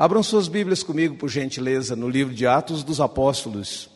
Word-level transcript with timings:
Abram 0.00 0.22
suas 0.22 0.48
Bíblias 0.48 0.82
comigo, 0.82 1.14
por 1.16 1.28
gentileza, 1.28 1.94
no 1.94 2.08
livro 2.08 2.32
de 2.32 2.46
Atos 2.46 2.82
dos 2.82 3.02
Apóstolos, 3.02 3.90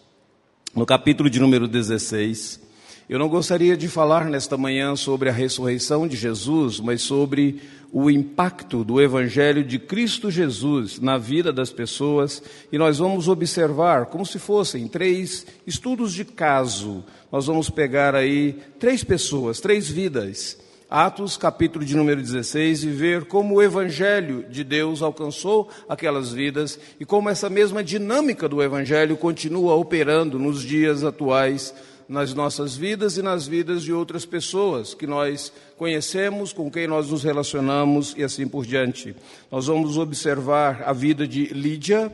no 0.77 0.85
capítulo 0.85 1.31
de 1.31 1.41
número 1.41 1.67
16. 1.67 2.61
Eu 3.09 3.19
não 3.19 3.27
gostaria 3.27 3.75
de 3.75 3.89
falar 3.89 4.27
nesta 4.27 4.59
manhã 4.59 4.95
sobre 4.97 5.31
a 5.31 5.33
ressurreição 5.33 6.07
de 6.07 6.15
Jesus, 6.15 6.79
mas 6.79 7.01
sobre 7.01 7.63
o 7.91 8.11
impacto 8.11 8.85
do 8.85 9.01
Evangelho 9.01 9.65
de 9.65 9.79
Cristo 9.79 10.31
Jesus 10.31 11.01
na 11.01 11.17
vida 11.17 11.51
das 11.51 11.73
pessoas, 11.73 12.43
e 12.71 12.77
nós 12.77 12.99
vamos 12.99 13.27
observar 13.27 14.05
como 14.05 14.27
se 14.27 14.39
fossem 14.39 14.87
três 14.87 15.47
estudos 15.67 16.13
de 16.13 16.27
caso. 16.27 17.03
Nós 17.33 17.47
vamos 17.47 17.71
pegar 17.71 18.15
aí 18.15 18.59
três 18.79 19.03
pessoas, 19.03 19.59
três 19.59 19.89
vidas 19.89 20.63
Atos, 20.89 21.39
capítulo 21.39 21.85
de 21.85 21.97
número 21.97 22.21
16, 22.21 22.85
e 22.85 22.91
ver 22.91 23.25
como 23.25 23.55
o 23.55 23.63
Evangelho 23.63 24.45
de 24.51 24.63
Deus 24.63 25.01
alcançou 25.01 25.69
aquelas 25.89 26.31
vidas 26.31 26.79
e 27.01 27.07
como 27.07 27.31
essa 27.31 27.49
mesma 27.49 27.83
dinâmica 27.83 28.49
do 28.49 28.63
Evangelho 28.63 29.17
continua 29.17 29.75
operando 29.75 30.39
nos 30.39 30.63
dias 30.63 31.03
atuais, 31.03 31.75
nas 32.07 32.35
nossas 32.35 32.77
vidas 32.77 33.17
e 33.17 33.23
nas 33.23 33.47
vidas 33.47 33.83
de 33.83 33.95
outras 33.95 34.27
pessoas 34.27 34.93
que 34.93 35.07
nós 35.07 35.51
conhecemos, 35.79 36.53
com 36.53 36.71
quem 36.71 36.87
nós 36.87 37.11
nos 37.11 37.25
relacionamos 37.25 38.15
e 38.17 38.23
assim 38.23 38.47
por 38.47 38.67
diante. 38.67 39.17
Nós 39.51 39.67
vamos 39.67 39.97
observar 39.97 40.83
a 40.85 40.93
vida 40.93 41.27
de 41.27 41.47
Lídia, 41.47 42.13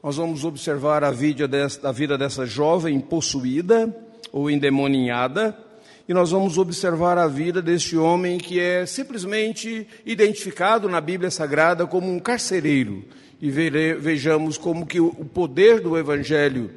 nós 0.00 0.16
vamos 0.16 0.44
observar 0.44 1.02
a 1.02 1.10
vida 1.10 1.48
dessa, 1.48 1.88
a 1.88 1.92
vida 1.92 2.16
dessa 2.16 2.46
jovem 2.46 3.00
possuída 3.00 3.94
ou 4.30 4.48
endemoninhada 4.48 5.63
e 6.08 6.12
nós 6.12 6.30
vamos 6.30 6.58
observar 6.58 7.16
a 7.16 7.26
vida 7.26 7.62
deste 7.62 7.96
homem 7.96 8.38
que 8.38 8.60
é 8.60 8.84
simplesmente 8.84 9.86
identificado 10.04 10.88
na 10.88 11.00
Bíblia 11.00 11.30
Sagrada 11.30 11.86
como 11.86 12.10
um 12.10 12.18
carcereiro. 12.18 13.04
E 13.40 13.50
vejamos 13.50 14.58
como 14.58 14.86
que 14.86 15.00
o 15.00 15.24
poder 15.24 15.80
do 15.80 15.98
Evangelho 15.98 16.70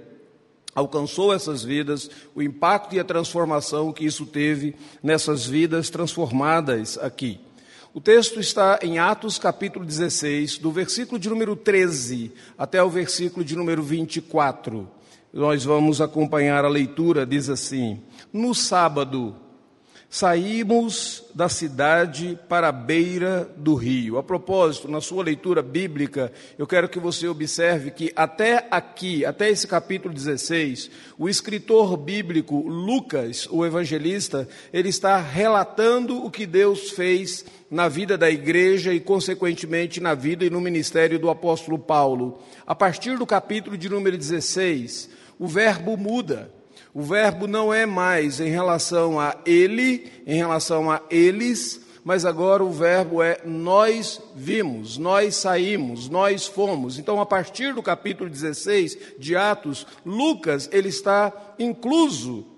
alcançou 0.73 1.33
essas 1.33 1.63
vidas, 1.63 2.09
o 2.35 2.41
impacto 2.41 2.95
e 2.95 2.99
a 2.99 3.03
transformação 3.03 3.91
que 3.91 4.05
isso 4.05 4.25
teve 4.25 4.75
nessas 5.01 5.45
vidas 5.45 5.89
transformadas 5.89 6.97
aqui. 6.97 7.39
O 7.93 7.99
texto 7.99 8.39
está 8.39 8.79
em 8.83 8.99
Atos 8.99 9.39
capítulo 9.39 9.83
16, 9.83 10.59
do 10.59 10.71
versículo 10.71 11.19
de 11.19 11.29
número 11.29 11.55
13 11.55 12.31
até 12.57 12.81
o 12.83 12.89
versículo 12.89 13.43
de 13.43 13.55
número 13.55 13.81
24. 13.81 14.87
Nós 15.33 15.63
vamos 15.65 16.01
acompanhar 16.01 16.65
a 16.65 16.69
leitura, 16.69 17.25
diz 17.25 17.49
assim: 17.49 18.01
No 18.31 18.55
sábado, 18.55 19.35
saímos 20.09 21.25
da 21.35 21.49
cidade 21.49 22.39
para 22.47 22.69
a 22.69 22.71
beira 22.71 23.49
do 23.57 23.75
rio. 23.75 24.17
A 24.17 24.23
propósito, 24.23 24.89
na 24.89 25.01
sua 25.01 25.23
leitura 25.23 25.61
bíblica, 25.61 26.31
eu 26.57 26.65
quero 26.65 26.87
que 26.87 26.99
você 26.99 27.27
observe 27.27 27.91
que 27.91 28.11
até 28.15 28.67
aqui, 28.71 29.25
até 29.25 29.49
esse 29.49 29.67
capítulo 29.67 30.13
16, 30.13 30.89
o 31.17 31.27
escritor 31.27 31.97
bíblico 31.97 32.57
Lucas, 32.67 33.47
o 33.51 33.65
evangelista, 33.65 34.47
ele 34.71 34.89
está 34.89 35.17
relatando 35.17 36.23
o 36.25 36.31
que 36.31 36.45
Deus 36.45 36.91
fez 36.91 37.45
na 37.69 37.89
vida 37.89 38.17
da 38.17 38.31
igreja 38.31 38.93
e, 38.93 38.99
consequentemente, 38.99 39.99
na 39.99 40.13
vida 40.13 40.45
e 40.45 40.49
no 40.49 40.61
ministério 40.61 41.19
do 41.19 41.29
apóstolo 41.29 41.77
Paulo. 41.77 42.39
A 42.65 42.73
partir 42.73 43.17
do 43.17 43.25
capítulo 43.25 43.77
de 43.77 43.89
número 43.89 44.17
16, 44.17 45.09
o 45.37 45.47
verbo 45.47 45.97
muda. 45.97 46.56
O 46.93 47.01
verbo 47.01 47.47
não 47.47 47.73
é 47.73 47.85
mais 47.85 48.39
em 48.39 48.49
relação 48.49 49.19
a 49.19 49.35
ele, 49.45 50.11
em 50.25 50.37
relação 50.37 50.89
a 50.89 51.01
eles, 51.09 51.81
mas 52.03 52.25
agora 52.25 52.63
o 52.63 52.71
verbo 52.71 53.21
é 53.21 53.41
nós 53.45 54.21
vimos, 54.33 54.97
nós 54.97 55.35
saímos, 55.35 56.07
nós 56.07 56.47
fomos. 56.47 56.97
Então, 56.97 57.19
a 57.19 57.25
partir 57.25 57.73
do 57.73 57.83
capítulo 57.83 58.29
16 58.29 58.97
de 59.19 59.35
Atos, 59.35 59.85
Lucas 60.05 60.69
ele 60.71 60.87
está 60.87 61.33
incluso 61.59 62.56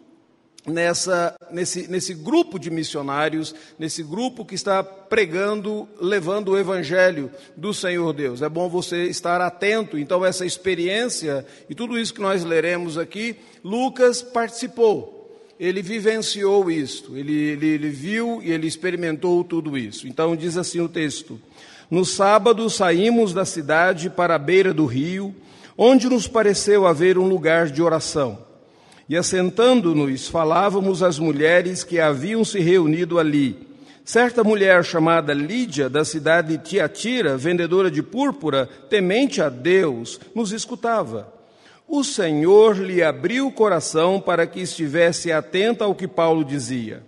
nessa, 0.66 1.36
nesse, 1.52 1.88
nesse 1.88 2.14
grupo 2.14 2.60
de 2.60 2.70
missionários, 2.70 3.54
nesse 3.78 4.04
grupo 4.04 4.46
que 4.46 4.56
está 4.56 4.84
pregando, 4.84 5.88
levando 6.00 6.50
o 6.50 6.58
evangelho 6.58 7.32
do 7.56 7.74
Senhor 7.74 8.14
Deus. 8.14 8.42
É 8.42 8.50
bom 8.50 8.70
você 8.70 9.06
estar 9.06 9.42
atento. 9.42 9.98
Então, 9.98 10.26
essa 10.26 10.46
experiência 10.46 11.46
e 11.70 11.76
tudo 11.76 11.98
isso 11.98 12.14
que 12.14 12.22
nós 12.22 12.44
leremos 12.44 12.98
aqui, 12.98 13.36
Lucas 13.64 14.22
participou. 14.22 15.18
Ele 15.60 15.82
vivenciou 15.82 16.72
isto, 16.72 17.18
ele, 17.18 17.34
ele, 17.34 17.68
ele 17.68 17.90
viu 17.90 18.40
e 18.42 18.50
ele 18.50 18.66
experimentou 18.66 19.44
tudo 19.44 19.78
isso. 19.78 20.08
Então, 20.08 20.34
diz 20.34 20.56
assim 20.56 20.80
o 20.80 20.88
texto: 20.88 21.40
No 21.92 22.06
sábado 22.06 22.70
saímos 22.70 23.34
da 23.34 23.44
cidade 23.44 24.10
para 24.10 24.36
a 24.36 24.40
beira 24.40 24.74
do 24.74 24.86
rio, 24.86 25.36
onde 25.78 26.08
nos 26.08 26.30
pareceu 26.30 26.88
haver 26.88 27.18
um 27.18 27.28
lugar 27.28 27.68
de 27.68 27.82
oração. 27.82 28.49
E 29.10 29.18
assentando-nos, 29.18 30.28
falávamos 30.28 31.02
às 31.02 31.18
mulheres 31.18 31.84
que 31.84 32.00
haviam 32.00 32.46
se 32.46 32.60
reunido 32.60 33.18
ali. 33.18 33.68
Certa 34.06 34.44
mulher 34.44 34.86
chamada 34.86 35.34
Lídia, 35.34 35.90
da 35.90 36.06
cidade 36.06 36.56
de 36.56 36.64
Tiatira, 36.64 37.36
vendedora 37.36 37.90
de 37.90 38.04
púrpura, 38.04 38.70
temente 38.88 39.42
a 39.42 39.50
Deus, 39.50 40.20
nos 40.36 40.52
escutava. 40.52 41.34
O 41.88 42.04
Senhor 42.04 42.78
lhe 42.78 43.02
abriu 43.02 43.48
o 43.48 43.52
coração 43.52 44.22
para 44.22 44.46
que 44.46 44.60
estivesse 44.60 45.32
atenta 45.32 45.86
ao 45.86 45.96
que 45.96 46.08
Paulo 46.08 46.46
dizia. 46.46 47.02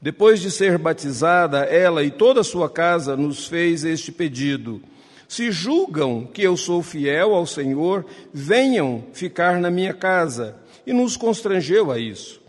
Depois 0.00 0.38
de 0.40 0.52
ser 0.52 0.78
batizada, 0.78 1.64
ela 1.64 2.04
e 2.04 2.12
toda 2.12 2.42
a 2.42 2.44
sua 2.44 2.70
casa 2.70 3.16
nos 3.16 3.48
fez 3.48 3.84
este 3.84 4.12
pedido: 4.12 4.80
Se 5.26 5.50
julgam 5.50 6.28
que 6.32 6.42
eu 6.42 6.56
sou 6.56 6.80
fiel 6.80 7.34
ao 7.34 7.44
Senhor, 7.44 8.06
venham 8.32 9.04
ficar 9.12 9.58
na 9.60 9.68
minha 9.68 9.92
casa 9.92 10.54
e 10.90 10.92
nos 10.92 11.16
constrangeu 11.16 11.92
a 11.92 12.00
isso. 12.00 12.40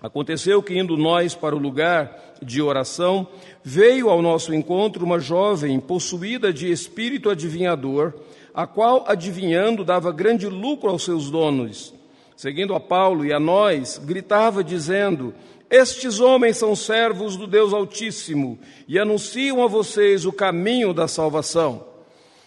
Aconteceu 0.00 0.62
que, 0.62 0.78
indo 0.78 0.96
nós 0.96 1.34
para 1.34 1.56
o 1.56 1.58
lugar 1.58 2.36
de 2.40 2.62
oração, 2.62 3.26
veio 3.64 4.10
ao 4.10 4.22
nosso 4.22 4.54
encontro 4.54 5.04
uma 5.04 5.18
jovem 5.18 5.80
possuída 5.80 6.52
de 6.52 6.70
espírito 6.70 7.28
adivinhador, 7.28 8.14
a 8.54 8.64
qual, 8.64 9.04
adivinhando, 9.08 9.84
dava 9.84 10.12
grande 10.12 10.46
lucro 10.46 10.88
aos 10.88 11.02
seus 11.02 11.32
donos. 11.32 11.92
Seguindo 12.36 12.76
a 12.76 12.80
Paulo 12.80 13.26
e 13.26 13.32
a 13.32 13.40
nós, 13.40 13.98
gritava, 13.98 14.62
dizendo: 14.62 15.34
Estes 15.68 16.20
homens 16.20 16.58
são 16.58 16.76
servos 16.76 17.36
do 17.36 17.48
Deus 17.48 17.74
Altíssimo 17.74 18.56
e 18.86 19.00
anunciam 19.00 19.64
a 19.64 19.66
vocês 19.66 20.24
o 20.24 20.30
caminho 20.30 20.94
da 20.94 21.08
salvação. 21.08 21.84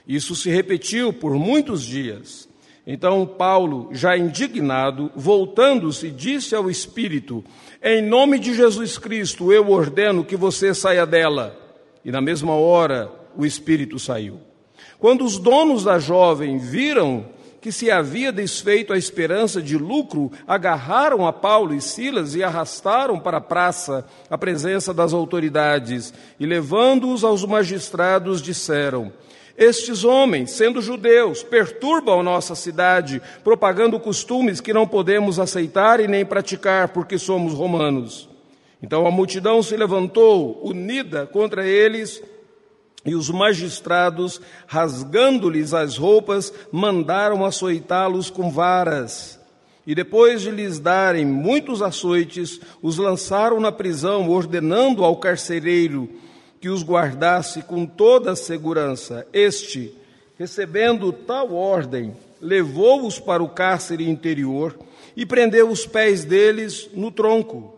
Isso 0.08 0.38
se 0.38 0.50
repetiu 0.50 1.12
por 1.12 1.34
muitos 1.34 1.84
dias. 1.84 2.50
Então 2.86 3.26
Paulo, 3.26 3.90
já 3.92 4.18
indignado, 4.18 5.12
voltando-se, 5.16 6.10
disse 6.10 6.56
ao 6.56 6.70
Espírito: 6.70 7.44
Em 7.82 8.02
nome 8.02 8.40
de 8.40 8.54
Jesus 8.54 8.98
Cristo, 8.98 9.52
eu 9.52 9.70
ordeno 9.70 10.26
que 10.26 10.36
você 10.36 10.74
saia 10.74 11.06
dela. 11.06 11.58
E 12.04 12.12
na 12.12 12.22
mesma 12.22 12.54
hora 12.54 13.12
o 13.38 13.46
Espírito 13.46 14.00
saiu. 14.00 14.40
Quando 14.98 15.24
os 15.24 15.38
donos 15.38 15.84
da 15.84 16.00
jovem 16.00 16.58
viram 16.58 17.26
que 17.62 17.72
se 17.72 17.92
havia 17.92 18.32
desfeito 18.32 18.92
a 18.92 18.98
esperança 18.98 19.62
de 19.62 19.78
lucro, 19.78 20.32
agarraram 20.48 21.28
a 21.28 21.32
Paulo 21.32 21.76
e 21.76 21.80
Silas 21.80 22.34
e 22.34 22.44
arrastaram 22.44 23.20
para 23.20 23.38
a 23.38 23.42
praça, 23.42 24.04
a 24.28 24.38
presença 24.38 24.92
das 24.92 25.14
autoridades, 25.14 26.12
e 26.40 26.46
levando-os 26.48 27.24
aos 27.24 27.46
magistrados, 27.46 28.42
disseram: 28.42 29.14
estes 29.62 30.04
homens, 30.04 30.50
sendo 30.50 30.82
judeus, 30.82 31.44
perturbam 31.44 32.24
nossa 32.24 32.56
cidade, 32.56 33.22
propagando 33.44 34.00
costumes 34.00 34.60
que 34.60 34.74
não 34.74 34.88
podemos 34.88 35.38
aceitar 35.38 36.00
e 36.00 36.08
nem 36.08 36.26
praticar, 36.26 36.88
porque 36.88 37.20
somos 37.20 37.54
romanos. 37.54 38.28
Então 38.82 39.06
a 39.06 39.12
multidão 39.12 39.62
se 39.62 39.78
levantou, 39.78 40.60
unida 40.64 41.28
contra 41.28 41.64
eles, 41.64 42.24
e 43.06 43.14
os 43.14 43.30
magistrados, 43.30 44.42
rasgando-lhes 44.66 45.76
as 45.76 45.96
roupas, 45.96 46.52
mandaram 46.72 47.46
açoitá-los 47.46 48.32
com 48.32 48.50
varas. 48.50 49.40
E 49.86 49.94
depois 49.94 50.42
de 50.42 50.50
lhes 50.50 50.80
darem 50.80 51.24
muitos 51.24 51.84
açoites, 51.84 52.60
os 52.82 52.98
lançaram 52.98 53.60
na 53.60 53.72
prisão, 53.72 54.28
ordenando 54.28 55.06
ao 55.06 55.18
carcereiro 55.18 56.10
que 56.62 56.70
os 56.70 56.84
guardasse 56.84 57.64
com 57.64 57.88
toda 57.88 58.32
a 58.32 58.36
segurança. 58.36 59.28
Este, 59.34 59.94
recebendo 60.38 61.12
tal 61.12 61.54
ordem, 61.54 62.16
levou-os 62.40 63.20
para 63.20 63.42
o 63.42 63.50
cárcere 63.50 64.08
interior 64.08 64.78
e 65.18 65.26
prendeu 65.26 65.70
os 65.70 65.88
pés 65.88 66.24
deles 66.24 66.88
no 66.94 67.10
tronco. 67.10 67.74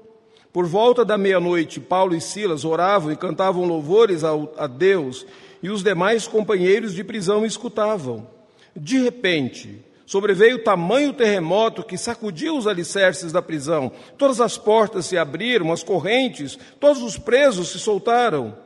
Por 0.52 0.66
volta 0.66 1.04
da 1.04 1.18
meia-noite, 1.18 1.80
Paulo 1.80 2.14
e 2.14 2.22
Silas 2.22 2.66
oravam 2.66 3.12
e 3.12 3.16
cantavam 3.16 3.66
louvores 3.66 4.22
a 4.24 4.68
Deus, 4.68 5.26
e 5.64 5.70
os 5.70 5.82
demais 5.82 6.28
companheiros 6.28 6.94
de 6.94 7.06
prisão 7.06 7.46
escutavam. 7.46 8.28
De 8.76 9.02
repente, 9.02 9.84
sobreveio 10.06 10.62
tamanho 10.62 11.14
terremoto 11.14 11.84
que 11.84 11.98
sacudiu 11.98 12.58
os 12.58 12.68
alicerces 12.68 13.32
da 13.32 13.42
prisão. 13.42 13.92
Todas 14.18 14.42
as 14.42 14.58
portas 14.58 15.06
se 15.06 15.18
abriram, 15.18 15.72
as 15.72 15.82
correntes, 15.82 16.60
todos 16.80 17.02
os 17.02 17.18
presos 17.18 17.70
se 17.70 17.80
soltaram. 17.80 18.62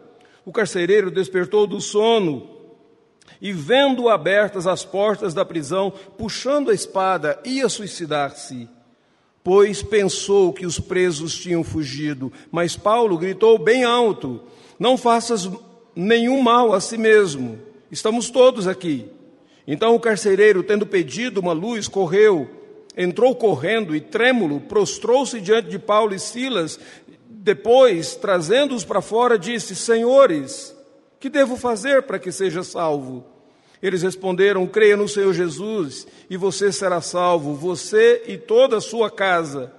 O 0.48 0.52
carcereiro 0.54 1.12
despertou 1.12 1.68
do 1.68 1.82
sono 1.82 2.50
E 3.42 3.52
vendo 3.52 4.08
abertas 4.08 4.66
as 4.66 4.86
portas 4.86 5.34
da 5.34 5.44
prisão, 5.44 5.92
puxando 6.18 6.72
a 6.72 6.74
espada, 6.74 7.38
ia 7.44 7.68
suicidar-se, 7.68 8.70
pois 9.44 9.84
pensou 9.84 10.54
que 10.54 10.66
os 10.66 10.80
presos 10.80 11.38
tinham 11.38 11.66
fugido. 11.66 12.32
Mas 12.50 12.78
Paulo 12.78 13.18
gritou 13.18 13.60
bem 13.60 13.84
alto: 13.84 14.42
Não 14.80 14.98
faças 14.98 15.50
nenhum 15.94 16.42
mal 16.42 16.74
a 16.74 16.80
si 16.80 16.98
mesmo, 16.98 17.60
estamos 17.92 18.30
todos 18.30 18.70
aqui. 18.70 19.06
Então 19.68 19.94
o 19.96 20.00
carcereiro, 20.00 20.64
tendo 20.64 20.86
pedido 20.88 21.42
uma 21.42 21.52
luz, 21.52 21.90
correu, 21.90 22.50
entrou 22.96 23.36
correndo 23.36 23.94
e 23.94 24.00
trêmulo, 24.00 24.62
prostrou-se 24.62 25.42
diante 25.42 25.68
de 25.68 25.78
Paulo 25.78 26.16
e 26.16 26.20
Silas. 26.20 26.80
Depois, 27.48 28.14
trazendo-os 28.14 28.84
para 28.84 29.00
fora, 29.00 29.40
disse: 29.40 29.74
Senhores, 29.74 30.76
que 31.18 31.30
devo 31.30 31.56
fazer 31.56 32.04
para 32.04 32.20
que 32.20 32.30
seja 32.30 32.62
salvo? 32.62 33.24
Eles 33.82 34.02
responderam: 34.02 34.68
Creia 34.68 34.98
no 34.98 35.08
Senhor 35.08 35.32
Jesus 35.32 36.06
e 36.30 36.36
você 36.36 36.74
será 36.74 37.00
salvo, 37.00 37.54
você 37.54 38.22
e 38.28 38.38
toda 38.38 38.76
a 38.76 38.82
sua 38.82 39.10
casa. 39.10 39.72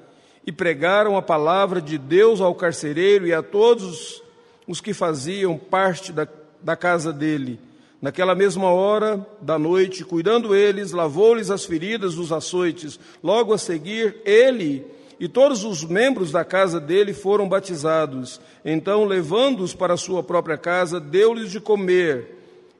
E 0.46 0.50
pregaram 0.50 1.14
a 1.14 1.20
palavra 1.20 1.78
de 1.78 1.98
Deus 1.98 2.40
ao 2.40 2.54
carcereiro 2.54 3.26
e 3.26 3.34
a 3.34 3.42
todos 3.42 4.22
os 4.66 4.80
que 4.80 4.94
faziam 4.94 5.58
parte 5.58 6.10
da, 6.10 6.26
da 6.62 6.74
casa 6.74 7.12
dele. 7.12 7.60
Naquela 8.00 8.34
mesma 8.34 8.70
hora 8.70 9.26
da 9.42 9.58
noite, 9.58 10.06
cuidando 10.06 10.54
eles, 10.54 10.92
lavou-lhes 10.92 11.50
as 11.50 11.66
feridas 11.66 12.14
dos 12.14 12.32
açoites. 12.32 12.98
Logo 13.22 13.52
a 13.52 13.58
seguir, 13.58 14.22
ele 14.24 14.86
e 15.20 15.28
todos 15.28 15.64
os 15.64 15.84
membros 15.84 16.30
da 16.30 16.44
casa 16.44 16.80
dele 16.80 17.12
foram 17.12 17.48
batizados. 17.48 18.40
Então, 18.64 19.04
levando-os 19.04 19.74
para 19.74 19.96
sua 19.96 20.22
própria 20.22 20.56
casa, 20.56 21.00
deu-lhes 21.00 21.50
de 21.50 21.60
comer, 21.60 22.36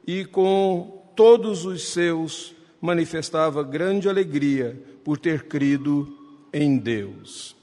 e 0.06 0.25
com 0.25 1.02
todos 1.17 1.64
os 1.64 1.88
seus 1.88 2.55
manifestava 2.81 3.62
grande 3.62 4.08
alegria 4.08 4.81
por 5.05 5.19
ter 5.19 5.44
crido 5.44 6.08
em 6.52 6.79
Deus. 6.79 7.56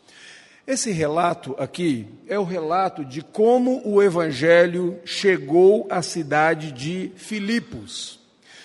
Esse 0.67 0.91
relato 0.91 1.55
aqui 1.57 2.07
é 2.27 2.37
o 2.37 2.43
relato 2.43 3.05
de 3.05 3.21
como 3.21 3.81
o 3.87 4.01
evangelho 4.01 4.99
chegou 5.05 5.87
à 5.89 6.01
cidade 6.01 6.71
de 6.71 7.11
Filipos. 7.15 8.19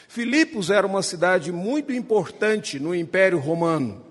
Filipos 0.08 0.70
era 0.70 0.86
uma 0.86 1.02
cidade 1.02 1.52
muito 1.52 1.92
importante 1.92 2.80
no 2.80 2.94
Império 2.94 3.38
Romano 3.38 4.09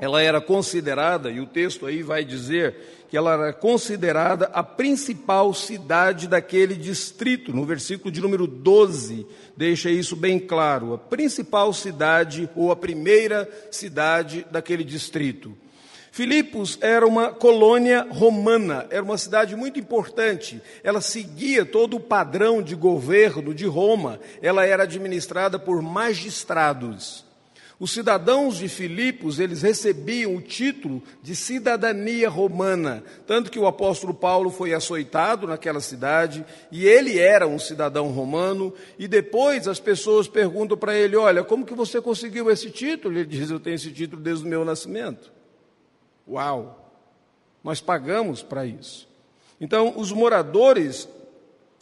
ela 0.00 0.22
era 0.22 0.40
considerada, 0.40 1.30
e 1.30 1.40
o 1.40 1.46
texto 1.46 1.84
aí 1.84 2.02
vai 2.02 2.24
dizer 2.24 2.74
que 3.10 3.16
ela 3.16 3.34
era 3.34 3.52
considerada 3.52 4.46
a 4.46 4.62
principal 4.62 5.52
cidade 5.52 6.26
daquele 6.26 6.74
distrito. 6.74 7.52
No 7.52 7.66
versículo 7.66 8.10
de 8.10 8.20
número 8.20 8.46
12, 8.46 9.26
deixa 9.56 9.90
isso 9.90 10.16
bem 10.16 10.38
claro. 10.38 10.94
A 10.94 10.98
principal 10.98 11.72
cidade, 11.72 12.48
ou 12.56 12.72
a 12.72 12.76
primeira 12.76 13.48
cidade 13.70 14.46
daquele 14.50 14.84
distrito. 14.84 15.54
Filipos 16.12 16.78
era 16.80 17.06
uma 17.06 17.32
colônia 17.32 18.06
romana, 18.10 18.86
era 18.90 19.02
uma 19.02 19.18
cidade 19.18 19.54
muito 19.54 19.78
importante. 19.78 20.60
Ela 20.82 21.00
seguia 21.00 21.64
todo 21.64 21.96
o 21.96 22.00
padrão 22.00 22.62
de 22.62 22.74
governo 22.74 23.54
de 23.54 23.66
Roma. 23.66 24.18
Ela 24.40 24.64
era 24.64 24.84
administrada 24.84 25.58
por 25.58 25.82
magistrados. 25.82 27.29
Os 27.80 27.92
cidadãos 27.92 28.58
de 28.58 28.68
Filipos, 28.68 29.38
eles 29.38 29.62
recebiam 29.62 30.36
o 30.36 30.42
título 30.42 31.02
de 31.22 31.34
cidadania 31.34 32.28
romana, 32.28 33.02
tanto 33.26 33.50
que 33.50 33.58
o 33.58 33.66
apóstolo 33.66 34.12
Paulo 34.12 34.50
foi 34.50 34.74
açoitado 34.74 35.46
naquela 35.46 35.80
cidade, 35.80 36.44
e 36.70 36.86
ele 36.86 37.18
era 37.18 37.48
um 37.48 37.58
cidadão 37.58 38.08
romano, 38.08 38.70
e 38.98 39.08
depois 39.08 39.66
as 39.66 39.80
pessoas 39.80 40.28
perguntam 40.28 40.76
para 40.76 40.94
ele: 40.94 41.16
"Olha, 41.16 41.42
como 41.42 41.64
que 41.64 41.72
você 41.72 42.02
conseguiu 42.02 42.50
esse 42.50 42.70
título?" 42.70 43.16
Ele 43.16 43.24
diz: 43.24 43.50
"Eu 43.50 43.58
tenho 43.58 43.76
esse 43.76 43.90
título 43.90 44.20
desde 44.20 44.44
o 44.44 44.48
meu 44.48 44.62
nascimento." 44.62 45.32
Uau! 46.28 46.94
Nós 47.64 47.80
pagamos 47.80 48.42
para 48.42 48.66
isso. 48.66 49.08
Então, 49.58 49.94
os 49.96 50.12
moradores 50.12 51.08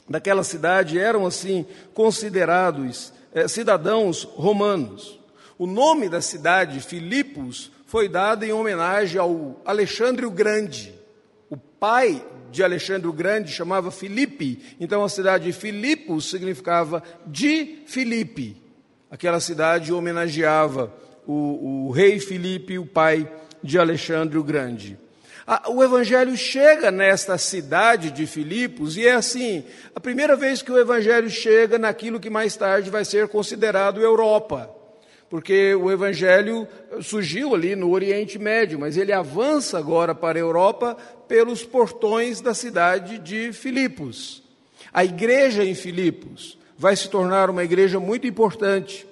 daquela 0.09 0.45
cidade 0.45 0.97
eram 0.97 1.27
assim 1.27 1.67
considerados 1.93 3.13
é, 3.35 3.49
cidadãos 3.49 4.23
romanos. 4.23 5.19
O 5.59 5.67
nome 5.67 6.09
da 6.09 6.21
cidade, 6.21 6.81
Filipos, 6.81 7.73
foi 7.85 8.09
dado 8.09 8.45
em 8.45 8.53
homenagem 8.53 9.21
ao 9.21 9.61
Alexandre 9.65 10.25
o 10.25 10.31
Grande. 10.31 10.95
O 11.51 11.57
pai 11.57 12.25
de 12.53 12.63
Alexandre 12.63 13.09
o 13.09 13.13
Grande 13.13 13.51
chamava 13.51 13.91
Filipe, 13.91 14.63
então 14.79 15.03
a 15.03 15.09
cidade 15.09 15.47
de 15.47 15.53
Filipos 15.53 16.31
significava 16.31 17.03
de 17.27 17.81
Filipe. 17.87 18.63
Aquela 19.11 19.41
cidade 19.41 19.93
homenageava 19.93 20.95
o, 21.27 21.87
o 21.89 21.91
rei 21.91 22.21
Filipe, 22.21 22.79
o 22.79 22.87
pai 22.87 23.29
de 23.61 23.81
Alexandre 23.81 24.39
o 24.39 24.45
Grande. 24.45 24.97
O 25.71 25.83
Evangelho 25.83 26.37
chega 26.37 26.93
nesta 26.93 27.37
cidade 27.37 28.13
de 28.13 28.29
Filipos 28.29 28.97
e 28.97 29.09
é 29.09 29.15
assim: 29.15 29.65
a 29.93 29.99
primeira 29.99 30.37
vez 30.37 30.63
que 30.63 30.71
o 30.71 30.79
Evangelho 30.79 31.29
chega 31.29 31.79
naquilo 31.79 32.21
que 32.21 32.31
mais 32.31 32.55
tarde 32.55 32.91
vai 32.91 33.05
ser 33.05 33.27
considerado 33.27 34.01
Europa 34.01 34.78
porque 35.31 35.75
o 35.75 35.91
Evangelho 35.91 36.67
surgiu 37.03 37.55
ali 37.55 37.77
no 37.77 37.91
Oriente 37.91 38.39
Médio, 38.39 38.79
mas 38.79 38.97
ele 38.97 39.13
avança 39.13 39.79
agora 39.79 40.15
para 40.15 40.39
a 40.39 40.41
Europa 40.41 40.97
pelos 41.27 41.63
portões 41.65 42.41
da 42.41 42.55
cidade 42.55 43.19
de 43.19 43.53
Filipos. 43.53 44.43
A 44.93 45.05
igreja 45.05 45.65
em 45.65 45.75
Filipos 45.75 46.59
vai 46.77 46.97
se 46.97 47.11
tornar 47.11 47.51
uma 47.51 47.65
igreja 47.65 48.01
muito 48.01 48.27
importante. 48.27 49.07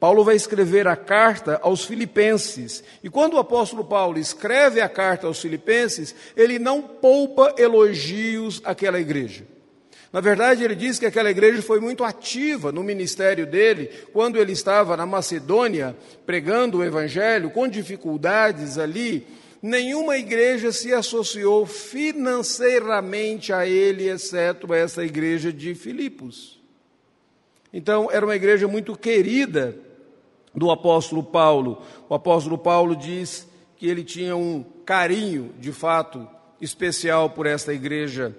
Paulo 0.00 0.24
vai 0.24 0.34
escrever 0.34 0.88
a 0.88 0.96
carta 0.96 1.60
aos 1.62 1.84
Filipenses. 1.84 2.82
E 3.04 3.10
quando 3.10 3.34
o 3.34 3.38
apóstolo 3.38 3.84
Paulo 3.84 4.18
escreve 4.18 4.80
a 4.80 4.88
carta 4.88 5.26
aos 5.26 5.40
Filipenses, 5.40 6.14
ele 6.34 6.58
não 6.58 6.80
poupa 6.80 7.54
elogios 7.58 8.62
àquela 8.64 8.98
igreja. 8.98 9.44
Na 10.12 10.20
verdade, 10.20 10.64
ele 10.64 10.74
diz 10.74 10.98
que 10.98 11.06
aquela 11.06 11.30
igreja 11.30 11.62
foi 11.62 11.78
muito 11.78 12.02
ativa 12.02 12.72
no 12.72 12.82
ministério 12.82 13.46
dele, 13.46 13.88
quando 14.12 14.38
ele 14.38 14.52
estava 14.52 14.96
na 14.96 15.06
Macedônia 15.06 15.96
pregando 16.26 16.78
o 16.78 16.84
evangelho, 16.84 17.50
com 17.50 17.68
dificuldades 17.68 18.76
ali. 18.76 19.24
Nenhuma 19.62 20.16
igreja 20.16 20.72
se 20.72 20.92
associou 20.92 21.64
financeiramente 21.64 23.52
a 23.52 23.66
ele, 23.66 24.08
exceto 24.08 24.74
essa 24.74 25.04
igreja 25.04 25.52
de 25.52 25.74
Filipos. 25.76 26.60
Então, 27.72 28.08
era 28.10 28.26
uma 28.26 28.34
igreja 28.34 28.66
muito 28.66 28.96
querida 28.96 29.76
do 30.52 30.72
apóstolo 30.72 31.22
Paulo. 31.22 31.82
O 32.08 32.14
apóstolo 32.14 32.58
Paulo 32.58 32.96
diz 32.96 33.46
que 33.76 33.86
ele 33.86 34.02
tinha 34.02 34.34
um 34.34 34.64
carinho, 34.84 35.54
de 35.60 35.70
fato, 35.70 36.26
especial 36.60 37.30
por 37.30 37.46
esta 37.46 37.72
igreja 37.72 38.34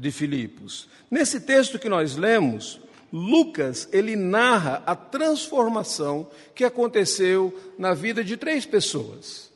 de 0.00 0.10
Filipos. 0.10 0.88
Nesse 1.10 1.40
texto 1.40 1.78
que 1.78 1.88
nós 1.88 2.16
lemos, 2.16 2.80
Lucas, 3.12 3.86
ele 3.92 4.16
narra 4.16 4.82
a 4.86 4.96
transformação 4.96 6.26
que 6.54 6.64
aconteceu 6.64 7.54
na 7.78 7.92
vida 7.92 8.24
de 8.24 8.34
três 8.38 8.64
pessoas. 8.64 9.50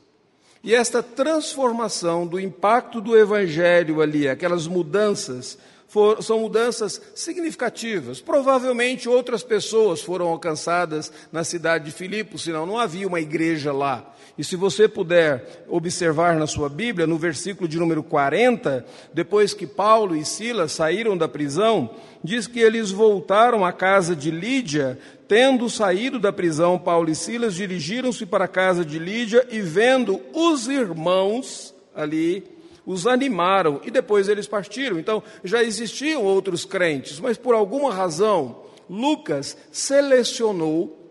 E 0.63 0.75
esta 0.75 1.01
transformação 1.01 2.27
do 2.27 2.39
impacto 2.39 3.01
do 3.01 3.17
evangelho 3.17 4.01
ali, 4.01 4.29
aquelas 4.29 4.67
mudanças, 4.67 5.57
for, 5.95 6.21
são 6.21 6.39
mudanças 6.41 7.01
significativas. 7.15 8.19
Provavelmente 8.19 9.07
outras 9.07 9.43
pessoas 9.43 10.01
foram 10.01 10.27
alcançadas 10.27 11.09
na 11.31 11.45
cidade 11.45 11.85
de 11.85 11.91
Filipos, 11.91 12.43
senão 12.43 12.65
não 12.65 12.77
havia 12.77 13.07
uma 13.07 13.21
igreja 13.21 13.71
lá. 13.71 14.13
E 14.37 14.43
se 14.43 14.57
você 14.57 14.89
puder 14.89 15.63
observar 15.69 16.35
na 16.35 16.47
sua 16.47 16.67
Bíblia, 16.67 17.07
no 17.07 17.17
versículo 17.17 17.65
de 17.65 17.79
número 17.79 18.03
40, 18.03 18.85
depois 19.13 19.53
que 19.53 19.65
Paulo 19.65 20.17
e 20.17 20.25
Silas 20.25 20.73
saíram 20.73 21.17
da 21.17 21.29
prisão, 21.29 21.89
diz 22.21 22.45
que 22.45 22.59
eles 22.59 22.91
voltaram 22.91 23.63
à 23.63 23.71
casa 23.71 24.13
de 24.13 24.29
Lídia, 24.31 24.99
tendo 25.29 25.69
saído 25.69 26.19
da 26.19 26.33
prisão, 26.33 26.77
Paulo 26.77 27.09
e 27.09 27.15
Silas 27.15 27.53
dirigiram-se 27.53 28.25
para 28.25 28.43
a 28.43 28.49
casa 28.49 28.83
de 28.83 28.99
Lídia 28.99 29.47
e 29.49 29.61
vendo 29.61 30.19
os 30.33 30.67
irmãos 30.67 31.73
ali, 31.95 32.54
os 32.85 33.07
animaram 33.07 33.81
e 33.83 33.91
depois 33.91 34.29
eles 34.29 34.47
partiram. 34.47 34.99
Então 34.99 35.23
já 35.43 35.63
existiam 35.63 36.23
outros 36.23 36.65
crentes, 36.65 37.19
mas 37.19 37.37
por 37.37 37.55
alguma 37.55 37.93
razão 37.93 38.63
Lucas 38.89 39.57
selecionou 39.71 41.01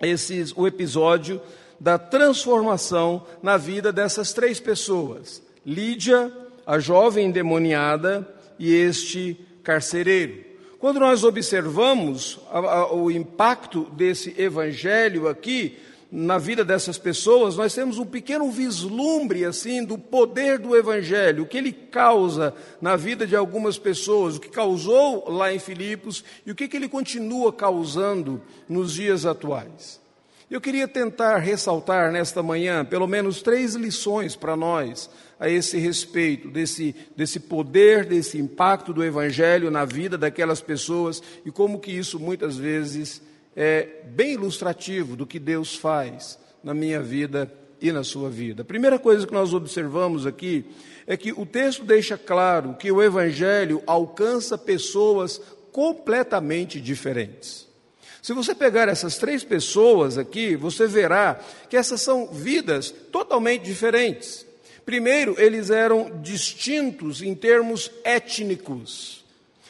esses, 0.00 0.52
o 0.56 0.66
episódio 0.66 1.40
da 1.78 1.98
transformação 1.98 3.24
na 3.42 3.56
vida 3.56 3.92
dessas 3.92 4.32
três 4.32 4.58
pessoas: 4.58 5.42
Lídia, 5.64 6.32
a 6.66 6.78
jovem 6.78 7.26
endemoniada 7.26 8.26
e 8.58 8.74
este 8.74 9.38
carcereiro. 9.62 10.44
Quando 10.78 11.00
nós 11.00 11.24
observamos 11.24 12.38
a, 12.50 12.58
a, 12.58 12.94
o 12.94 13.10
impacto 13.10 13.84
desse 13.92 14.34
evangelho 14.40 15.26
aqui, 15.26 15.78
na 16.10 16.38
vida 16.38 16.64
dessas 16.64 16.98
pessoas, 16.98 17.56
nós 17.56 17.74
temos 17.74 17.98
um 17.98 18.06
pequeno 18.06 18.50
vislumbre 18.50 19.44
assim 19.44 19.84
do 19.84 19.98
poder 19.98 20.58
do 20.58 20.76
evangelho, 20.76 21.42
o 21.42 21.46
que 21.46 21.58
ele 21.58 21.72
causa 21.72 22.54
na 22.80 22.94
vida 22.96 23.26
de 23.26 23.34
algumas 23.34 23.78
pessoas, 23.78 24.36
o 24.36 24.40
que 24.40 24.48
causou 24.48 25.28
lá 25.28 25.52
em 25.52 25.58
Filipos 25.58 26.24
e 26.44 26.50
o 26.50 26.54
que, 26.54 26.68
que 26.68 26.76
ele 26.76 26.88
continua 26.88 27.52
causando 27.52 28.40
nos 28.68 28.94
dias 28.94 29.26
atuais. 29.26 30.00
Eu 30.48 30.60
queria 30.60 30.86
tentar 30.86 31.38
ressaltar 31.38 32.12
nesta 32.12 32.40
manhã 32.40 32.84
pelo 32.84 33.08
menos 33.08 33.42
três 33.42 33.74
lições 33.74 34.36
para 34.36 34.54
nós 34.54 35.10
a 35.40 35.50
esse 35.50 35.76
respeito, 35.76 36.48
desse, 36.48 36.94
desse 37.16 37.40
poder, 37.40 38.04
desse 38.04 38.38
impacto 38.38 38.92
do 38.92 39.04
Evangelho 39.04 39.72
na 39.72 39.84
vida 39.84 40.16
daquelas 40.16 40.60
pessoas 40.60 41.20
e 41.44 41.50
como 41.50 41.80
que 41.80 41.90
isso 41.90 42.20
muitas 42.20 42.56
vezes 42.56 43.20
é 43.56 44.02
bem 44.04 44.34
ilustrativo 44.34 45.16
do 45.16 45.26
que 45.26 45.38
Deus 45.38 45.74
faz 45.74 46.38
na 46.62 46.74
minha 46.74 47.00
vida 47.00 47.50
e 47.80 47.90
na 47.90 48.04
sua 48.04 48.28
vida. 48.28 48.62
A 48.62 48.64
primeira 48.64 48.98
coisa 48.98 49.26
que 49.26 49.32
nós 49.32 49.54
observamos 49.54 50.26
aqui 50.26 50.66
é 51.06 51.16
que 51.16 51.32
o 51.32 51.46
texto 51.46 51.84
deixa 51.84 52.18
claro 52.18 52.74
que 52.74 52.92
o 52.92 53.02
Evangelho 53.02 53.82
alcança 53.86 54.58
pessoas 54.58 55.40
completamente 55.72 56.80
diferentes. 56.80 57.66
Se 58.22 58.32
você 58.32 58.54
pegar 58.54 58.88
essas 58.88 59.18
três 59.18 59.44
pessoas 59.44 60.18
aqui, 60.18 60.56
você 60.56 60.86
verá 60.86 61.38
que 61.70 61.76
essas 61.76 62.00
são 62.00 62.26
vidas 62.26 62.90
totalmente 63.12 63.62
diferentes. 63.62 64.44
Primeiro, 64.84 65.34
eles 65.38 65.70
eram 65.70 66.20
distintos 66.22 67.22
em 67.22 67.34
termos 67.34 67.90
étnicos. 68.02 69.24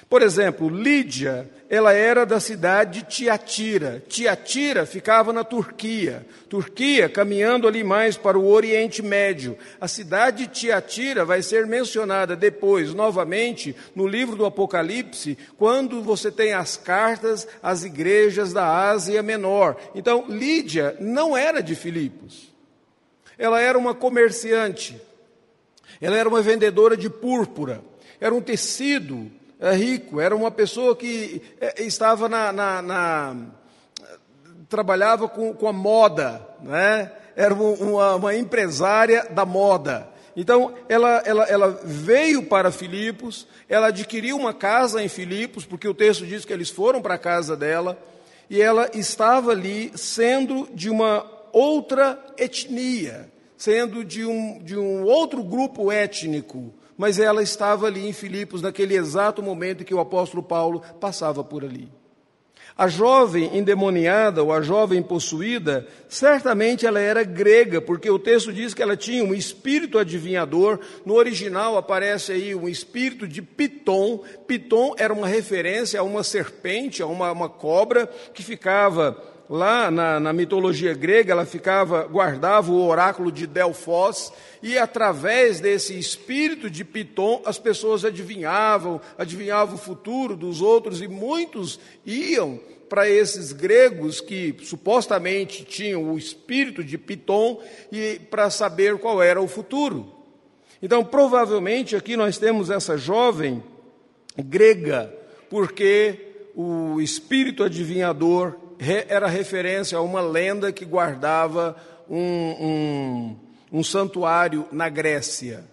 Por 0.08 0.22
exemplo, 0.22 0.68
Lídia, 0.68 1.50
ela 1.68 1.92
era 1.92 2.24
da 2.24 2.38
cidade 2.38 3.00
de 3.00 3.08
Tiatira. 3.08 4.04
Tiatira 4.08 4.86
ficava 4.86 5.32
na 5.32 5.42
Turquia. 5.42 6.24
Turquia 6.48 7.08
caminhando 7.08 7.66
ali 7.66 7.82
mais 7.82 8.16
para 8.16 8.38
o 8.38 8.46
Oriente 8.46 9.02
Médio. 9.02 9.58
A 9.80 9.88
cidade 9.88 10.46
de 10.46 10.52
Tiatira 10.52 11.24
vai 11.24 11.42
ser 11.42 11.66
mencionada 11.66 12.36
depois, 12.36 12.94
novamente, 12.94 13.74
no 13.96 14.06
livro 14.06 14.36
do 14.36 14.46
Apocalipse, 14.46 15.36
quando 15.58 16.00
você 16.00 16.30
tem 16.30 16.52
as 16.52 16.76
cartas 16.76 17.48
às 17.60 17.82
igrejas 17.82 18.52
da 18.52 18.88
Ásia 18.88 19.24
Menor. 19.24 19.76
Então, 19.92 20.26
Lídia 20.28 20.96
não 21.00 21.36
era 21.36 21.60
de 21.60 21.74
Filipos. 21.74 22.54
Ela 23.36 23.60
era 23.60 23.76
uma 23.76 23.92
comerciante. 23.92 25.00
Ela 26.00 26.16
era 26.16 26.28
uma 26.28 26.42
vendedora 26.42 26.96
de 26.96 27.10
púrpura. 27.10 27.82
Era 28.20 28.32
um 28.32 28.40
tecido 28.40 29.30
rico, 29.72 30.20
era 30.20 30.34
uma 30.36 30.50
pessoa 30.50 30.94
que 30.94 31.42
é, 31.60 31.82
estava 31.82 32.28
na, 32.28 32.52
na, 32.52 32.82
na 32.82 33.36
trabalhava 34.68 35.28
com, 35.28 35.54
com 35.54 35.68
a 35.68 35.72
moda, 35.72 36.46
né? 36.62 37.10
era 37.36 37.54
uma, 37.54 38.14
uma, 38.16 38.34
empresária 38.34 39.26
da 39.30 39.44
moda. 39.44 40.08
Então, 40.34 40.74
ela, 40.88 41.22
ela, 41.24 41.44
ela 41.44 41.80
veio 41.84 42.42
para 42.42 42.70
Filipos, 42.70 43.46
ela 43.68 43.88
adquiriu 43.88 44.36
uma 44.36 44.54
casa 44.54 45.02
em 45.02 45.08
Filipos, 45.08 45.66
porque 45.66 45.86
o 45.86 45.94
texto 45.94 46.26
diz 46.26 46.44
que 46.44 46.52
eles 46.52 46.70
foram 46.70 47.02
para 47.02 47.14
a 47.14 47.18
casa 47.18 47.54
dela, 47.56 47.98
e 48.48 48.60
ela 48.60 48.90
estava 48.94 49.50
ali 49.50 49.92
sendo 49.94 50.68
de 50.72 50.88
uma 50.88 51.26
outra 51.52 52.18
etnia, 52.38 53.30
sendo 53.56 54.04
de 54.04 54.24
um, 54.24 54.58
de 54.62 54.76
um 54.76 55.04
outro 55.04 55.42
grupo 55.42 55.92
étnico, 55.92 56.72
mas 56.96 57.18
ela 57.18 57.42
estava 57.42 57.86
ali 57.86 58.08
em 58.08 58.12
Filipos 58.12 58.62
naquele 58.62 58.94
exato 58.94 59.42
momento 59.42 59.82
em 59.82 59.86
que 59.86 59.94
o 59.94 60.00
apóstolo 60.00 60.42
Paulo 60.42 60.82
passava 61.00 61.44
por 61.44 61.64
ali. 61.64 61.88
A 62.78 62.88
jovem 62.88 63.56
endemoniada 63.56 64.42
ou 64.42 64.52
a 64.52 64.60
jovem 64.60 65.02
possuída, 65.02 65.86
certamente 66.10 66.84
ela 66.84 67.00
era 67.00 67.24
grega, 67.24 67.80
porque 67.80 68.10
o 68.10 68.18
texto 68.18 68.52
diz 68.52 68.74
que 68.74 68.82
ela 68.82 68.94
tinha 68.94 69.24
um 69.24 69.32
espírito 69.32 69.98
adivinhador. 69.98 70.78
No 71.02 71.14
original 71.14 71.78
aparece 71.78 72.32
aí 72.32 72.54
um 72.54 72.68
espírito 72.68 73.26
de 73.26 73.40
Piton. 73.40 74.22
Piton 74.46 74.94
era 74.98 75.10
uma 75.10 75.26
referência 75.26 76.00
a 76.00 76.02
uma 76.02 76.22
serpente, 76.22 77.02
a 77.02 77.06
uma, 77.06 77.32
uma 77.32 77.48
cobra 77.48 78.06
que 78.34 78.42
ficava 78.42 79.22
lá 79.48 79.90
na, 79.90 80.18
na, 80.18 80.32
mitologia 80.32 80.92
grega, 80.94 81.32
ela 81.32 81.46
ficava, 81.46 82.04
guardava 82.04 82.72
o 82.72 82.86
oráculo 82.86 83.30
de 83.30 83.46
Delfos, 83.46 84.32
e 84.62 84.76
através 84.76 85.60
desse 85.60 85.96
espírito 85.98 86.68
de 86.68 86.84
Piton, 86.84 87.42
as 87.44 87.58
pessoas 87.58 88.04
adivinhavam, 88.04 89.00
adivinhavam 89.16 89.76
o 89.76 89.78
futuro 89.78 90.36
dos 90.36 90.60
outros, 90.60 91.00
e 91.00 91.08
muitos 91.08 91.78
iam 92.04 92.60
para 92.88 93.08
esses 93.08 93.52
gregos 93.52 94.20
que 94.20 94.54
supostamente 94.62 95.64
tinham 95.64 96.12
o 96.12 96.18
espírito 96.18 96.84
de 96.84 96.96
Piton 96.96 97.60
e 97.90 98.20
para 98.30 98.48
saber 98.48 98.96
qual 98.98 99.22
era 99.22 99.40
o 99.40 99.48
futuro. 99.48 100.12
Então, 100.80 101.04
provavelmente 101.04 101.96
aqui 101.96 102.16
nós 102.16 102.38
temos 102.38 102.70
essa 102.70 102.96
jovem 102.96 103.62
grega, 104.36 105.12
porque 105.50 106.26
o 106.54 107.00
espírito 107.00 107.64
adivinhador 107.64 108.65
era 109.08 109.26
referência 109.26 109.98
a 109.98 110.02
uma 110.02 110.20
lenda 110.20 110.72
que 110.72 110.84
guardava 110.84 111.76
um, 112.08 112.20
um, 112.20 113.36
um 113.78 113.84
santuário 113.84 114.66
na 114.70 114.88
Grécia. 114.88 115.64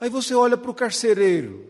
Aí 0.00 0.08
você 0.08 0.34
olha 0.34 0.56
para 0.56 0.70
o 0.70 0.74
carcereiro, 0.74 1.66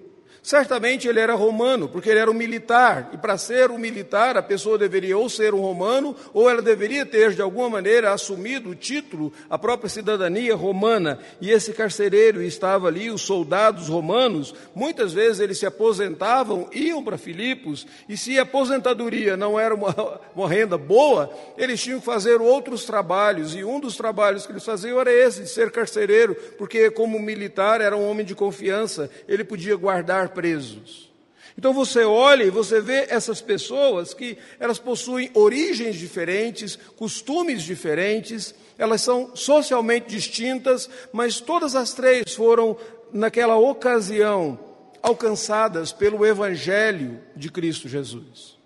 Certamente 0.49 1.07
ele 1.07 1.21
era 1.21 1.35
romano, 1.35 1.91
porque 1.91 2.09
ele 2.09 2.21
era 2.21 2.31
um 2.31 2.35
militar, 2.35 3.11
e 3.13 3.19
para 3.19 3.37
ser 3.37 3.71
um 3.71 3.77
militar 3.77 4.35
a 4.35 4.43
pessoa 4.43 4.79
deveria 4.79 5.19
ou 5.19 5.29
ser 5.29 5.53
um 5.53 5.61
romano, 5.61 6.17
ou 6.33 6.49
ela 6.49 6.63
deveria 6.63 7.05
ter 7.05 7.35
de 7.35 7.43
alguma 7.43 7.69
maneira 7.69 8.15
assumido 8.15 8.71
o 8.71 8.75
título, 8.75 9.31
a 9.51 9.59
própria 9.59 9.91
cidadania 9.91 10.57
romana. 10.57 11.19
E 11.39 11.51
esse 11.51 11.75
carcereiro 11.75 12.43
estava 12.43 12.89
ali, 12.89 13.11
os 13.11 13.21
soldados 13.21 13.89
romanos, 13.89 14.55
muitas 14.75 15.13
vezes 15.13 15.39
eles 15.41 15.59
se 15.59 15.67
aposentavam, 15.67 16.67
iam 16.73 17.05
para 17.05 17.19
Filipos, 17.19 17.87
e 18.09 18.17
se 18.17 18.39
a 18.39 18.43
aposentadoria 18.43 19.37
não 19.37 19.61
era 19.61 19.75
uma, 19.75 19.95
uma 20.35 20.49
renda 20.49 20.79
boa, 20.79 21.31
eles 21.59 21.79
tinham 21.79 22.01
que 22.01 22.07
fazer 22.07 22.41
outros 22.41 22.87
trabalhos, 22.87 23.55
e 23.55 23.63
um 23.63 23.79
dos 23.79 23.99
trabalhos 23.99 24.47
que 24.47 24.53
eles 24.53 24.65
faziam 24.65 24.99
era 24.99 25.13
esse, 25.13 25.43
de 25.43 25.51
ser 25.51 25.71
carcereiro, 25.71 26.35
porque 26.57 26.91
como 26.91 27.21
militar 27.21 27.83
era 27.83 27.95
um 27.95 28.09
homem 28.09 28.25
de 28.25 28.35
confiança, 28.35 29.11
ele 29.29 29.45
podia 29.45 29.77
guardar 29.77 30.38
presos. 30.39 31.11
Então 31.59 31.73
você 31.73 32.05
olha 32.05 32.45
e 32.45 32.51
você 32.51 32.81
vê 32.81 33.09
essas 33.11 33.41
pessoas 33.41 34.15
que 34.15 34.39
elas 34.61 34.79
possuem 34.79 35.29
origens 35.35 35.97
diferentes, 35.97 36.79
costumes 36.97 37.65
diferentes, 37.65 38.55
elas 38.79 39.01
são 39.01 39.35
socialmente 39.35 40.07
distintas, 40.07 40.89
mas 41.13 41.41
todas 41.41 41.75
as 41.75 41.93
três 41.93 42.37
foram, 42.37 42.77
naquela 43.13 43.57
ocasião, 43.57 44.57
alcançadas 45.03 45.91
pelo 45.91 46.25
Evangelho 46.25 47.21
de 47.35 47.51
Cristo 47.51 47.89
Jesus. 47.89 48.57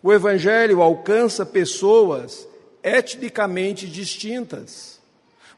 O 0.00 0.12
Evangelho 0.12 0.80
alcança 0.80 1.44
pessoas 1.44 2.46
etnicamente 2.80 3.88
distintas. 3.88 4.97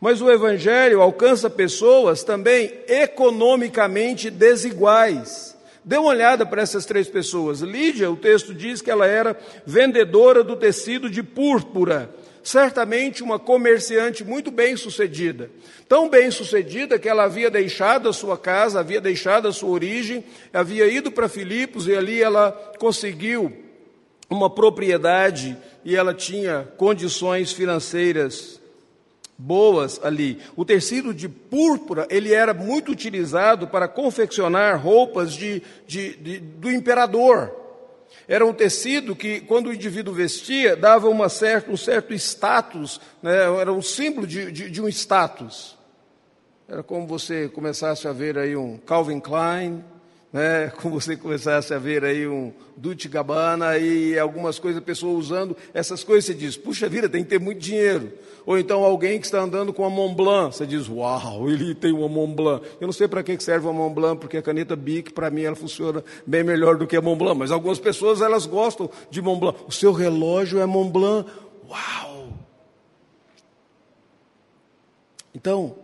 Mas 0.01 0.23
o 0.23 0.31
Evangelho 0.31 1.03
alcança 1.03 1.51
pessoas 1.51 2.25
também 2.25 2.73
economicamente 2.89 4.31
desiguais. 4.31 5.57
Dê 5.85 5.97
uma 5.99 6.09
olhada 6.11 6.47
para 6.47 6.63
essas 6.63 6.87
três 6.87 7.09
pessoas. 7.09 7.61
Lídia, 7.61 8.11
o 8.11 8.17
texto 8.17 8.55
diz 8.55 8.81
que 8.81 8.91
ela 8.91 9.07
era 9.07 9.37
vendedora 9.67 10.43
do 10.43 10.57
tecido 10.57 11.11
de 11.11 11.23
púrpura. 11.23 12.15
Certamente 12.43 13.23
uma 13.23 13.39
comerciante 13.39 14.25
muito 14.25 14.51
bem 14.51 14.77
sucedida. 14.77 15.51
Tão 15.87 16.09
bem 16.09 16.31
sucedida 16.31 16.99
que 16.99 17.09
ela 17.09 17.25
havia 17.25 17.51
deixado 17.51 18.09
a 18.09 18.13
sua 18.13 18.39
casa, 18.39 18.81
havia 18.81 19.01
deixado 19.01 19.49
a 19.49 19.53
sua 19.53 19.71
origem, 19.71 20.25
havia 20.53 20.87
ido 20.87 21.11
para 21.11 21.29
Filipos 21.29 21.87
e 21.87 21.95
ali 21.95 22.23
ela 22.23 22.53
conseguiu 22.79 23.53
uma 24.31 24.49
propriedade 24.49 25.57
e 25.85 25.97
ela 25.97 26.15
tinha 26.15 26.69
condições 26.77 27.53
financeiras 27.53 28.60
boas 29.41 29.99
ali. 30.03 30.39
O 30.55 30.65
tecido 30.65 31.15
de 31.15 31.29
púrpura, 31.29 32.07
ele 32.11 32.33
era 32.35 32.53
muito 32.53 32.93
utilizado 32.93 33.67
para 33.67 33.89
confeccionar 33.89 34.81
roupas 34.81 35.33
de, 35.33 35.63
de, 35.87 36.17
de, 36.17 36.39
do 36.39 36.71
imperador. 36.71 37.57
Era 38.29 38.45
um 38.45 38.53
tecido 38.53 39.17
que, 39.17 39.41
quando 39.41 39.69
o 39.69 39.73
indivíduo 39.73 40.15
vestia, 40.15 40.77
dava 40.77 41.09
uma 41.09 41.29
certa, 41.29 41.71
um 41.71 41.77
certo 41.77 42.13
status, 42.15 43.01
né? 43.23 43.37
era 43.61 43.73
um 43.73 43.83
símbolo 43.83 44.27
de, 44.27 44.53
de, 44.53 44.71
de 44.71 44.83
um 44.83 44.89
status. 44.89 45.77
Era 46.69 46.83
como 46.83 47.07
você 47.07 47.49
começasse 47.49 48.07
a 48.07 48.13
ver 48.13 48.39
aí 48.39 48.55
um 48.55 48.77
Calvin 48.79 49.19
Klein, 49.19 49.85
né, 50.33 50.69
como 50.81 51.01
você 51.01 51.17
começasse 51.17 51.75
a 51.75 51.79
ver 51.79 52.05
aí 52.05 52.27
um 52.27 52.53
Dolce 52.77 53.09
Gabbana 53.09 53.77
e 53.79 54.19
algumas 54.19 54.59
coisas, 54.59 54.81
a 54.81 54.85
pessoa 54.85 55.19
usando 55.19 55.57
essas 55.75 56.03
coisas, 56.03 56.25
você 56.25 56.35
diz, 56.35 56.57
puxa 56.57 56.89
vida, 56.89 57.09
tem 57.09 57.23
que 57.23 57.31
ter 57.31 57.41
muito 57.41 57.59
dinheiro. 57.59 58.13
Ou 58.47 58.59
então 58.59 58.83
alguém 58.83 59.21
que 59.21 59.27
está 59.27 59.41
andando 59.41 59.73
com 59.73 59.85
a 59.85 59.91
Mont 59.91 60.15
Blanc, 60.15 60.57
você 60.57 60.67
diz, 60.67 60.89
uau, 60.89 61.49
ele 61.49 61.75
tem 61.75 61.93
uma 61.93 62.09
Mont 62.09 62.35
Blanc. 62.35 62.65
Eu 62.81 62.87
não 62.87 62.93
sei 62.93 63.07
para 63.07 63.23
que 63.23 63.39
serve 63.43 63.69
a 63.69 63.73
Mont 63.73 63.95
Blanc, 63.95 64.19
porque 64.19 64.39
a 64.39 64.43
caneta 64.43 64.75
Bic, 64.75 65.13
para 65.13 65.31
mim, 65.31 65.43
ela 65.43 65.57
funciona 65.57 66.03
bem 66.27 66.43
melhor 66.43 66.77
do 66.77 66.87
que 66.87 66.97
a 66.97 67.03
Mont 67.03 67.19
Blanc. 67.19 67.39
Mas 67.39 67.51
algumas 67.51 67.79
pessoas, 67.79 68.21
elas 68.23 68.47
gostam 68.47 68.91
de 69.11 69.21
Mont 69.21 69.41
Blanc. 69.41 69.59
O 69.69 69.73
seu 69.73 69.93
relógio 69.93 70.59
é 70.61 70.67
Mont 70.67 70.91
Blanc. 70.91 71.31
Uau! 71.69 72.29
Então, 75.35 75.77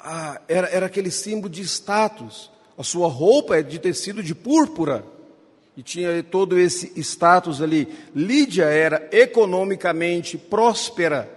ah, 0.00 0.40
era, 0.48 0.68
era 0.68 0.86
aquele 0.86 1.10
símbolo 1.10 1.48
de 1.48 1.62
status. 1.62 2.50
A 2.78 2.84
sua 2.84 3.08
roupa 3.08 3.56
é 3.56 3.62
de 3.62 3.78
tecido 3.80 4.22
de 4.22 4.36
púrpura. 4.36 5.04
E 5.76 5.82
tinha 5.82 6.22
todo 6.22 6.56
esse 6.56 6.92
status 7.00 7.60
ali. 7.60 7.88
Lídia 8.14 8.66
era 8.66 9.08
economicamente 9.10 10.38
próspera. 10.38 11.28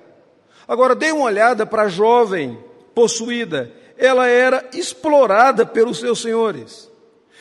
Agora, 0.67 0.93
dê 0.93 1.11
uma 1.11 1.25
olhada 1.25 1.65
para 1.65 1.83
a 1.83 1.89
jovem 1.89 2.57
possuída. 2.93 3.71
Ela 3.97 4.27
era 4.27 4.69
explorada 4.73 5.65
pelos 5.65 5.99
seus 5.99 6.21
senhores. 6.21 6.89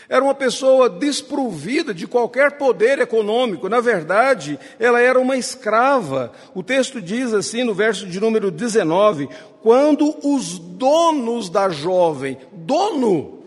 Era 0.08 0.24
uma 0.24 0.34
pessoa 0.34 0.90
desprovida 0.90 1.94
de 1.94 2.06
qualquer 2.06 2.58
poder 2.58 2.98
econômico. 2.98 3.68
Na 3.68 3.80
verdade, 3.80 4.58
ela 4.78 5.00
era 5.00 5.20
uma 5.20 5.36
escrava. 5.36 6.32
O 6.54 6.62
texto 6.62 7.00
diz 7.00 7.32
assim 7.32 7.62
no 7.62 7.74
verso 7.74 8.06
de 8.06 8.18
número 8.18 8.50
19: 8.50 9.28
quando 9.62 10.16
os 10.24 10.58
donos 10.58 11.48
da 11.48 11.68
jovem, 11.68 12.36
dono, 12.52 13.39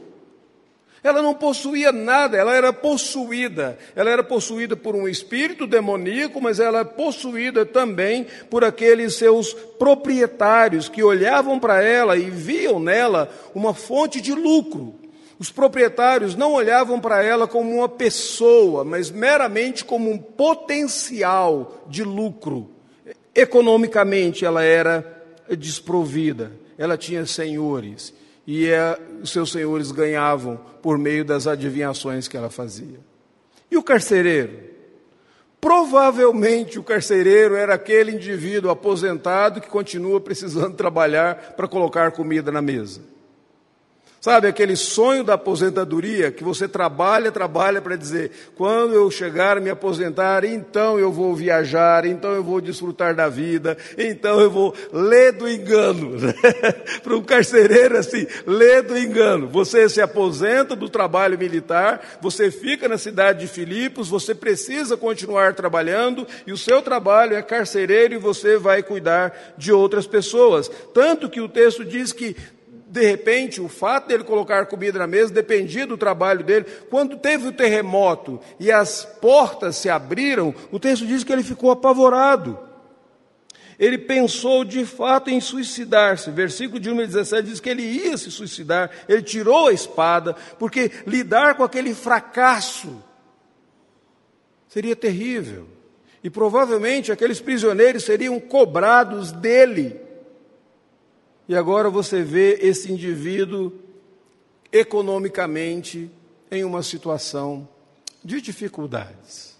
ela 1.03 1.21
não 1.21 1.33
possuía 1.33 1.91
nada, 1.91 2.37
ela 2.37 2.55
era 2.55 2.71
possuída. 2.71 3.77
Ela 3.93 4.09
era 4.09 4.23
possuída 4.23 4.75
por 4.75 4.95
um 4.95 5.07
espírito 5.07 5.67
demoníaco, 5.67 6.41
mas 6.41 6.61
ela 6.61 6.79
era 6.79 6.85
possuída 6.85 7.65
também 7.65 8.25
por 8.49 8.63
aqueles 8.63 9.15
seus 9.15 9.53
proprietários 9.53 10.87
que 10.87 11.03
olhavam 11.03 11.59
para 11.59 11.83
ela 11.83 12.15
e 12.15 12.29
viam 12.29 12.79
nela 12.79 13.29
uma 13.53 13.73
fonte 13.73 14.21
de 14.21 14.33
lucro. 14.33 14.95
Os 15.37 15.51
proprietários 15.51 16.35
não 16.35 16.53
olhavam 16.53 17.01
para 17.01 17.21
ela 17.21 17.47
como 17.47 17.75
uma 17.75 17.89
pessoa, 17.89 18.85
mas 18.85 19.11
meramente 19.11 19.83
como 19.83 20.09
um 20.09 20.17
potencial 20.17 21.83
de 21.89 22.01
lucro. 22.01 22.69
Economicamente 23.35 24.45
ela 24.45 24.63
era 24.63 25.21
desprovida, 25.57 26.53
ela 26.77 26.97
tinha 26.97 27.25
senhores, 27.25 28.13
e 28.45 28.69
é, 28.69 28.99
os 29.21 29.31
seus 29.31 29.51
senhores 29.51 29.91
ganhavam 29.91 30.59
por 30.81 30.97
meio 30.97 31.23
das 31.23 31.47
adivinhações 31.47 32.27
que 32.27 32.35
ela 32.35 32.49
fazia. 32.49 32.99
E 33.71 33.77
o 33.77 33.83
carcereiro? 33.83 34.71
Provavelmente 35.59 36.77
o 36.77 36.83
carcereiro 36.83 37.55
era 37.55 37.73
aquele 37.75 38.11
indivíduo 38.11 38.69
aposentado 38.69 39.61
que 39.61 39.69
continua 39.69 40.19
precisando 40.19 40.75
trabalhar 40.77 41.53
para 41.55 41.69
colocar 41.69 42.11
comida 42.11 42.51
na 42.51 42.61
mesa. 42.61 43.12
Sabe 44.23 44.47
aquele 44.47 44.77
sonho 44.77 45.21
da 45.21 45.33
aposentadoria 45.33 46.31
que 46.31 46.45
você 46.45 46.65
trabalha, 46.65 47.29
trabalha 47.29 47.81
para 47.81 47.97
dizer: 47.97 48.31
quando 48.55 48.93
eu 48.93 49.11
chegar 49.11 49.59
me 49.59 49.69
aposentar, 49.69 50.45
então 50.45 50.97
eu 50.97 51.11
vou 51.11 51.35
viajar, 51.35 52.05
então 52.05 52.31
eu 52.31 52.41
vou 52.41 52.61
desfrutar 52.61 53.13
da 53.13 53.27
vida, 53.27 53.77
então 53.97 54.39
eu 54.39 54.49
vou 54.49 54.73
ler 54.93 55.33
do 55.33 55.45
engano. 55.45 56.11
para 57.03 57.17
um 57.17 57.21
carcereiro 57.21 57.97
assim, 57.97 58.25
ler 58.47 58.83
do 58.83 58.97
engano. 58.97 59.49
Você 59.49 59.89
se 59.89 59.99
aposenta 59.99 60.73
do 60.73 60.87
trabalho 60.87 61.37
militar, 61.37 62.17
você 62.21 62.49
fica 62.49 62.87
na 62.87 62.97
cidade 62.97 63.41
de 63.41 63.47
Filipos, 63.47 64.07
você 64.07 64.33
precisa 64.33 64.95
continuar 64.95 65.53
trabalhando 65.53 66.25
e 66.47 66.53
o 66.53 66.57
seu 66.57 66.81
trabalho 66.81 67.35
é 67.35 67.41
carcereiro 67.41 68.13
e 68.13 68.19
você 68.19 68.55
vai 68.55 68.83
cuidar 68.83 69.53
de 69.57 69.73
outras 69.73 70.07
pessoas. 70.07 70.71
Tanto 70.93 71.29
que 71.29 71.41
o 71.41 71.49
texto 71.49 71.83
diz 71.83 72.13
que 72.13 72.37
de 72.93 73.03
repente, 73.03 73.59
o 73.59 73.67
fato 73.67 74.07
dele 74.07 74.23
colocar 74.23 74.67
comida 74.67 74.99
na 74.99 75.07
mesa 75.07 75.33
dependia 75.33 75.87
do 75.87 75.97
trabalho 75.97 76.43
dele. 76.43 76.67
Quando 76.91 77.17
teve 77.17 77.47
o 77.47 77.51
terremoto 77.51 78.39
e 78.59 78.71
as 78.71 79.03
portas 79.19 79.77
se 79.77 79.89
abriram, 79.89 80.53
o 80.71 80.79
texto 80.79 81.03
diz 81.03 81.23
que 81.23 81.33
ele 81.33 81.41
ficou 81.41 81.71
apavorado. 81.71 82.59
Ele 83.79 83.97
pensou 83.97 84.63
de 84.63 84.85
fato 84.85 85.31
em 85.31 85.41
suicidar-se. 85.41 86.29
Versículo 86.29 86.79
de 86.79 86.91
1 86.91 86.99
a 86.99 87.05
17 87.05 87.49
diz 87.49 87.59
que 87.59 87.69
ele 87.69 87.81
ia 87.81 88.15
se 88.15 88.29
suicidar. 88.29 88.91
Ele 89.09 89.23
tirou 89.23 89.69
a 89.69 89.73
espada, 89.73 90.35
porque 90.59 90.91
lidar 91.07 91.55
com 91.55 91.63
aquele 91.63 91.95
fracasso 91.95 93.03
seria 94.67 94.95
terrível. 94.95 95.67
E 96.23 96.29
provavelmente 96.29 97.11
aqueles 97.11 97.41
prisioneiros 97.41 98.03
seriam 98.03 98.39
cobrados 98.39 99.31
dele 99.31 100.02
e 101.47 101.55
agora 101.55 101.89
você 101.89 102.23
vê 102.23 102.59
esse 102.61 102.91
indivíduo 102.91 103.73
economicamente 104.71 106.09
em 106.49 106.63
uma 106.63 106.81
situação 106.81 107.67
de 108.23 108.41
dificuldades. 108.41 109.57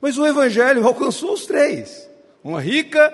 Mas 0.00 0.18
o 0.18 0.26
Evangelho 0.26 0.86
alcançou 0.86 1.32
os 1.32 1.46
três: 1.46 2.08
uma 2.44 2.60
rica, 2.60 3.12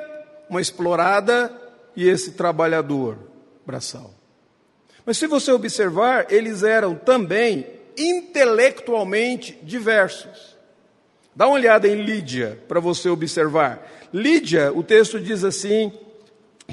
uma 0.50 0.60
explorada 0.60 1.52
e 1.96 2.08
esse 2.08 2.32
trabalhador 2.32 3.18
braçal. 3.64 4.12
Mas 5.04 5.18
se 5.18 5.26
você 5.26 5.52
observar, 5.52 6.32
eles 6.32 6.62
eram 6.62 6.94
também 6.94 7.66
intelectualmente 7.96 9.58
diversos. 9.62 10.56
Dá 11.34 11.46
uma 11.46 11.54
olhada 11.54 11.88
em 11.88 12.02
Lídia 12.02 12.58
para 12.68 12.78
você 12.78 13.08
observar. 13.08 13.90
Lídia, 14.12 14.72
o 14.72 14.82
texto 14.82 15.18
diz 15.18 15.44
assim, 15.44 15.92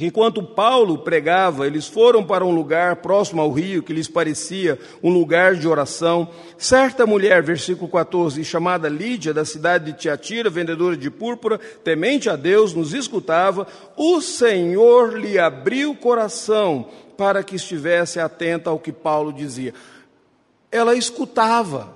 Enquanto 0.06 0.42
Paulo 0.42 1.00
pregava, 1.00 1.66
eles 1.68 1.88
foram 1.88 2.24
para 2.24 2.46
um 2.46 2.52
lugar 2.52 2.98
próximo 2.98 3.42
ao 3.42 3.52
rio 3.52 3.84
que 3.84 3.94
lhes 3.94 4.08
parecia 4.08 4.80
um 5.04 5.10
lugar 5.10 5.56
de 5.56 5.68
oração. 5.68 6.30
Certa 6.58 7.06
mulher, 7.06 7.42
versículo 7.44 7.90
14, 7.90 8.44
chamada 8.44 8.88
Lídia, 8.88 9.34
da 9.34 9.44
cidade 9.44 9.92
de 9.92 9.98
Tiatira, 9.98 10.50
vendedora 10.50 10.96
de 10.96 11.10
púrpura, 11.10 11.60
temente 11.84 12.30
a 12.30 12.36
Deus, 12.36 12.74
nos 12.74 12.94
escutava. 12.94 13.68
O 13.98 14.22
Senhor 14.22 15.18
lhe 15.18 15.38
abriu 15.38 15.92
o 15.92 15.98
coração 15.98 16.88
para 17.18 17.44
que 17.44 17.56
estivesse 17.56 18.20
atenta 18.20 18.70
ao 18.70 18.80
que 18.80 18.92
Paulo 18.92 19.34
dizia. 19.34 19.74
Ela 20.72 20.96
escutava, 20.96 21.94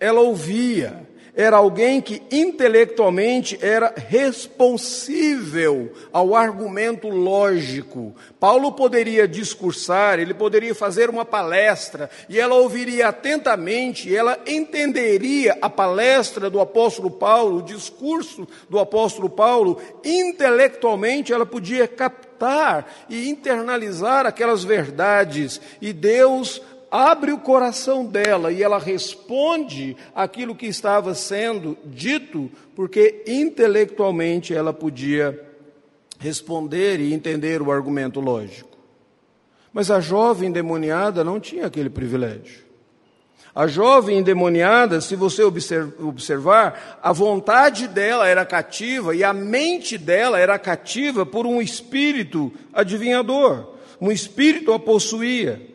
ela 0.00 0.20
ouvia, 0.20 1.06
era 1.36 1.56
alguém 1.56 2.00
que 2.00 2.22
intelectualmente 2.30 3.58
era 3.60 3.92
responsível 3.96 5.92
ao 6.12 6.36
argumento 6.36 7.08
lógico. 7.08 8.14
Paulo 8.38 8.72
poderia 8.72 9.26
discursar, 9.26 10.20
ele 10.20 10.32
poderia 10.32 10.74
fazer 10.74 11.10
uma 11.10 11.24
palestra, 11.24 12.08
e 12.28 12.38
ela 12.38 12.54
ouviria 12.54 13.08
atentamente, 13.08 14.14
ela 14.14 14.38
entenderia 14.46 15.58
a 15.60 15.68
palestra 15.68 16.48
do 16.48 16.60
apóstolo 16.60 17.10
Paulo, 17.10 17.58
o 17.58 17.62
discurso 17.62 18.46
do 18.70 18.78
apóstolo 18.78 19.28
Paulo, 19.28 19.80
intelectualmente 20.04 21.32
ela 21.32 21.44
podia 21.44 21.88
captar 21.88 22.86
e 23.08 23.28
internalizar 23.28 24.26
aquelas 24.26 24.62
verdades, 24.62 25.60
e 25.80 25.92
Deus 25.92 26.60
abre 26.90 27.32
o 27.32 27.38
coração 27.38 28.04
dela 28.04 28.52
e 28.52 28.62
ela 28.62 28.78
responde 28.78 29.96
aquilo 30.14 30.54
que 30.54 30.66
estava 30.66 31.14
sendo 31.14 31.76
dito, 31.84 32.50
porque 32.74 33.24
intelectualmente 33.26 34.54
ela 34.54 34.72
podia 34.72 35.38
responder 36.18 37.00
e 37.00 37.12
entender 37.12 37.60
o 37.60 37.70
argumento 37.70 38.20
lógico. 38.20 38.78
Mas 39.72 39.90
a 39.90 40.00
jovem 40.00 40.48
endemoniada 40.48 41.24
não 41.24 41.40
tinha 41.40 41.66
aquele 41.66 41.90
privilégio. 41.90 42.64
A 43.54 43.68
jovem 43.68 44.18
endemoniada, 44.18 45.00
se 45.00 45.14
você 45.14 45.44
observar, 45.44 46.98
a 47.00 47.12
vontade 47.12 47.86
dela 47.86 48.26
era 48.26 48.44
cativa 48.44 49.14
e 49.14 49.22
a 49.22 49.32
mente 49.32 49.96
dela 49.96 50.40
era 50.40 50.58
cativa 50.58 51.24
por 51.24 51.46
um 51.46 51.62
espírito 51.62 52.52
adivinhador. 52.72 53.74
Um 54.00 54.10
espírito 54.10 54.72
a 54.72 54.78
possuía. 54.78 55.73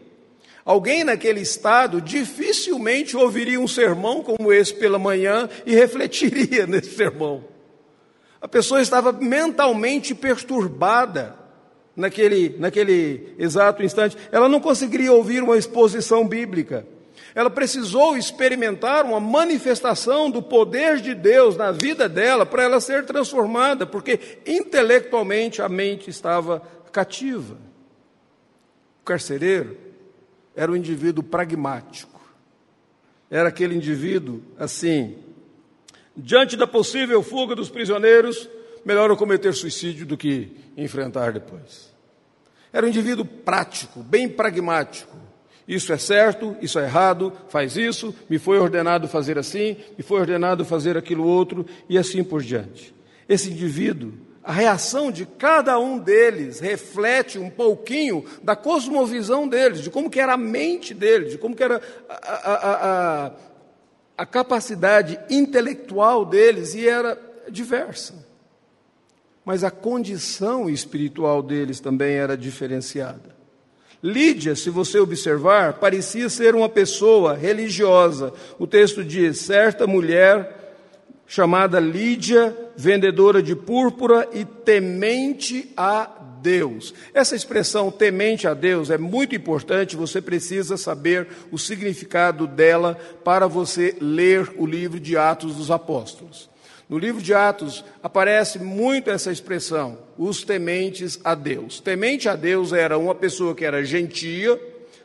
Alguém 0.70 1.04
naquele 1.04 1.42
estado 1.42 2.00
dificilmente 2.00 3.18
ouviria 3.18 3.60
um 3.60 3.68
sermão 3.68 4.22
como 4.22 4.54
esse 4.54 4.72
pela 4.72 5.00
manhã 5.00 5.50
e 5.66 5.74
refletiria 5.74 6.68
nesse 6.68 6.96
sermão. 6.96 7.44
A 8.40 8.48
pessoa 8.48 8.80
estava 8.80 9.12
mentalmente 9.12 10.14
perturbada 10.14 11.36
naquele, 11.96 12.56
naquele 12.60 13.34
exato 13.40 13.82
instante. 13.82 14.16
Ela 14.32 14.48
não 14.48 14.60
conseguiria 14.60 15.12
ouvir 15.12 15.42
uma 15.42 15.58
exposição 15.58 16.28
bíblica. 16.28 16.86
Ela 17.34 17.50
precisou 17.50 18.16
experimentar 18.16 19.06
uma 19.06 19.20
manifestação 19.20 20.30
do 20.30 20.40
poder 20.40 20.98
de 20.98 21.16
Deus 21.16 21.58
na 21.58 21.72
vida 21.72 22.08
dela 22.08 22.46
para 22.46 22.62
ela 22.62 22.80
ser 22.80 23.08
transformada, 23.08 23.88
porque 23.88 24.20
intelectualmente 24.46 25.64
a 25.64 25.68
mente 25.68 26.12
estava 26.12 26.62
cativa. 26.92 27.58
O 29.02 29.06
carcereiro 29.06 29.89
era 30.56 30.72
um 30.72 30.76
indivíduo 30.76 31.24
pragmático. 31.24 32.20
Era 33.30 33.50
aquele 33.50 33.76
indivíduo 33.76 34.42
assim, 34.58 35.18
diante 36.16 36.58
da 36.58 36.66
possível 36.66 37.22
fuga 37.22 37.56
dos 37.56 37.70
prisioneiros, 37.70 38.50
melhor 38.84 39.10
eu 39.10 39.18
cometer 39.18 39.54
suicídio 39.54 40.06
do 40.06 40.18
que 40.18 40.52
enfrentar 40.76 41.32
depois. 41.32 41.94
Era 42.72 42.86
um 42.86 42.90
indivíduo 42.90 43.26
prático, 43.26 44.02
bem 44.02 44.28
pragmático. 44.28 45.18
Isso 45.68 45.94
é 45.94 45.98
certo, 45.98 46.56
isso 46.62 46.80
é 46.80 46.86
errado, 46.86 47.32
faz 47.48 47.78
isso, 47.78 48.14
me 48.28 48.40
foi 48.40 48.58
ordenado 48.58 49.08
fazer 49.08 49.38
assim, 49.38 49.78
me 49.96 50.04
foi 50.04 50.20
ordenado 50.20 50.66
fazer 50.66 50.98
aquilo 50.98 51.24
outro, 51.24 51.64
e 51.88 51.98
assim 51.98 52.24
por 52.24 52.42
diante. 52.42 52.94
Esse 53.28 53.52
indivíduo 53.52 54.14
a 54.44 54.52
reação 54.52 55.12
de 55.12 55.26
cada 55.26 55.78
um 55.80 55.98
deles 55.98 56.60
reflete 56.60 57.38
um 57.38 57.50
pouquinho 57.50 58.26
da 58.42 58.56
cosmovisão 58.56 59.48
deles, 59.48 59.82
de 59.82 59.90
como 59.90 60.10
que 60.10 60.20
era 60.20 60.34
a 60.34 60.38
mente 60.38 60.94
deles, 60.94 61.32
de 61.32 61.38
como 61.38 61.56
que 61.56 61.64
era 61.64 61.82
a, 62.10 62.16
a, 62.16 63.26
a, 63.28 63.32
a 64.18 64.26
capacidade 64.26 65.20
intelectual 65.30 66.26
deles, 66.26 66.74
e 66.74 66.88
era 66.88 67.20
diversa. 67.50 68.28
Mas 69.44 69.64
a 69.64 69.72
condição 69.72 70.70
espiritual 70.70 71.42
deles 71.42 71.80
também 71.80 72.16
era 72.16 72.38
diferenciada. 72.38 73.38
Lídia, 74.02 74.56
se 74.56 74.70
você 74.70 75.00
observar, 75.00 75.74
parecia 75.74 76.30
ser 76.30 76.56
uma 76.56 76.70
pessoa 76.70 77.36
religiosa. 77.36 78.32
O 78.58 78.66
texto 78.66 79.04
diz: 79.04 79.40
certa 79.40 79.86
mulher 79.86 80.59
chamada 81.30 81.80
Lídia, 81.80 82.58
vendedora 82.76 83.42
de 83.42 83.56
púrpura 83.56 84.28
e 84.34 84.44
temente 84.44 85.72
a 85.78 86.10
Deus. 86.42 86.92
Essa 87.14 87.36
expressão 87.36 87.92
temente 87.92 88.48
a 88.48 88.56
Deus 88.56 88.90
é 88.90 88.98
muito 88.98 89.36
importante, 89.36 89.96
você 89.96 90.20
precisa 90.20 90.76
saber 90.76 91.28
o 91.52 91.58
significado 91.60 92.48
dela 92.48 92.98
para 93.24 93.46
você 93.46 93.96
ler 94.02 94.52
o 94.58 94.66
livro 94.66 95.00
de 95.00 95.16
Atos 95.16 95.56
dos 95.56 95.70
Apóstolos. 95.70 96.50
No 96.90 96.98
livro 96.98 97.22
de 97.22 97.36
Atos 97.36 97.86
aparece 98.02 98.58
muito 98.58 99.12
essa 99.12 99.32
expressão, 99.32 100.00
os 100.18 100.44
tementes 100.44 101.20
a 101.24 101.36
Deus. 101.36 101.80
Temente 101.80 102.28
a 102.28 102.36
Deus 102.36 102.74
era 102.74 102.98
uma 102.98 103.14
pessoa 103.14 103.54
que 103.54 103.64
era 103.64 103.86
gentia, 103.86 104.60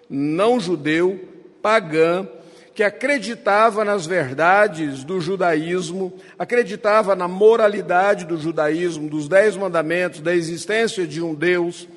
não 0.08 0.58
judeu, 0.58 1.20
pagã, 1.60 2.26
que 2.74 2.82
acreditava 2.82 3.84
nas 3.84 4.04
verdades 4.04 5.04
do 5.04 5.20
judaísmo, 5.20 6.12
acreditava 6.36 7.14
na 7.14 7.28
moralidade 7.28 8.24
do 8.24 8.36
judaísmo, 8.36 9.08
dos 9.08 9.28
dez 9.28 9.56
mandamentos, 9.56 10.20
da 10.20 10.34
existência 10.34 11.06
de 11.06 11.22
um 11.22 11.34
Deus, 11.34 11.88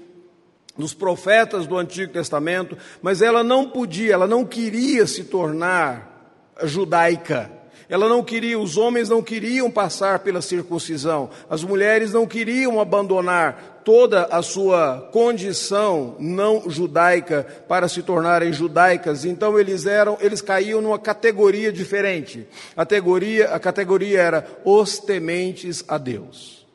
dos 0.77 0.93
profetas 0.93 1.65
do 1.65 1.75
Antigo 1.75 2.13
Testamento, 2.13 2.77
mas 3.01 3.23
ela 3.23 3.43
não 3.43 3.67
podia, 3.67 4.13
ela 4.13 4.27
não 4.27 4.45
queria 4.45 5.07
se 5.07 5.23
tornar 5.23 6.53
judaica. 6.63 7.56
Ela 7.89 8.09
não 8.09 8.21
queria, 8.21 8.59
os 8.59 8.75
homens 8.75 9.07
não 9.07 9.23
queriam 9.23 9.71
passar 9.71 10.19
pela 10.19 10.41
circuncisão, 10.41 11.29
as 11.49 11.63
mulheres 11.63 12.11
não 12.11 12.27
queriam 12.27 12.81
abandonar 12.81 13.77
toda 13.87 14.25
a 14.25 14.41
sua 14.41 15.07
condição 15.13 16.17
não 16.19 16.69
judaica 16.69 17.47
para 17.69 17.87
se 17.87 18.03
tornarem 18.03 18.51
judaicas. 18.51 19.23
Então 19.23 19.57
eles 19.57 19.85
eram, 19.85 20.17
eles 20.19 20.41
caíam 20.41 20.81
numa 20.81 20.99
categoria 20.99 21.71
diferente. 21.71 22.45
A 22.73 22.81
categoria, 22.81 23.47
a 23.51 23.57
categoria 23.57 24.19
era 24.19 24.45
os 24.65 24.99
tementes 24.99 25.85
a 25.87 25.97
Deus. 25.97 26.67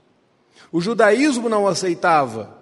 O 0.73 0.81
judaísmo 0.81 1.51
não 1.51 1.69
aceitava 1.69 2.57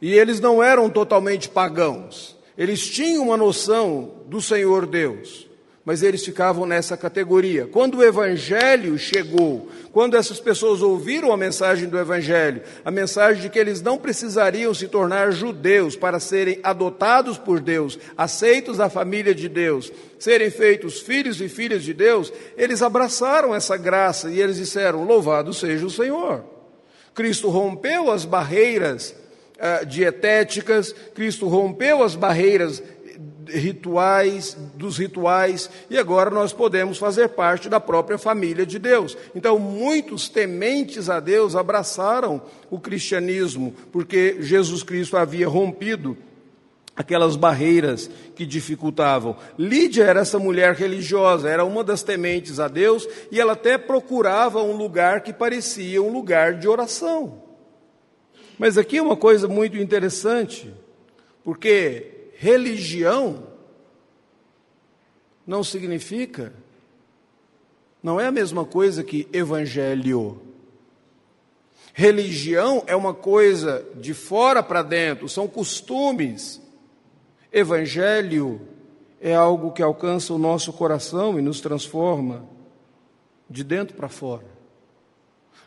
e 0.00 0.14
eles 0.14 0.38
não 0.38 0.62
eram 0.62 0.88
totalmente 0.88 1.48
pagãos. 1.48 2.36
Eles 2.56 2.86
tinham 2.86 3.24
uma 3.24 3.36
noção 3.36 4.22
do 4.26 4.40
Senhor 4.40 4.86
Deus 4.86 5.45
mas 5.86 6.02
eles 6.02 6.24
ficavam 6.24 6.66
nessa 6.66 6.96
categoria. 6.96 7.68
Quando 7.68 7.98
o 7.98 8.04
Evangelho 8.04 8.98
chegou, 8.98 9.70
quando 9.92 10.16
essas 10.16 10.40
pessoas 10.40 10.82
ouviram 10.82 11.32
a 11.32 11.36
mensagem 11.36 11.88
do 11.88 11.96
Evangelho, 11.96 12.60
a 12.84 12.90
mensagem 12.90 13.40
de 13.40 13.48
que 13.48 13.56
eles 13.56 13.80
não 13.80 13.96
precisariam 13.96 14.74
se 14.74 14.88
tornar 14.88 15.30
judeus 15.30 15.94
para 15.94 16.18
serem 16.18 16.58
adotados 16.64 17.38
por 17.38 17.60
Deus, 17.60 17.96
aceitos 18.18 18.78
da 18.78 18.90
família 18.90 19.32
de 19.32 19.48
Deus, 19.48 19.92
serem 20.18 20.50
feitos 20.50 20.98
filhos 20.98 21.40
e 21.40 21.48
filhas 21.48 21.84
de 21.84 21.94
Deus, 21.94 22.32
eles 22.56 22.82
abraçaram 22.82 23.54
essa 23.54 23.76
graça 23.76 24.28
e 24.28 24.40
eles 24.40 24.56
disseram: 24.56 25.04
Louvado 25.04 25.54
seja 25.54 25.86
o 25.86 25.90
Senhor. 25.90 26.42
Cristo 27.14 27.48
rompeu 27.48 28.10
as 28.10 28.24
barreiras 28.24 29.14
uh, 29.56 29.86
dietéticas, 29.86 30.92
Cristo 31.14 31.46
rompeu 31.46 32.02
as 32.02 32.16
barreiras 32.16 32.82
rituais, 33.48 34.56
dos 34.74 34.98
rituais, 34.98 35.70
e 35.88 35.98
agora 35.98 36.30
nós 36.30 36.52
podemos 36.52 36.98
fazer 36.98 37.28
parte 37.30 37.68
da 37.68 37.80
própria 37.80 38.18
família 38.18 38.66
de 38.66 38.78
Deus. 38.78 39.16
Então, 39.34 39.58
muitos 39.58 40.28
tementes 40.28 41.08
a 41.08 41.20
Deus 41.20 41.56
abraçaram 41.56 42.42
o 42.70 42.78
cristianismo, 42.78 43.74
porque 43.92 44.36
Jesus 44.40 44.82
Cristo 44.82 45.16
havia 45.16 45.48
rompido 45.48 46.16
aquelas 46.96 47.36
barreiras 47.36 48.10
que 48.34 48.46
dificultavam. 48.46 49.36
Lídia 49.58 50.04
era 50.04 50.20
essa 50.20 50.38
mulher 50.38 50.74
religiosa, 50.74 51.48
era 51.48 51.64
uma 51.64 51.84
das 51.84 52.02
tementes 52.02 52.58
a 52.58 52.68
Deus, 52.68 53.06
e 53.30 53.38
ela 53.38 53.52
até 53.52 53.76
procurava 53.76 54.62
um 54.62 54.76
lugar 54.76 55.20
que 55.20 55.32
parecia 55.32 56.02
um 56.02 56.10
lugar 56.10 56.54
de 56.54 56.66
oração. 56.66 57.42
Mas 58.58 58.78
aqui 58.78 58.96
é 58.96 59.02
uma 59.02 59.16
coisa 59.16 59.46
muito 59.46 59.76
interessante, 59.76 60.72
porque 61.44 62.15
religião 62.38 63.44
não 65.46 65.62
significa, 65.64 66.52
não 68.02 68.20
é 68.20 68.26
a 68.26 68.32
mesma 68.32 68.64
coisa 68.64 69.02
que 69.02 69.28
evangelho. 69.32 70.42
Religião 71.94 72.84
é 72.86 72.94
uma 72.94 73.14
coisa 73.14 73.86
de 73.94 74.12
fora 74.12 74.62
para 74.62 74.82
dentro, 74.82 75.28
são 75.28 75.48
costumes. 75.48 76.60
Evangelho 77.50 78.60
é 79.20 79.34
algo 79.34 79.72
que 79.72 79.82
alcança 79.82 80.34
o 80.34 80.38
nosso 80.38 80.72
coração 80.72 81.38
e 81.38 81.42
nos 81.42 81.60
transforma 81.60 82.44
de 83.48 83.64
dentro 83.64 83.96
para 83.96 84.08
fora. 84.08 84.44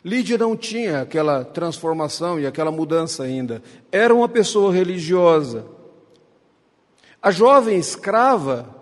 Lídia 0.04 0.38
não 0.38 0.56
tinha 0.56 1.02
aquela 1.02 1.44
transformação 1.44 2.38
e 2.38 2.46
aquela 2.46 2.70
mudança 2.70 3.24
ainda. 3.24 3.60
Era 3.90 4.14
uma 4.14 4.28
pessoa 4.28 4.72
religiosa 4.72 5.79
a 7.22 7.30
jovem 7.30 7.78
escrava, 7.78 8.74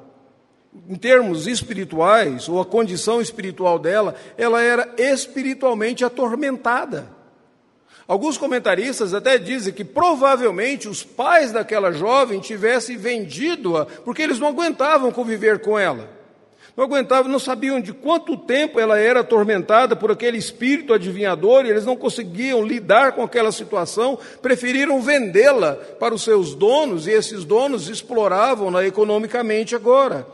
em 0.89 0.95
termos 0.95 1.47
espirituais, 1.47 2.49
ou 2.49 2.61
a 2.61 2.65
condição 2.65 3.21
espiritual 3.21 3.79
dela, 3.79 4.15
ela 4.37 4.63
era 4.63 4.95
espiritualmente 4.97 6.05
atormentada. 6.05 7.09
Alguns 8.07 8.39
comentaristas 8.39 9.13
até 9.13 9.37
dizem 9.37 9.73
que 9.73 9.85
provavelmente 9.85 10.89
os 10.89 11.05
pais 11.05 11.53
daquela 11.53 11.93
jovem 11.93 12.41
tivessem 12.41 12.97
vendido-a 12.97 13.85
porque 13.85 14.23
eles 14.23 14.39
não 14.39 14.49
aguentavam 14.49 15.13
conviver 15.13 15.61
com 15.61 15.79
ela 15.79 16.18
não 16.79 16.85
aguentavam, 16.85 17.29
não 17.29 17.41
sabiam 17.41 17.81
de 17.81 17.93
quanto 17.93 18.37
tempo 18.37 18.79
ela 18.79 18.97
era 18.97 19.19
atormentada 19.19 19.97
por 19.97 20.13
aquele 20.13 20.39
espírito 20.39 20.95
adivinhador 20.95 21.67
e 21.67 21.71
eles 21.71 21.85
não 21.85 21.97
conseguiam 21.97 22.65
lidar 22.65 23.17
com 23.17 23.23
aquela 23.25 23.51
situação, 23.51 24.17
preferiram 24.41 25.03
vendê-la 25.03 25.73
para 25.99 26.15
os 26.15 26.23
seus 26.23 26.55
donos 26.55 27.09
e 27.09 27.11
esses 27.11 27.45
donos 27.45 27.89
exploravam-na 27.89 28.87
economicamente 28.87 29.75
agora. 29.75 30.25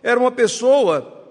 Era 0.00 0.20
uma 0.20 0.30
pessoa 0.30 1.26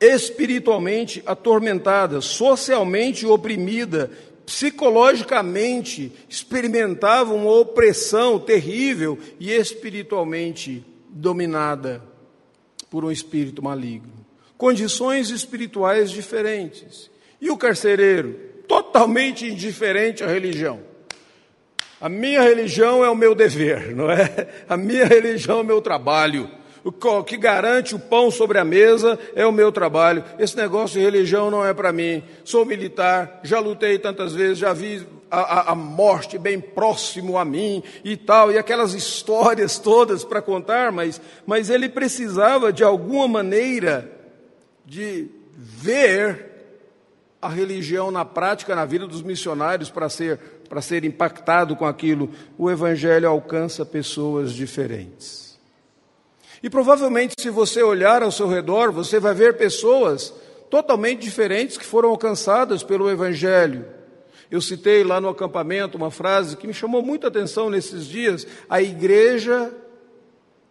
espiritualmente 0.00 1.22
atormentada, 1.24 2.20
socialmente 2.20 3.26
oprimida, 3.26 4.10
psicologicamente 4.44 6.10
experimentava 6.28 7.32
uma 7.32 7.52
opressão 7.52 8.40
terrível 8.40 9.16
e 9.38 9.52
espiritualmente 9.52 10.84
dominada 11.08 12.07
por 12.90 13.04
um 13.04 13.10
espírito 13.10 13.62
maligno. 13.62 14.12
Condições 14.56 15.30
espirituais 15.30 16.10
diferentes. 16.10 17.10
E 17.40 17.50
o 17.50 17.56
carcereiro? 17.56 18.34
Totalmente 18.66 19.46
indiferente 19.46 20.24
à 20.24 20.26
religião. 20.26 20.80
A 22.00 22.08
minha 22.08 22.42
religião 22.42 23.04
é 23.04 23.10
o 23.10 23.14
meu 23.14 23.34
dever, 23.34 23.94
não 23.94 24.10
é? 24.10 24.48
A 24.68 24.76
minha 24.76 25.04
religião 25.04 25.58
é 25.58 25.62
o 25.62 25.64
meu 25.64 25.80
trabalho. 25.80 26.50
O 26.84 27.24
que 27.24 27.36
garante 27.36 27.94
o 27.94 27.98
pão 27.98 28.30
sobre 28.30 28.58
a 28.58 28.64
mesa 28.64 29.18
é 29.34 29.44
o 29.44 29.52
meu 29.52 29.70
trabalho. 29.72 30.24
Esse 30.38 30.56
negócio 30.56 30.98
de 30.98 31.04
religião 31.04 31.50
não 31.50 31.64
é 31.64 31.74
para 31.74 31.92
mim. 31.92 32.22
Sou 32.44 32.64
militar, 32.64 33.40
já 33.42 33.58
lutei 33.58 33.98
tantas 33.98 34.32
vezes, 34.32 34.58
já 34.58 34.72
vi 34.72 35.06
a, 35.30 35.72
a, 35.72 35.74
morte 35.74 36.38
bem 36.38 36.60
próximo 36.60 37.36
a 37.38 37.44
mim 37.44 37.82
e 38.04 38.16
tal, 38.16 38.50
e 38.50 38.58
aquelas 38.58 38.94
histórias 38.94 39.78
todas 39.78 40.24
para 40.24 40.40
contar, 40.40 40.90
mas, 40.90 41.20
mas 41.46 41.70
ele 41.70 41.88
precisava 41.88 42.72
de 42.72 42.82
alguma 42.82 43.28
maneira 43.28 44.10
de 44.84 45.28
ver 45.54 46.48
a 47.40 47.48
religião 47.48 48.10
na 48.10 48.24
prática, 48.24 48.74
na 48.74 48.84
vida 48.84 49.06
dos 49.06 49.22
missionários, 49.22 49.90
para 49.90 50.08
ser, 50.08 50.38
para 50.68 50.80
ser 50.80 51.04
impactado 51.04 51.76
com 51.76 51.86
aquilo. 51.86 52.30
O 52.56 52.70
Evangelho 52.70 53.28
alcança 53.28 53.84
pessoas 53.84 54.52
diferentes. 54.52 55.58
E 56.62 56.68
provavelmente, 56.68 57.34
se 57.38 57.50
você 57.50 57.82
olhar 57.82 58.22
ao 58.22 58.32
seu 58.32 58.48
redor, 58.48 58.90
você 58.90 59.20
vai 59.20 59.34
ver 59.34 59.56
pessoas 59.56 60.34
totalmente 60.68 61.20
diferentes 61.20 61.78
que 61.78 61.84
foram 61.84 62.10
alcançadas 62.10 62.82
pelo 62.82 63.08
Evangelho. 63.08 63.97
Eu 64.50 64.60
citei 64.60 65.04
lá 65.04 65.20
no 65.20 65.28
acampamento 65.28 65.96
uma 65.96 66.10
frase 66.10 66.56
que 66.56 66.66
me 66.66 66.74
chamou 66.74 67.02
muita 67.02 67.28
atenção 67.28 67.68
nesses 67.68 68.06
dias: 68.06 68.46
a 68.68 68.80
igreja 68.80 69.72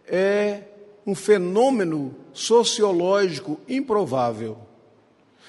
é 0.06 0.62
um 1.06 1.14
fenômeno 1.14 2.14
sociológico 2.32 3.60
improvável. 3.68 4.58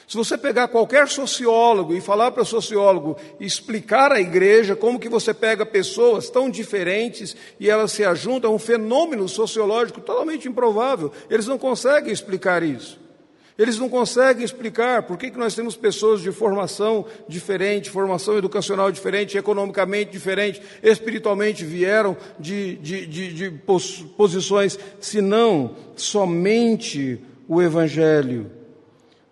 Se 0.07 0.17
você 0.17 0.37
pegar 0.39 0.69
qualquer 0.69 1.07
sociólogo 1.07 1.93
e 1.93 2.01
falar 2.01 2.31
para 2.31 2.41
o 2.41 2.45
sociólogo 2.45 3.15
explicar 3.39 4.11
à 4.11 4.19
igreja 4.19 4.75
como 4.75 4.99
que 4.99 5.07
você 5.07 5.35
pega 5.35 5.63
pessoas 5.67 6.31
tão 6.31 6.49
diferentes 6.49 7.35
e 7.59 7.69
elas 7.69 7.91
se 7.91 8.03
ajuntam, 8.03 8.51
é 8.51 8.55
um 8.55 8.57
fenômeno 8.57 9.29
sociológico 9.29 10.01
totalmente 10.01 10.47
improvável. 10.47 11.11
Eles 11.29 11.45
não 11.45 11.59
conseguem 11.59 12.11
explicar 12.11 12.63
isso. 12.63 12.99
Eles 13.59 13.77
não 13.77 13.89
conseguem 13.89 14.45
explicar 14.45 15.03
por 15.03 15.17
que, 15.17 15.29
que 15.29 15.37
nós 15.37 15.53
temos 15.53 15.75
pessoas 15.75 16.21
de 16.21 16.31
formação 16.31 17.05
diferente, 17.27 17.89
formação 17.89 18.37
educacional 18.37 18.89
diferente, 18.89 19.37
economicamente 19.37 20.11
diferente, 20.11 20.61
espiritualmente 20.81 21.65
vieram 21.65 22.15
de, 22.39 22.77
de, 22.77 23.05
de, 23.05 23.33
de 23.33 23.51
posições, 24.15 24.79
somente 25.97 27.19
o 27.49 27.61
Evangelho. 27.61 28.49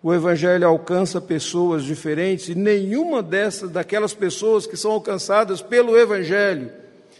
O 0.02 0.12
Evangelho 0.12 0.66
alcança 0.68 1.22
pessoas 1.22 1.82
diferentes 1.82 2.50
e 2.50 2.54
nenhuma 2.54 3.22
dessas, 3.22 3.70
daquelas 3.70 4.12
pessoas 4.12 4.66
que 4.66 4.76
são 4.76 4.92
alcançadas 4.92 5.62
pelo 5.62 5.96
Evangelho, 5.96 6.70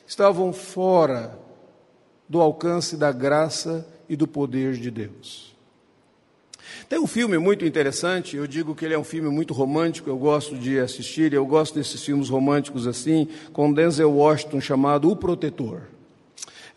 estavam 0.06 0.52
fora 0.52 1.38
do 2.28 2.38
alcance 2.38 2.98
da 2.98 3.10
graça 3.10 3.88
e 4.10 4.14
do 4.14 4.28
poder 4.28 4.74
de 4.74 4.90
Deus. 4.90 5.47
Tem 6.88 6.98
um 6.98 7.06
filme 7.06 7.36
muito 7.36 7.66
interessante, 7.66 8.34
eu 8.34 8.46
digo 8.46 8.74
que 8.74 8.82
ele 8.82 8.94
é 8.94 8.98
um 8.98 9.04
filme 9.04 9.28
muito 9.28 9.52
romântico, 9.52 10.08
eu 10.08 10.16
gosto 10.16 10.56
de 10.56 10.78
assistir, 10.78 11.34
eu 11.34 11.44
gosto 11.44 11.74
desses 11.74 12.02
filmes 12.02 12.30
românticos 12.30 12.86
assim, 12.86 13.28
com 13.52 13.70
Denzel 13.70 14.10
Washington 14.10 14.58
chamado 14.58 15.10
O 15.10 15.14
Protetor. 15.14 15.82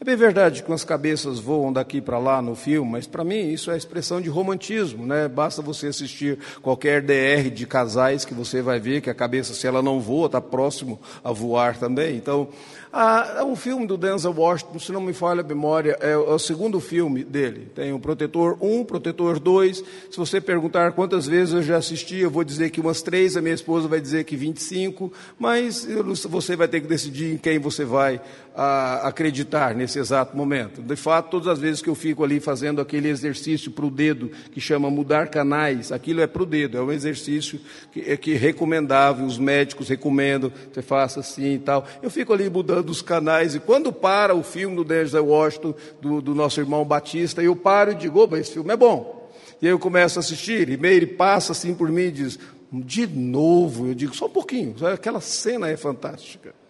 É 0.01 0.03
bem 0.03 0.15
verdade 0.15 0.63
que 0.63 0.67
umas 0.67 0.83
cabeças 0.83 1.37
voam 1.37 1.71
daqui 1.71 2.01
para 2.01 2.17
lá 2.17 2.41
no 2.41 2.55
filme, 2.55 2.89
mas 2.89 3.05
para 3.05 3.23
mim 3.23 3.51
isso 3.51 3.69
é 3.69 3.77
expressão 3.77 4.19
de 4.19 4.29
romantismo, 4.29 5.05
né? 5.05 5.27
Basta 5.27 5.61
você 5.61 5.89
assistir 5.89 6.39
qualquer 6.59 7.03
DR 7.03 7.51
de 7.53 7.67
casais 7.67 8.25
que 8.25 8.33
você 8.33 8.63
vai 8.63 8.79
ver 8.79 9.01
que 9.01 9.11
a 9.11 9.13
cabeça, 9.13 9.53
se 9.53 9.67
ela 9.67 9.79
não 9.79 9.99
voa, 9.99 10.25
está 10.25 10.41
próximo 10.41 10.99
a 11.23 11.31
voar 11.31 11.77
também. 11.77 12.15
Então, 12.15 12.49
ah, 12.93 13.35
é 13.37 13.43
um 13.43 13.55
filme 13.55 13.87
do 13.87 13.95
Denzel 13.95 14.33
Washington, 14.35 14.77
se 14.77 14.91
não 14.91 14.99
me 14.99 15.13
falha 15.13 15.39
a 15.39 15.43
memória, 15.43 15.97
é, 16.01 16.17
o 16.17 16.37
segundo 16.37 16.81
filme 16.81 17.23
dele. 17.23 17.71
Tem 17.73 17.93
o 17.93 17.99
Protetor 17.99 18.57
1, 18.59 18.83
Protetor 18.83 19.39
2. 19.39 19.83
Se 20.09 20.17
você 20.17 20.41
perguntar 20.41 20.91
quantas 20.91 21.25
vezes 21.25 21.53
eu 21.53 21.63
já 21.63 21.77
assisti, 21.77 22.17
eu 22.17 22.29
vou 22.29 22.43
dizer 22.43 22.69
que 22.69 22.81
umas 22.81 23.01
três, 23.01 23.37
a 23.37 23.41
minha 23.41 23.55
esposa 23.55 23.87
vai 23.87 24.01
dizer 24.01 24.25
que 24.25 24.35
25, 24.35 25.13
mas 25.39 25.87
você 26.27 26.55
vai 26.57 26.67
ter 26.67 26.81
que 26.81 26.87
decidir 26.87 27.35
em 27.35 27.37
quem 27.37 27.59
você 27.59 27.85
vai 27.85 28.19
ah, 28.53 29.07
acreditar 29.07 29.73
nesse 29.73 29.90
exato 29.99 30.35
momento. 30.35 30.81
De 30.81 30.95
fato, 30.95 31.29
todas 31.29 31.47
as 31.47 31.59
vezes 31.59 31.81
que 31.81 31.89
eu 31.89 31.95
fico 31.95 32.23
ali 32.23 32.39
fazendo 32.39 32.81
aquele 32.81 33.09
exercício 33.09 33.71
para 33.71 33.85
o 33.85 33.89
dedo, 33.89 34.31
que 34.51 34.59
chama 34.59 34.89
mudar 34.89 35.27
canais, 35.29 35.91
aquilo 35.91 36.21
é 36.21 36.27
para 36.27 36.43
o 36.43 36.45
dedo, 36.45 36.77
é 36.77 36.81
um 36.81 36.91
exercício 36.91 37.59
que 37.91 38.01
é 38.01 38.17
que 38.17 38.33
recomendável, 38.33 39.25
os 39.25 39.37
médicos 39.37 39.89
recomendam, 39.89 40.51
você 40.71 40.81
faça 40.81 41.19
assim 41.19 41.53
e 41.55 41.59
tal. 41.59 41.85
Eu 42.01 42.09
fico 42.09 42.33
ali 42.33 42.49
mudando 42.49 42.87
dos 42.87 43.01
canais, 43.01 43.55
e 43.55 43.59
quando 43.59 43.91
para 43.91 44.35
o 44.35 44.43
filme 44.43 44.75
do 44.75 44.83
Denzel 44.83 45.25
Washington, 45.25 45.73
do, 46.01 46.21
do 46.21 46.35
nosso 46.35 46.59
irmão 46.59 46.85
Batista, 46.85 47.41
eu 47.41 47.55
paro 47.55 47.91
e 47.91 47.95
digo, 47.95 48.19
opa, 48.19 48.37
esse 48.37 48.53
filme 48.53 48.73
é 48.73 48.77
bom. 48.77 49.29
E 49.61 49.67
aí 49.67 49.71
eu 49.71 49.79
começo 49.79 50.17
a 50.17 50.21
assistir, 50.21 50.69
e 50.69 50.77
meio 50.77 50.95
ele 50.95 51.07
passa 51.07 51.51
assim 51.51 51.73
por 51.73 51.89
mim 51.89 52.03
e 52.03 52.11
diz, 52.11 52.39
de 52.71 53.05
novo, 53.05 53.87
eu 53.87 53.93
digo, 53.93 54.15
só 54.15 54.25
um 54.25 54.29
pouquinho, 54.29 54.75
aquela 54.87 55.21
cena 55.21 55.69
é 55.69 55.77
fantástica. 55.77 56.60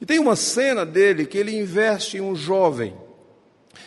E 0.00 0.06
tem 0.06 0.18
uma 0.18 0.36
cena 0.36 0.84
dele 0.84 1.26
que 1.26 1.38
ele 1.38 1.56
investe 1.56 2.18
em 2.18 2.20
um 2.20 2.34
jovem 2.34 2.94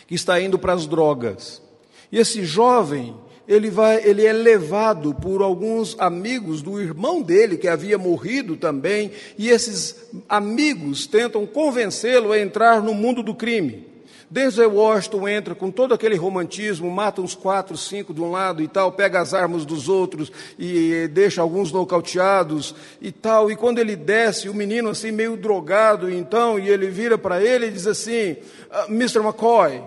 que 0.06 0.14
está 0.14 0.40
indo 0.40 0.58
para 0.58 0.72
as 0.72 0.86
drogas. 0.86 1.62
E 2.10 2.18
esse 2.18 2.44
jovem, 2.44 3.16
ele, 3.46 3.70
vai, 3.70 4.02
ele 4.04 4.24
é 4.24 4.32
levado 4.32 5.14
por 5.14 5.42
alguns 5.42 5.96
amigos 5.98 6.62
do 6.62 6.80
irmão 6.80 7.22
dele, 7.22 7.56
que 7.56 7.68
havia 7.68 7.96
morrido 7.96 8.56
também, 8.56 9.12
e 9.38 9.48
esses 9.48 9.96
amigos 10.28 11.06
tentam 11.06 11.46
convencê-lo 11.46 12.32
a 12.32 12.38
entrar 12.38 12.82
no 12.82 12.94
mundo 12.94 13.22
do 13.22 13.34
crime. 13.34 13.89
Denzel 14.30 14.72
Washington 14.72 15.28
entra 15.28 15.54
com 15.56 15.72
todo 15.72 15.92
aquele 15.92 16.14
romantismo, 16.14 16.88
mata 16.88 17.20
uns 17.20 17.34
quatro, 17.34 17.76
cinco 17.76 18.14
de 18.14 18.20
um 18.20 18.30
lado 18.30 18.62
e 18.62 18.68
tal, 18.68 18.92
pega 18.92 19.20
as 19.20 19.34
armas 19.34 19.64
dos 19.64 19.88
outros 19.88 20.30
e 20.56 21.08
deixa 21.08 21.42
alguns 21.42 21.72
nocauteados 21.72 22.72
e 23.00 23.10
tal. 23.10 23.50
E 23.50 23.56
quando 23.56 23.80
ele 23.80 23.96
desce, 23.96 24.48
o 24.48 24.54
menino 24.54 24.88
assim 24.88 25.10
meio 25.10 25.36
drogado, 25.36 26.08
então, 26.08 26.60
e 26.60 26.68
ele 26.68 26.88
vira 26.88 27.18
para 27.18 27.42
ele 27.42 27.66
e 27.66 27.70
diz 27.72 27.88
assim: 27.88 28.36
ah, 28.70 28.86
Mr. 28.88 29.18
McCoy, 29.18 29.82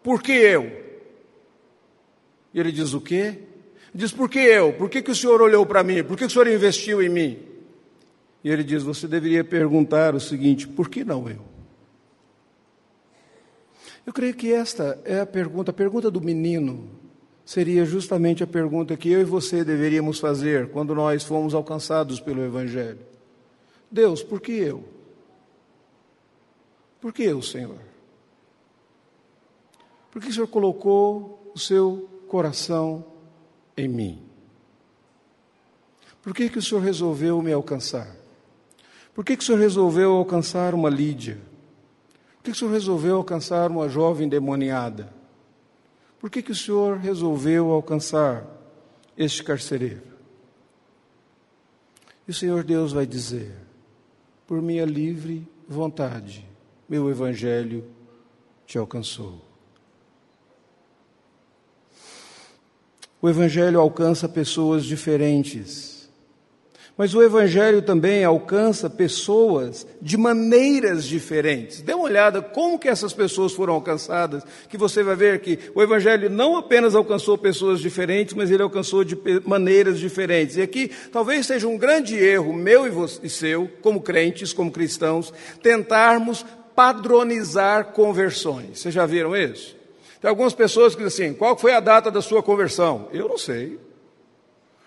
por 0.00 0.22
que 0.22 0.30
eu? 0.30 0.70
E 2.54 2.60
ele 2.60 2.70
diz: 2.70 2.94
O 2.94 3.00
quê? 3.00 3.34
Diz: 3.92 4.12
Por 4.12 4.30
que 4.30 4.38
eu? 4.38 4.74
Por 4.74 4.88
que, 4.88 5.02
que 5.02 5.10
o 5.10 5.14
senhor 5.14 5.42
olhou 5.42 5.66
para 5.66 5.82
mim? 5.82 6.04
Por 6.04 6.16
que, 6.16 6.24
que 6.24 6.30
o 6.30 6.30
senhor 6.30 6.46
investiu 6.46 7.02
em 7.02 7.08
mim? 7.08 7.38
E 8.44 8.48
ele 8.48 8.62
diz: 8.62 8.84
Você 8.84 9.08
deveria 9.08 9.42
perguntar 9.42 10.14
o 10.14 10.20
seguinte: 10.20 10.68
Por 10.68 10.88
que 10.88 11.02
não 11.04 11.28
eu? 11.28 11.55
Eu 14.06 14.12
creio 14.12 14.34
que 14.34 14.52
esta 14.52 14.98
é 15.04 15.20
a 15.20 15.26
pergunta, 15.26 15.72
a 15.72 15.74
pergunta 15.74 16.10
do 16.10 16.20
menino 16.20 16.88
seria 17.44 17.84
justamente 17.84 18.42
a 18.42 18.46
pergunta 18.46 18.96
que 18.96 19.10
eu 19.10 19.20
e 19.20 19.24
você 19.24 19.64
deveríamos 19.64 20.18
fazer 20.18 20.70
quando 20.70 20.94
nós 20.94 21.24
fomos 21.24 21.52
alcançados 21.52 22.20
pelo 22.20 22.42
Evangelho. 22.42 23.00
Deus, 23.90 24.22
por 24.22 24.40
que 24.40 24.52
eu? 24.52 24.84
Por 27.00 27.12
que 27.12 27.24
eu, 27.24 27.42
Senhor? 27.42 27.78
Por 30.10 30.22
que 30.22 30.28
o 30.28 30.32
Senhor 30.32 30.46
colocou 30.46 31.52
o 31.54 31.58
seu 31.58 32.08
coração 32.26 33.04
em 33.76 33.88
mim. 33.88 34.22
Por 36.22 36.34
que, 36.34 36.48
que 36.48 36.58
o 36.58 36.62
Senhor 36.62 36.80
resolveu 36.80 37.40
me 37.40 37.52
alcançar? 37.52 38.14
Por 39.14 39.24
que, 39.24 39.36
que 39.36 39.42
o 39.42 39.46
Senhor 39.46 39.58
resolveu 39.58 40.12
alcançar 40.12 40.74
uma 40.74 40.90
Lídia? 40.90 41.38
Que 42.46 42.52
o 42.52 42.54
Senhor 42.54 42.70
resolveu 42.70 43.16
alcançar 43.16 43.72
uma 43.72 43.88
jovem 43.88 44.28
demoniada? 44.28 45.12
Por 46.20 46.30
que, 46.30 46.40
que 46.40 46.52
o 46.52 46.54
Senhor 46.54 46.96
resolveu 46.96 47.72
alcançar 47.72 48.46
este 49.18 49.42
carcereiro? 49.42 50.04
E 52.28 52.30
o 52.30 52.34
Senhor 52.34 52.62
Deus 52.62 52.92
vai 52.92 53.04
dizer: 53.04 53.52
por 54.46 54.62
minha 54.62 54.84
livre 54.84 55.44
vontade, 55.68 56.48
meu 56.88 57.10
evangelho 57.10 57.84
te 58.64 58.78
alcançou. 58.78 59.44
O 63.20 63.28
Evangelho 63.28 63.80
alcança 63.80 64.28
pessoas 64.28 64.84
diferentes. 64.84 65.95
Mas 66.96 67.14
o 67.14 67.22
Evangelho 67.22 67.82
também 67.82 68.24
alcança 68.24 68.88
pessoas 68.88 69.86
de 70.00 70.16
maneiras 70.16 71.04
diferentes. 71.04 71.82
Dê 71.82 71.92
uma 71.92 72.04
olhada 72.04 72.40
como 72.40 72.78
que 72.78 72.88
essas 72.88 73.12
pessoas 73.12 73.52
foram 73.52 73.74
alcançadas, 73.74 74.42
que 74.66 74.78
você 74.78 75.02
vai 75.02 75.14
ver 75.14 75.40
que 75.40 75.58
o 75.74 75.82
Evangelho 75.82 76.30
não 76.30 76.56
apenas 76.56 76.94
alcançou 76.94 77.36
pessoas 77.36 77.80
diferentes, 77.80 78.32
mas 78.32 78.50
ele 78.50 78.62
alcançou 78.62 79.04
de 79.04 79.18
maneiras 79.44 79.98
diferentes. 79.98 80.56
E 80.56 80.62
aqui 80.62 80.90
talvez 81.12 81.44
seja 81.44 81.68
um 81.68 81.76
grande 81.76 82.16
erro 82.16 82.54
meu 82.54 82.86
e, 82.86 83.26
e 83.26 83.28
seu, 83.28 83.68
como 83.82 84.00
crentes, 84.00 84.54
como 84.54 84.70
cristãos, 84.70 85.34
tentarmos 85.62 86.46
padronizar 86.74 87.92
conversões. 87.92 88.78
Vocês 88.78 88.94
já 88.94 89.04
viram 89.04 89.36
isso? 89.36 89.76
Tem 90.18 90.30
algumas 90.30 90.54
pessoas 90.54 90.94
que 90.94 91.04
dizem 91.04 91.28
assim: 91.28 91.36
qual 91.36 91.58
foi 91.58 91.74
a 91.74 91.80
data 91.80 92.10
da 92.10 92.22
sua 92.22 92.42
conversão? 92.42 93.08
Eu 93.12 93.28
não 93.28 93.36
sei. 93.36 93.78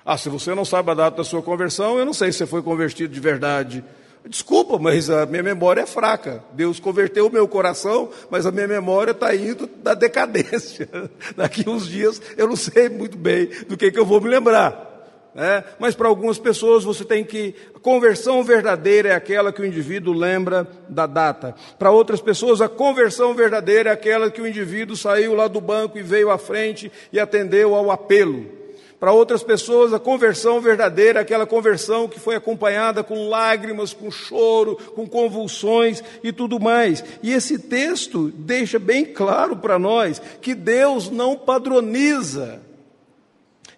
Ah, 0.05 0.17
se 0.17 0.29
você 0.29 0.55
não 0.55 0.65
sabe 0.65 0.91
a 0.91 0.93
data 0.93 1.17
da 1.17 1.23
sua 1.23 1.41
conversão, 1.41 1.99
eu 1.99 2.05
não 2.05 2.13
sei 2.13 2.31
se 2.31 2.39
você 2.39 2.45
foi 2.45 2.62
convertido 2.62 3.13
de 3.13 3.19
verdade. 3.19 3.83
Desculpa, 4.27 4.77
mas 4.77 5.09
a 5.09 5.25
minha 5.25 5.41
memória 5.41 5.81
é 5.81 5.85
fraca. 5.85 6.43
Deus 6.53 6.79
converteu 6.79 7.27
o 7.27 7.31
meu 7.31 7.47
coração, 7.47 8.09
mas 8.29 8.45
a 8.45 8.51
minha 8.51 8.67
memória 8.67 9.12
está 9.12 9.33
indo 9.35 9.67
da 9.67 9.93
decadência. 9.93 10.89
Daqui 11.35 11.67
uns 11.69 11.88
dias 11.88 12.21
eu 12.38 12.47
não 12.47 12.55
sei 12.55 12.89
muito 12.89 13.17
bem 13.17 13.49
do 13.67 13.77
que, 13.77 13.91
que 13.91 13.99
eu 13.99 14.05
vou 14.05 14.19
me 14.21 14.29
lembrar. 14.29 14.88
É, 15.35 15.63
mas 15.77 15.95
para 15.95 16.07
algumas 16.07 16.38
pessoas 16.38 16.83
você 16.83 17.05
tem 17.05 17.23
que. 17.23 17.55
A 17.75 17.79
conversão 17.79 18.43
verdadeira 18.43 19.09
é 19.09 19.15
aquela 19.15 19.53
que 19.53 19.62
o 19.62 19.65
indivíduo 19.65 20.13
lembra 20.13 20.67
da 20.89 21.05
data. 21.05 21.55
Para 21.77 21.91
outras 21.91 22.19
pessoas, 22.19 22.62
a 22.62 22.67
conversão 22.67 23.33
verdadeira 23.33 23.91
é 23.91 23.93
aquela 23.93 24.29
que 24.29 24.41
o 24.41 24.47
indivíduo 24.47 24.97
saiu 24.97 25.35
lá 25.35 25.47
do 25.47 25.62
banco 25.62 25.97
e 25.97 26.03
veio 26.03 26.29
à 26.29 26.38
frente 26.38 26.91
e 27.13 27.19
atendeu 27.19 27.75
ao 27.75 27.89
apelo. 27.89 28.58
Para 28.99 29.13
outras 29.13 29.41
pessoas, 29.41 29.93
a 29.93 29.99
conversão 29.99 30.59
verdadeira 30.59 31.21
aquela 31.21 31.45
conversão 31.45 32.07
que 32.07 32.19
foi 32.19 32.35
acompanhada 32.35 33.01
com 33.01 33.29
lágrimas, 33.29 33.93
com 33.93 34.12
choro, 34.12 34.75
com 34.93 35.07
convulsões 35.07 36.03
e 36.21 36.33
tudo 36.33 36.59
mais. 36.59 37.03
E 37.23 37.31
esse 37.31 37.57
texto 37.57 38.29
deixa 38.35 38.77
bem 38.77 39.05
claro 39.05 39.55
para 39.55 39.79
nós 39.79 40.21
que 40.41 40.53
Deus 40.53 41.09
não 41.09 41.38
padroniza 41.38 42.62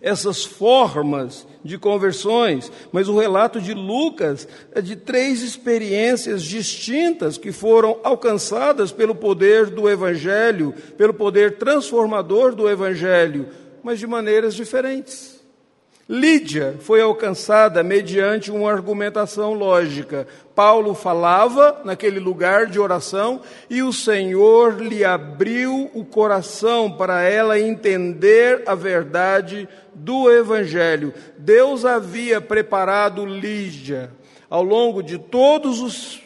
essas 0.01 0.43
formas 0.43 1.45
de 1.63 1.77
conversões, 1.77 2.71
mas 2.91 3.07
o 3.07 3.19
relato 3.19 3.61
de 3.61 3.71
Lucas 3.71 4.47
é 4.71 4.81
de 4.81 4.95
três 4.95 5.43
experiências 5.43 6.41
distintas 6.41 7.37
que 7.37 7.51
foram 7.51 7.99
alcançadas 8.03 8.91
pelo 8.91 9.13
poder 9.13 9.67
do 9.67 9.87
Evangelho, 9.87 10.73
pelo 10.97 11.13
poder 11.13 11.59
transformador 11.59 12.55
do 12.55 12.67
Evangelho, 12.67 13.47
mas 13.83 13.99
de 13.99 14.07
maneiras 14.07 14.53
diferentes. 14.53 15.41
Lídia 16.11 16.75
foi 16.81 17.01
alcançada 17.01 17.81
mediante 17.83 18.51
uma 18.51 18.69
argumentação 18.69 19.53
lógica. 19.53 20.27
Paulo 20.53 20.93
falava 20.93 21.81
naquele 21.85 22.19
lugar 22.19 22.65
de 22.65 22.77
oração 22.77 23.41
e 23.69 23.81
o 23.81 23.93
Senhor 23.93 24.81
lhe 24.81 25.05
abriu 25.05 25.89
o 25.93 26.03
coração 26.03 26.91
para 26.91 27.23
ela 27.23 27.57
entender 27.57 28.63
a 28.65 28.75
verdade 28.75 29.69
do 29.93 30.29
Evangelho. 30.29 31.13
Deus 31.37 31.85
havia 31.85 32.41
preparado 32.41 33.25
Lídia 33.25 34.11
ao 34.49 34.63
longo 34.63 35.01
de 35.01 35.17
todos 35.17 35.79
os 35.79 36.20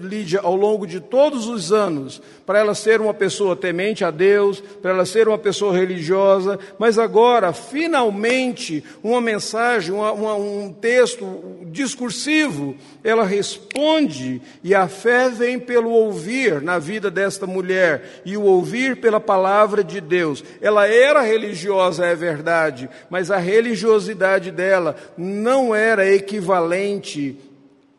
Lídia 0.00 0.40
ao 0.42 0.56
longo 0.56 0.86
de 0.86 0.98
todos 0.98 1.46
os 1.46 1.72
anos, 1.72 2.22
para 2.46 2.58
ela 2.58 2.74
ser 2.74 3.02
uma 3.02 3.12
pessoa 3.12 3.54
temente 3.54 4.02
a 4.02 4.10
Deus, 4.10 4.62
para 4.80 4.92
ela 4.92 5.04
ser 5.04 5.28
uma 5.28 5.36
pessoa 5.36 5.76
religiosa, 5.76 6.58
mas 6.78 6.98
agora, 6.98 7.52
finalmente, 7.52 8.82
uma 9.02 9.20
mensagem, 9.20 9.92
uma, 9.92 10.10
uma, 10.12 10.34
um 10.36 10.72
texto 10.72 11.66
discursivo, 11.66 12.74
ela 13.04 13.24
responde, 13.24 14.40
e 14.64 14.74
a 14.74 14.88
fé 14.88 15.28
vem 15.28 15.58
pelo 15.58 15.90
ouvir 15.90 16.62
na 16.62 16.78
vida 16.78 17.10
desta 17.10 17.46
mulher, 17.46 18.22
e 18.24 18.38
o 18.38 18.44
ouvir 18.44 18.96
pela 19.02 19.20
palavra 19.20 19.84
de 19.84 20.00
Deus. 20.00 20.42
Ela 20.62 20.86
era 20.88 21.20
religiosa, 21.20 22.06
é 22.06 22.14
verdade, 22.14 22.88
mas 23.10 23.30
a 23.30 23.36
religiosidade 23.36 24.50
dela 24.50 24.96
não 25.16 25.74
era 25.74 26.10
equivalente 26.10 27.51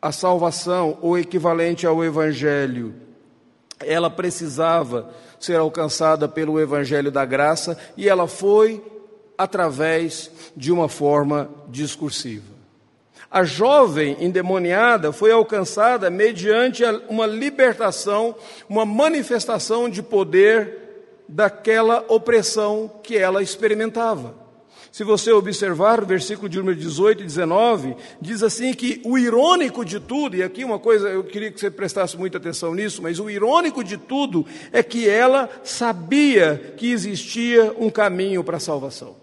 a 0.03 0.11
salvação, 0.11 0.97
ou 1.01 1.17
equivalente 1.17 1.87
ao 1.87 2.03
Evangelho. 2.03 2.93
Ela 3.79 4.09
precisava 4.09 5.09
ser 5.39 5.55
alcançada 5.55 6.27
pelo 6.27 6.59
Evangelho 6.59 7.09
da 7.09 7.23
graça 7.23 7.77
e 7.95 8.09
ela 8.09 8.27
foi 8.27 8.83
através 9.37 10.29
de 10.57 10.73
uma 10.73 10.89
forma 10.89 11.49
discursiva. 11.69 12.51
A 13.31 13.45
jovem 13.45 14.17
endemoniada 14.19 15.13
foi 15.13 15.31
alcançada 15.31 16.09
mediante 16.09 16.83
uma 17.07 17.25
libertação, 17.25 18.35
uma 18.67 18.85
manifestação 18.85 19.89
de 19.89 20.03
poder 20.03 21.23
daquela 21.29 22.03
opressão 22.09 22.91
que 23.01 23.17
ela 23.17 23.41
experimentava. 23.41 24.42
Se 24.93 25.03
você 25.03 25.31
observar 25.31 26.03
o 26.03 26.05
versículo 26.05 26.47
de 26.47 26.59
número 26.59 26.77
18 26.77 27.23
e 27.23 27.25
19, 27.25 27.95
diz 28.21 28.43
assim 28.43 28.75
que 28.75 29.01
o 29.03 29.17
irônico 29.17 29.83
de 29.83 29.99
tudo, 29.99 30.35
e 30.35 30.43
aqui 30.43 30.63
uma 30.63 30.77
coisa, 30.77 31.09
eu 31.09 31.23
queria 31.23 31.49
que 31.49 31.59
você 31.59 31.71
prestasse 31.71 32.15
muita 32.15 32.37
atenção 32.37 32.75
nisso, 32.75 33.01
mas 33.01 33.19
o 33.19 33.27
irônico 33.27 33.83
de 33.83 33.97
tudo 33.97 34.45
é 34.71 34.83
que 34.83 35.09
ela 35.09 35.49
sabia 35.63 36.75
que 36.77 36.91
existia 36.91 37.73
um 37.79 37.89
caminho 37.89 38.43
para 38.43 38.57
a 38.57 38.59
salvação. 38.59 39.15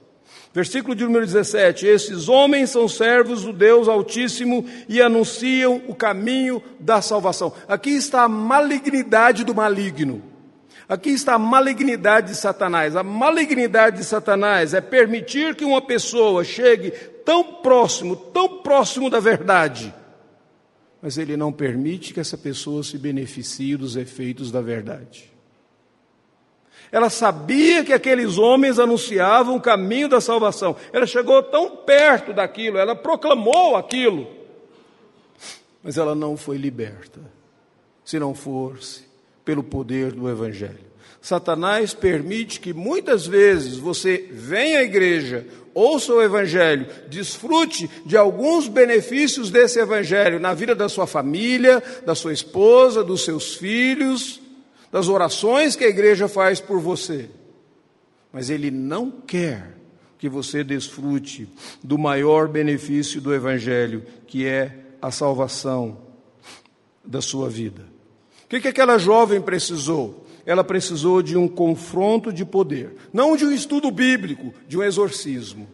Versículo 0.53 0.93
de 0.93 1.05
número 1.05 1.25
17: 1.25 1.87
Esses 1.87 2.29
homens 2.29 2.71
são 2.71 2.89
servos 2.89 3.45
do 3.45 3.53
Deus 3.53 3.87
Altíssimo 3.87 4.67
e 4.89 5.01
anunciam 5.01 5.81
o 5.87 5.95
caminho 5.95 6.61
da 6.81 7.01
salvação. 7.01 7.53
Aqui 7.69 7.91
está 7.91 8.25
a 8.25 8.29
malignidade 8.29 9.45
do 9.45 9.55
maligno. 9.55 10.30
Aqui 10.91 11.11
está 11.11 11.35
a 11.35 11.39
malignidade 11.39 12.33
de 12.33 12.35
Satanás. 12.35 12.97
A 12.97 13.05
malignidade 13.05 13.99
de 13.99 14.05
Satanás 14.05 14.75
é 14.75 14.81
permitir 14.81 15.55
que 15.55 15.65
uma 15.65 15.81
pessoa 15.81 16.43
chegue 16.43 16.91
tão 17.25 17.45
próximo, 17.45 18.17
tão 18.17 18.61
próximo 18.61 19.09
da 19.09 19.21
verdade, 19.21 19.95
mas 21.01 21.17
ele 21.17 21.37
não 21.37 21.53
permite 21.53 22.13
que 22.13 22.19
essa 22.19 22.37
pessoa 22.37 22.83
se 22.83 22.99
beneficie 22.99 23.77
dos 23.77 23.95
efeitos 23.95 24.51
da 24.51 24.61
verdade. 24.61 25.31
Ela 26.91 27.09
sabia 27.09 27.85
que 27.85 27.93
aqueles 27.93 28.37
homens 28.37 28.81
anunciavam 28.81 29.55
o 29.55 29.61
caminho 29.61 30.09
da 30.09 30.21
salvação. 30.21 30.75
Ela 30.93 31.07
chegou 31.07 31.41
tão 31.41 31.77
perto 31.77 32.33
daquilo, 32.33 32.79
ela 32.79 32.97
proclamou 32.97 33.77
aquilo, 33.77 34.27
mas 35.85 35.97
ela 35.97 36.17
não 36.17 36.37
foi 36.37 36.57
liberta, 36.57 37.21
se 38.05 38.19
não 38.19 38.35
fosse 38.35 39.09
pelo 39.45 39.63
poder 39.63 40.13
do 40.13 40.29
Evangelho. 40.29 40.91
Satanás 41.21 41.93
permite 41.93 42.61
que 42.61 42.73
muitas 42.73 43.27
vezes 43.27 43.77
você 43.77 44.29
venha 44.33 44.79
à 44.79 44.83
igreja, 44.83 45.47
ouça 45.75 46.15
o 46.15 46.23
Evangelho, 46.23 46.87
desfrute 47.09 47.91
de 48.07 48.17
alguns 48.17 48.69
benefícios 48.69 49.51
desse 49.51 49.79
Evangelho 49.79 50.41
na 50.41 50.55
vida 50.55 50.75
da 50.75 50.89
sua 50.89 51.07
família, 51.07 51.83
da 52.07 52.15
sua 52.15 52.33
esposa, 52.33 53.05
dos 53.05 53.25
seus 53.25 53.55
filhos, 53.55 54.41
das 54.91 55.09
orações 55.09 55.77
que 55.77 55.85
a 55.85 55.89
igreja 55.89 56.27
faz 56.27 56.59
por 56.59 56.81
você. 56.81 57.29
Mas 58.33 58.49
ele 58.49 58.71
não 58.71 59.11
quer 59.11 59.77
que 60.19 60.29
você 60.29 60.65
desfrute 60.65 61.49
do 61.83 61.99
maior 61.99 62.49
benefício 62.49 63.21
do 63.21 63.35
Evangelho, 63.35 64.05
que 64.27 64.47
é 64.47 64.75
a 65.03 65.11
salvação 65.11 65.99
da 67.05 67.21
sua 67.21 67.49
vida 67.49 67.90
que, 68.51 68.61
que 68.61 68.69
aquela 68.69 68.99
jovem 68.99 69.41
precisou? 69.41 70.27
Ela 70.45 70.65
precisou 70.65 71.23
de 71.23 71.37
um 71.37 71.47
confronto 71.47 72.33
de 72.33 72.45
poder, 72.45 72.97
não 73.13 73.37
de 73.37 73.45
um 73.45 73.53
estudo 73.53 73.91
bíblico, 73.93 74.53
de 74.67 74.77
um 74.77 74.83
exorcismo. 74.83 75.69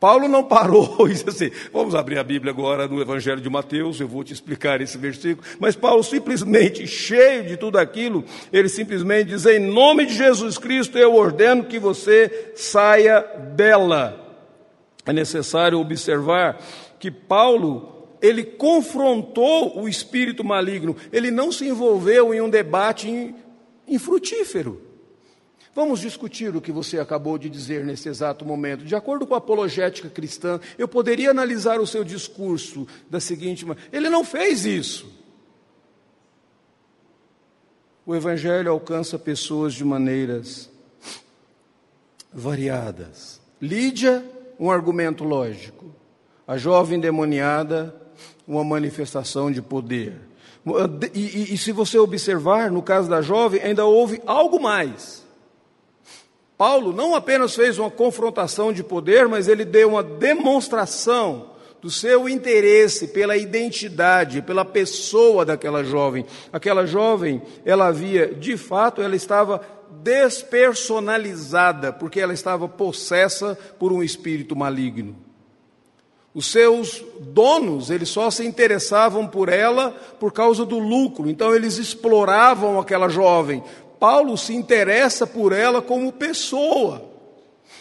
Paulo 0.00 0.26
não 0.28 0.42
parou 0.42 0.96
e 1.08 1.12
disse 1.12 1.28
assim: 1.28 1.50
vamos 1.72 1.94
abrir 1.94 2.18
a 2.18 2.24
Bíblia 2.24 2.52
agora 2.52 2.88
no 2.88 3.00
Evangelho 3.00 3.40
de 3.40 3.48
Mateus, 3.48 4.00
eu 4.00 4.08
vou 4.08 4.24
te 4.24 4.32
explicar 4.32 4.80
esse 4.80 4.98
versículo. 4.98 5.46
Mas 5.60 5.76
Paulo, 5.76 6.02
simplesmente, 6.02 6.84
cheio 6.86 7.46
de 7.46 7.56
tudo 7.56 7.78
aquilo, 7.78 8.24
ele 8.52 8.68
simplesmente 8.68 9.28
diz: 9.28 9.46
em 9.46 9.60
nome 9.60 10.04
de 10.06 10.14
Jesus 10.14 10.58
Cristo, 10.58 10.98
eu 10.98 11.14
ordeno 11.14 11.64
que 11.64 11.78
você 11.78 12.52
saia 12.56 13.20
dela. 13.54 14.24
É 15.06 15.12
necessário 15.12 15.78
observar 15.78 16.60
que 16.98 17.10
Paulo 17.10 17.97
ele 18.20 18.44
confrontou 18.44 19.80
o 19.80 19.88
espírito 19.88 20.44
maligno, 20.44 20.96
ele 21.12 21.30
não 21.30 21.52
se 21.52 21.66
envolveu 21.66 22.34
em 22.34 22.40
um 22.40 22.50
debate 22.50 23.34
infrutífero. 23.86 24.88
Vamos 25.74 26.00
discutir 26.00 26.56
o 26.56 26.60
que 26.60 26.72
você 26.72 26.98
acabou 26.98 27.38
de 27.38 27.48
dizer 27.48 27.84
nesse 27.84 28.08
exato 28.08 28.44
momento. 28.44 28.84
De 28.84 28.96
acordo 28.96 29.24
com 29.26 29.34
a 29.34 29.38
apologética 29.38 30.08
cristã, 30.08 30.58
eu 30.76 30.88
poderia 30.88 31.30
analisar 31.30 31.78
o 31.78 31.86
seu 31.86 32.02
discurso 32.02 32.84
da 33.08 33.20
seguinte 33.20 33.64
maneira: 33.64 33.88
ele 33.92 34.10
não 34.10 34.24
fez 34.24 34.66
isso. 34.66 35.08
O 38.04 38.14
Evangelho 38.14 38.72
alcança 38.72 39.18
pessoas 39.18 39.74
de 39.74 39.84
maneiras 39.84 40.68
variadas. 42.32 43.40
Lídia, 43.60 44.24
um 44.58 44.70
argumento 44.70 45.24
lógico. 45.24 45.94
A 46.46 46.56
jovem 46.56 46.98
demoniada, 46.98 47.94
uma 48.46 48.64
manifestação 48.64 49.50
de 49.50 49.60
poder. 49.62 50.14
E, 51.14 51.20
e, 51.20 51.54
e, 51.54 51.58
se 51.58 51.72
você 51.72 51.98
observar, 51.98 52.70
no 52.70 52.82
caso 52.82 53.08
da 53.08 53.22
jovem, 53.22 53.60
ainda 53.62 53.86
houve 53.86 54.20
algo 54.26 54.60
mais. 54.60 55.26
Paulo 56.56 56.92
não 56.92 57.14
apenas 57.14 57.54
fez 57.54 57.78
uma 57.78 57.90
confrontação 57.90 58.72
de 58.72 58.82
poder, 58.82 59.28
mas 59.28 59.46
ele 59.48 59.64
deu 59.64 59.90
uma 59.90 60.02
demonstração 60.02 61.52
do 61.80 61.90
seu 61.90 62.28
interesse 62.28 63.06
pela 63.08 63.36
identidade, 63.36 64.42
pela 64.42 64.64
pessoa 64.64 65.44
daquela 65.44 65.84
jovem. 65.84 66.26
Aquela 66.52 66.84
jovem, 66.84 67.40
ela 67.64 67.86
havia, 67.86 68.34
de 68.34 68.56
fato, 68.56 69.00
ela 69.00 69.14
estava 69.14 69.60
despersonalizada, 70.02 71.92
porque 71.92 72.20
ela 72.20 72.34
estava 72.34 72.68
possessa 72.68 73.56
por 73.78 73.92
um 73.92 74.02
espírito 74.02 74.56
maligno. 74.56 75.27
Os 76.34 76.46
seus 76.46 77.02
donos, 77.20 77.90
eles 77.90 78.08
só 78.08 78.30
se 78.30 78.46
interessavam 78.46 79.26
por 79.26 79.48
ela 79.48 79.90
por 80.20 80.32
causa 80.32 80.64
do 80.64 80.78
lucro, 80.78 81.28
então 81.28 81.54
eles 81.54 81.78
exploravam 81.78 82.78
aquela 82.78 83.08
jovem. 83.08 83.62
Paulo 83.98 84.36
se 84.36 84.54
interessa 84.54 85.26
por 85.26 85.52
ela 85.52 85.82
como 85.82 86.12
pessoa, 86.12 87.02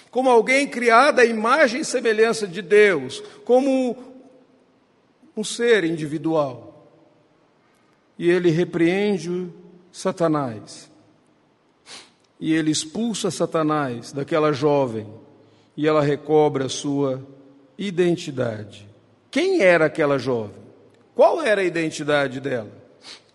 como 0.09 0.29
alguém 0.29 0.67
criada 0.67 1.21
à 1.21 1.25
imagem 1.25 1.81
e 1.81 1.85
semelhança 1.85 2.47
de 2.47 2.61
Deus, 2.61 3.21
como 3.45 3.95
um 5.35 5.43
ser 5.43 5.83
individual. 5.83 6.87
E 8.17 8.29
ele 8.29 8.49
repreende 8.49 9.49
Satanás. 9.91 10.89
E 12.39 12.53
ele 12.53 12.71
expulsa 12.71 13.29
Satanás 13.29 14.11
daquela 14.11 14.51
jovem, 14.51 15.07
e 15.75 15.87
ela 15.87 16.01
recobra 16.01 16.65
a 16.65 16.69
sua 16.69 17.23
identidade. 17.77 18.87
Quem 19.29 19.61
era 19.61 19.85
aquela 19.85 20.17
jovem? 20.17 20.55
Qual 21.13 21.41
era 21.41 21.61
a 21.61 21.63
identidade 21.63 22.39
dela? 22.39 22.71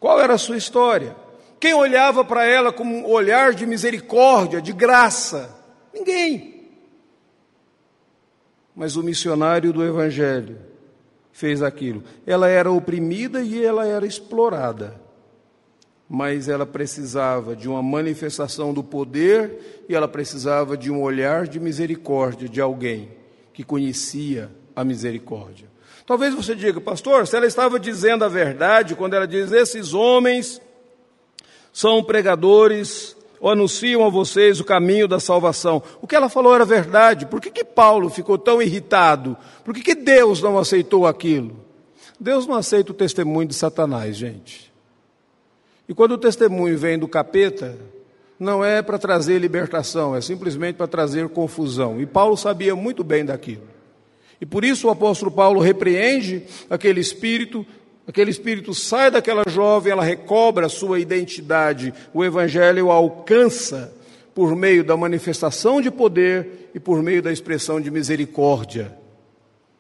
Qual 0.01 0.21
era 0.21 0.35
a 0.35 0.39
sua 0.39 0.57
história? 0.57 1.15
Quem 1.61 1.75
olhava 1.75 2.25
para 2.25 2.45
ela 2.45 2.73
com 2.73 2.83
um 2.83 3.07
olhar 3.07 3.55
de 3.55 3.67
misericórdia, 3.67 4.61
de 4.61 4.73
graça? 4.73 5.55
Ninguém. 5.95 6.71
Mas 8.75 8.97
o 8.97 9.03
missionário 9.03 9.73
do 9.73 9.85
Evangelho 9.85 10.59
fez 11.31 11.63
aquilo. 11.63 12.03
Ela 12.27 12.49
era 12.49 12.71
oprimida 12.71 13.43
e 13.43 13.65
ela 13.65 13.87
era 13.87 14.07
explorada. 14.07 15.01
Mas 16.09 16.49
ela 16.49 16.67
precisava 16.67 17.55
de 17.55 17.69
uma 17.69 17.83
manifestação 17.83 18.75
do 18.75 18.83
poder 18.83 19.85
e 19.89 19.95
ela 19.95 20.09
precisava 20.09 20.77
de 20.77 20.91
um 20.91 21.01
olhar 21.01 21.47
de 21.47 21.61
misericórdia 21.61 22.49
de 22.49 22.61
alguém 22.61 23.22
que 23.53 23.65
conhecia 23.65 24.51
a 24.75 24.85
misericórdia. 24.85 25.71
Talvez 26.07 26.35
você 26.35 26.55
diga, 26.55 26.81
pastor, 26.81 27.27
se 27.27 27.37
ela 27.37 27.47
estava 27.47 27.79
dizendo 27.79 28.25
a 28.25 28.29
verdade 28.29 28.95
quando 28.95 29.15
ela 29.15 29.27
diz: 29.27 29.53
esses 29.53 29.95
homens 29.95 30.61
são 31.73 32.03
pregadores 32.03 33.17
ou 33.41 33.51
anunciam 33.51 34.05
a 34.05 34.09
vocês 34.09 34.61
o 34.61 34.65
caminho 34.65 35.09
da 35.09 35.19
salvação. 35.19 35.83
O 36.01 36.07
que 36.07 36.15
ela 36.15 36.29
falou 36.29 36.55
era 36.55 36.65
verdade. 36.65 37.27
Por 37.27 37.41
que, 37.41 37.51
que 37.51 37.65
Paulo 37.65 38.09
ficou 38.09 38.39
tão 38.39 38.63
irritado? 38.63 39.37
Por 39.65 39.75
que, 39.75 39.83
que 39.83 39.95
Deus 39.95 40.41
não 40.41 40.59
aceitou 40.59 41.07
aquilo? 41.07 41.57
Deus 42.21 42.47
não 42.47 42.55
aceita 42.55 42.93
o 42.93 42.95
testemunho 42.95 43.49
de 43.49 43.55
Satanás, 43.55 44.17
gente. 44.17 44.73
E 45.89 45.95
quando 45.95 46.13
o 46.13 46.19
testemunho 46.19 46.79
vem 46.79 46.97
do 46.97 47.09
capeta, 47.09 47.77
não 48.43 48.65
é 48.65 48.83
para 48.83 48.99
trazer 48.99 49.39
libertação, 49.39 50.17
é 50.17 50.21
simplesmente 50.21 50.75
para 50.75 50.89
trazer 50.89 51.29
confusão. 51.29 52.01
E 52.01 52.07
Paulo 52.07 52.37
sabia 52.37 52.75
muito 52.75 53.05
bem 53.05 53.25
daquilo. 53.25 53.63
E 54.41 54.45
por 54.45 54.65
isso 54.65 54.89
o 54.89 54.91
apóstolo 54.91 55.31
Paulo 55.31 55.61
repreende 55.61 56.43
aquele 56.69 57.01
espírito, 57.01 57.65
aquele 58.07 58.33
espírito 58.33 58.75
sai 58.75 59.13
daquela 59.13 59.45
jovem, 59.47 59.93
ela 59.93 60.03
recobra 60.03 60.67
a 60.67 60.69
sua 60.69 60.99
identidade, 60.99 61.95
o 62.13 62.25
evangelho 62.25 62.91
alcança 62.91 63.95
por 64.35 64.57
meio 64.57 64.83
da 64.83 64.97
manifestação 64.97 65.81
de 65.81 65.91
poder 65.91 66.71
e 66.75 66.81
por 66.81 67.01
meio 67.01 67.23
da 67.23 67.31
expressão 67.31 67.81
de 67.81 67.93
misericórdia 67.93 68.93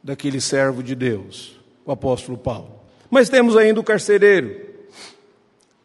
daquele 0.01 0.41
servo 0.41 0.85
de 0.85 0.95
Deus, 0.95 1.61
o 1.85 1.91
apóstolo 1.91 2.39
Paulo. 2.39 2.81
Mas 3.11 3.29
temos 3.29 3.57
ainda 3.57 3.81
o 3.81 3.85
carcereiro. 3.85 4.71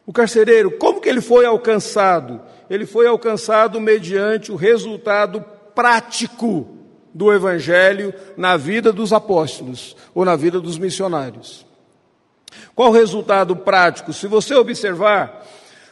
O 0.05 0.13
carcereiro, 0.13 0.71
como 0.71 1.01
que 1.01 1.09
ele 1.09 1.21
foi 1.21 1.45
alcançado? 1.45 2.39
Ele 2.69 2.85
foi 2.85 3.07
alcançado 3.07 3.79
mediante 3.79 4.51
o 4.51 4.55
resultado 4.55 5.43
prático 5.73 6.67
do 7.13 7.33
evangelho 7.33 8.13
na 8.35 8.57
vida 8.57 8.91
dos 8.91 9.11
apóstolos 9.11 9.95
ou 10.13 10.23
na 10.23 10.35
vida 10.35 10.59
dos 10.59 10.77
missionários. 10.77 11.65
Qual 12.75 12.89
o 12.89 12.93
resultado 12.93 13.55
prático? 13.55 14.13
Se 14.13 14.27
você 14.27 14.53
observar, 14.55 15.45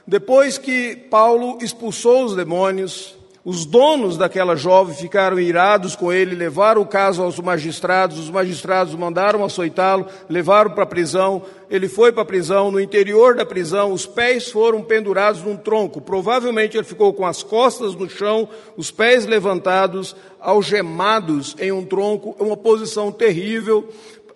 depois 0.05 0.57
que 0.57 0.95
Paulo 0.95 1.57
expulsou 1.61 2.25
os 2.25 2.35
demônios, 2.35 3.15
os 3.45 3.63
donos 3.63 4.17
daquela 4.17 4.55
jovem 4.55 4.95
ficaram 4.95 5.39
irados 5.39 5.95
com 5.95 6.11
ele, 6.11 6.35
levaram 6.35 6.81
o 6.81 6.85
caso 6.87 7.21
aos 7.21 7.39
magistrados, 7.39 8.17
os 8.17 8.31
magistrados 8.31 8.95
mandaram 8.95 9.45
açoitá-lo, 9.45 10.07
levaram 10.27 10.71
para 10.71 10.81
a 10.81 10.87
prisão, 10.87 11.43
ele 11.69 11.87
foi 11.87 12.11
para 12.11 12.23
a 12.23 12.25
prisão, 12.25 12.71
no 12.71 12.79
interior 12.79 13.35
da 13.35 13.45
prisão, 13.45 13.93
os 13.93 14.07
pés 14.07 14.49
foram 14.49 14.81
pendurados 14.81 15.43
num 15.43 15.55
tronco, 15.55 16.01
provavelmente 16.01 16.75
ele 16.75 16.83
ficou 16.83 17.13
com 17.13 17.23
as 17.23 17.43
costas 17.43 17.93
no 17.93 18.09
chão, 18.09 18.49
os 18.75 18.89
pés 18.89 19.27
levantados, 19.27 20.15
algemados 20.39 21.55
em 21.59 21.71
um 21.71 21.85
tronco, 21.85 22.35
uma 22.39 22.57
posição 22.57 23.11
terrível, 23.11 23.87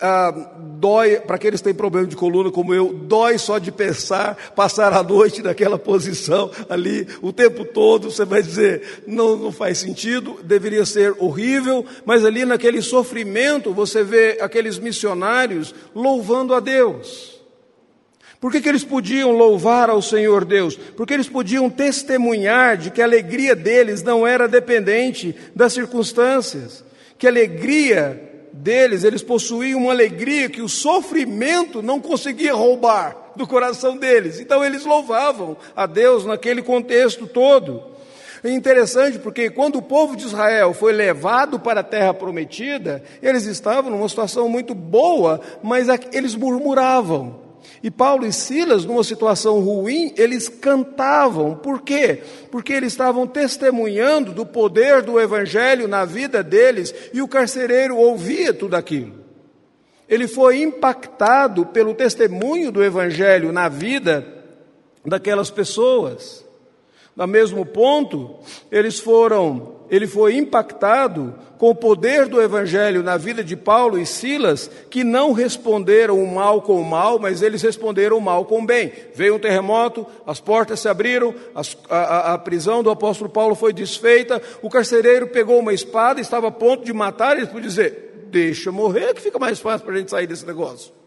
ah, 0.02 0.32
dói, 0.58 1.18
para 1.18 1.36
aqueles 1.36 1.60
que 1.60 1.66
têm 1.66 1.74
problema 1.74 2.08
de 2.08 2.16
coluna 2.16 2.52
como 2.52 2.74
eu, 2.74 2.94
dói 2.94 3.38
só 3.38 3.58
de 3.58 3.72
pensar, 3.72 4.36
passar 4.56 4.94
a 4.94 5.04
noite 5.04 5.42
naquela 5.42 5.78
posição 5.78 6.50
ali 6.70 7.08
o 7.22 7.34
tempo 7.34 7.66
todo, 7.66 8.10
você 8.10 8.24
vai 8.24 8.42
dizer, 8.42 9.04
não, 9.06 9.36
não 9.36 9.52
faz 9.52 9.78
sentido, 9.78 10.40
deveria 10.44 10.86
ser 10.86 11.16
horrível, 11.20 11.86
mas 12.06 12.24
ali 12.24 12.46
naquele 12.46 12.82
sofrimento 12.82 13.74
você 13.74 14.04
vê 14.04 14.38
aqueles 14.42 14.80
missionários 14.80 15.76
louvando 15.94 16.54
a 16.54 16.60
Deus. 16.60 17.38
Por 18.40 18.54
que, 18.54 18.62
que 18.62 18.70
eles 18.70 18.86
podiam 18.86 19.32
louvar 19.32 19.90
ao 19.90 20.02
Senhor 20.02 20.46
Deus? 20.46 20.78
Porque 20.96 21.14
eles 21.14 21.28
podiam 21.28 21.70
testemunhar 21.70 22.78
de 22.78 22.90
que 22.90 23.02
a 23.02 23.06
alegria 23.06 23.54
deles 23.54 24.02
não 24.02 24.26
era 24.26 24.48
dependente 24.48 25.36
das 25.54 25.74
circunstâncias, 25.74 26.86
que 27.18 27.28
alegria 27.28 28.29
deles, 28.52 29.04
eles 29.04 29.22
possuíam 29.22 29.82
uma 29.82 29.92
alegria 29.92 30.50
que 30.50 30.62
o 30.62 30.70
sofrimento 30.70 31.82
não 31.82 32.00
conseguia 32.00 32.54
roubar 32.54 33.32
do 33.36 33.48
coração 33.48 33.98
deles. 33.98 34.40
Então 34.40 34.64
eles 34.64 34.86
louvavam 34.86 35.58
a 35.76 35.86
Deus 35.86 36.26
naquele 36.26 36.62
contexto 36.62 37.28
todo. 37.28 37.84
É 38.44 38.50
interessante 38.50 39.20
porque 39.20 39.50
quando 39.50 39.78
o 39.78 39.82
povo 39.82 40.16
de 40.16 40.26
Israel 40.26 40.74
foi 40.74 40.94
levado 40.94 41.60
para 41.60 41.82
a 41.82 41.84
terra 41.84 42.14
prometida, 42.14 43.04
eles 43.22 43.46
estavam 43.46 43.92
numa 43.92 44.08
situação 44.08 44.48
muito 44.48 44.74
boa, 44.74 45.42
mas 45.62 45.88
eles 46.14 46.36
murmuravam. 46.36 47.49
E 47.82 47.90
Paulo 47.90 48.26
e 48.26 48.34
Silas, 48.34 48.86
numa 48.86 49.04
situação 49.04 49.60
ruim, 49.60 50.14
eles 50.18 50.48
cantavam. 50.50 51.56
Por 51.56 51.82
quê? 51.82 52.22
Porque 52.52 52.74
eles 52.74 52.94
estavam 52.94 53.26
testemunhando 53.26 54.34
do 54.34 54.46
poder 54.46 55.02
do 55.02 55.20
Evangelho 55.20 55.88
na 55.88 56.06
vida 56.06 56.44
deles 56.44 56.94
e 57.14 57.22
o 57.22 57.28
carcereiro 57.28 57.98
ouvia 57.98 58.54
tudo 58.54 58.76
aquilo. 58.76 59.14
Ele 60.08 60.28
foi 60.28 60.62
impactado 60.62 61.66
pelo 61.68 61.94
testemunho 61.94 62.72
do 62.72 62.84
Evangelho 62.84 63.52
na 63.52 63.70
vida 63.70 64.26
daquelas 65.06 65.52
pessoas. 65.52 66.44
No 67.16 67.28
mesmo 67.28 67.66
ponto, 67.66 68.40
eles 68.72 69.00
foram, 69.00 69.76
ele 69.90 70.08
foi 70.08 70.36
impactado 70.36 71.34
com 71.58 71.70
o 71.70 71.76
poder 71.76 72.28
do 72.28 72.42
evangelho 72.42 73.04
na 73.04 73.18
vida 73.18 73.44
de 73.44 73.56
Paulo 73.56 74.00
e 74.00 74.06
Silas, 74.06 74.72
que 74.90 75.04
não 75.04 75.34
responderam 75.34 76.24
o 76.24 76.34
mal 76.34 76.62
com 76.62 76.80
o 76.80 76.86
mal, 76.86 77.20
mas 77.20 77.42
eles 77.42 77.62
responderam 77.62 78.18
o 78.18 78.22
mal 78.22 78.46
com 78.46 78.62
o 78.62 78.66
bem. 78.66 78.92
Veio 79.14 79.36
um 79.36 79.40
terremoto, 79.40 80.08
as 80.26 80.40
portas 80.40 80.80
se 80.80 80.88
abriram, 80.88 81.36
as, 81.54 81.78
a, 81.90 82.34
a, 82.34 82.38
prisão 82.38 82.82
do 82.82 82.90
apóstolo 82.90 83.30
Paulo 83.30 83.56
foi 83.56 83.74
desfeita, 83.74 84.42
o 84.62 84.70
carcereiro 84.70 85.28
pegou 85.28 85.60
uma 85.60 85.74
espada, 85.74 86.22
estava 86.22 86.48
a 86.48 86.52
ponto 86.52 86.86
de 86.86 86.94
matar, 86.94 87.38
e 87.38 87.42
ele 87.42 87.48
dizer: 87.62 88.26
Deixa 88.28 88.72
morrer, 88.72 89.14
que 89.14 89.22
fica 89.22 89.40
mais 89.40 89.60
fácil 89.60 89.86
para 89.86 89.96
a 89.96 89.98
gente 89.98 90.12
sair 90.12 90.28
desse 90.28 90.46
negócio. 90.46 90.99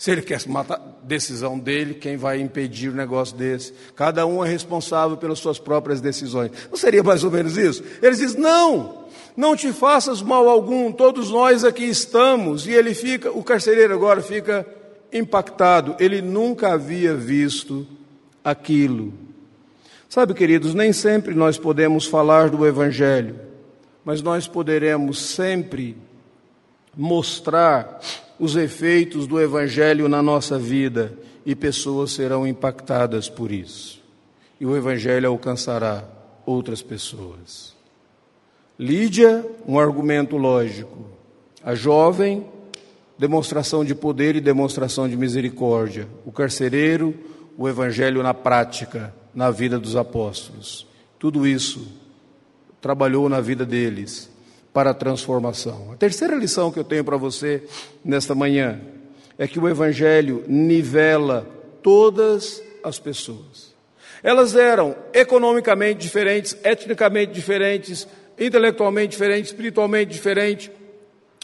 Se 0.00 0.10
ele 0.10 0.22
quer 0.22 0.40
matar, 0.48 0.80
decisão 1.02 1.58
dele, 1.58 1.92
quem 1.92 2.16
vai 2.16 2.40
impedir 2.40 2.88
o 2.88 2.92
um 2.92 2.96
negócio 2.96 3.36
desse? 3.36 3.74
Cada 3.94 4.24
um 4.24 4.42
é 4.42 4.48
responsável 4.48 5.14
pelas 5.18 5.38
suas 5.38 5.58
próprias 5.58 6.00
decisões. 6.00 6.52
Não 6.70 6.76
seria 6.78 7.02
mais 7.02 7.22
ou 7.22 7.30
menos 7.30 7.58
isso? 7.58 7.84
Ele 8.00 8.16
diz: 8.16 8.34
não, 8.34 9.04
não 9.36 9.54
te 9.54 9.74
faças 9.74 10.22
mal 10.22 10.48
algum, 10.48 10.90
todos 10.90 11.30
nós 11.30 11.64
aqui 11.64 11.84
estamos. 11.84 12.66
E 12.66 12.70
ele 12.70 12.94
fica, 12.94 13.30
o 13.30 13.44
carcereiro 13.44 13.92
agora 13.92 14.22
fica 14.22 14.66
impactado. 15.12 15.94
Ele 16.00 16.22
nunca 16.22 16.72
havia 16.72 17.14
visto 17.14 17.86
aquilo. 18.42 19.12
Sabe, 20.08 20.32
queridos, 20.32 20.72
nem 20.72 20.94
sempre 20.94 21.34
nós 21.34 21.58
podemos 21.58 22.06
falar 22.06 22.48
do 22.48 22.66
Evangelho, 22.66 23.38
mas 24.02 24.22
nós 24.22 24.48
poderemos 24.48 25.20
sempre 25.20 25.94
mostrar 26.96 28.00
os 28.40 28.56
efeitos 28.56 29.26
do 29.26 29.38
Evangelho 29.38 30.08
na 30.08 30.22
nossa 30.22 30.58
vida 30.58 31.12
e 31.44 31.54
pessoas 31.54 32.12
serão 32.12 32.46
impactadas 32.46 33.28
por 33.28 33.52
isso. 33.52 34.02
E 34.58 34.64
o 34.64 34.74
Evangelho 34.74 35.28
alcançará 35.28 36.02
outras 36.46 36.80
pessoas. 36.80 37.76
Lídia, 38.78 39.44
um 39.68 39.78
argumento 39.78 40.38
lógico. 40.38 41.04
A 41.62 41.74
jovem, 41.74 42.46
demonstração 43.18 43.84
de 43.84 43.94
poder 43.94 44.34
e 44.36 44.40
demonstração 44.40 45.06
de 45.06 45.18
misericórdia. 45.18 46.08
O 46.24 46.32
carcereiro, 46.32 47.14
o 47.58 47.68
Evangelho 47.68 48.22
na 48.22 48.32
prática, 48.32 49.14
na 49.34 49.50
vida 49.50 49.78
dos 49.78 49.96
apóstolos. 49.96 50.86
Tudo 51.18 51.46
isso 51.46 51.86
trabalhou 52.80 53.28
na 53.28 53.42
vida 53.42 53.66
deles 53.66 54.29
para 54.72 54.90
a 54.90 54.94
transformação. 54.94 55.92
A 55.92 55.96
terceira 55.96 56.36
lição 56.36 56.70
que 56.70 56.78
eu 56.78 56.84
tenho 56.84 57.04
para 57.04 57.16
você 57.16 57.62
nesta 58.04 58.34
manhã 58.34 58.80
é 59.36 59.48
que 59.48 59.58
o 59.58 59.68
Evangelho 59.68 60.44
nivela 60.46 61.46
todas 61.82 62.62
as 62.84 62.98
pessoas. 62.98 63.74
Elas 64.22 64.54
eram 64.54 64.94
economicamente 65.14 65.98
diferentes, 66.00 66.56
etnicamente 66.62 67.32
diferentes, 67.32 68.06
intelectualmente 68.38 69.12
diferentes, 69.12 69.50
espiritualmente 69.50 70.12
diferentes. 70.12 70.70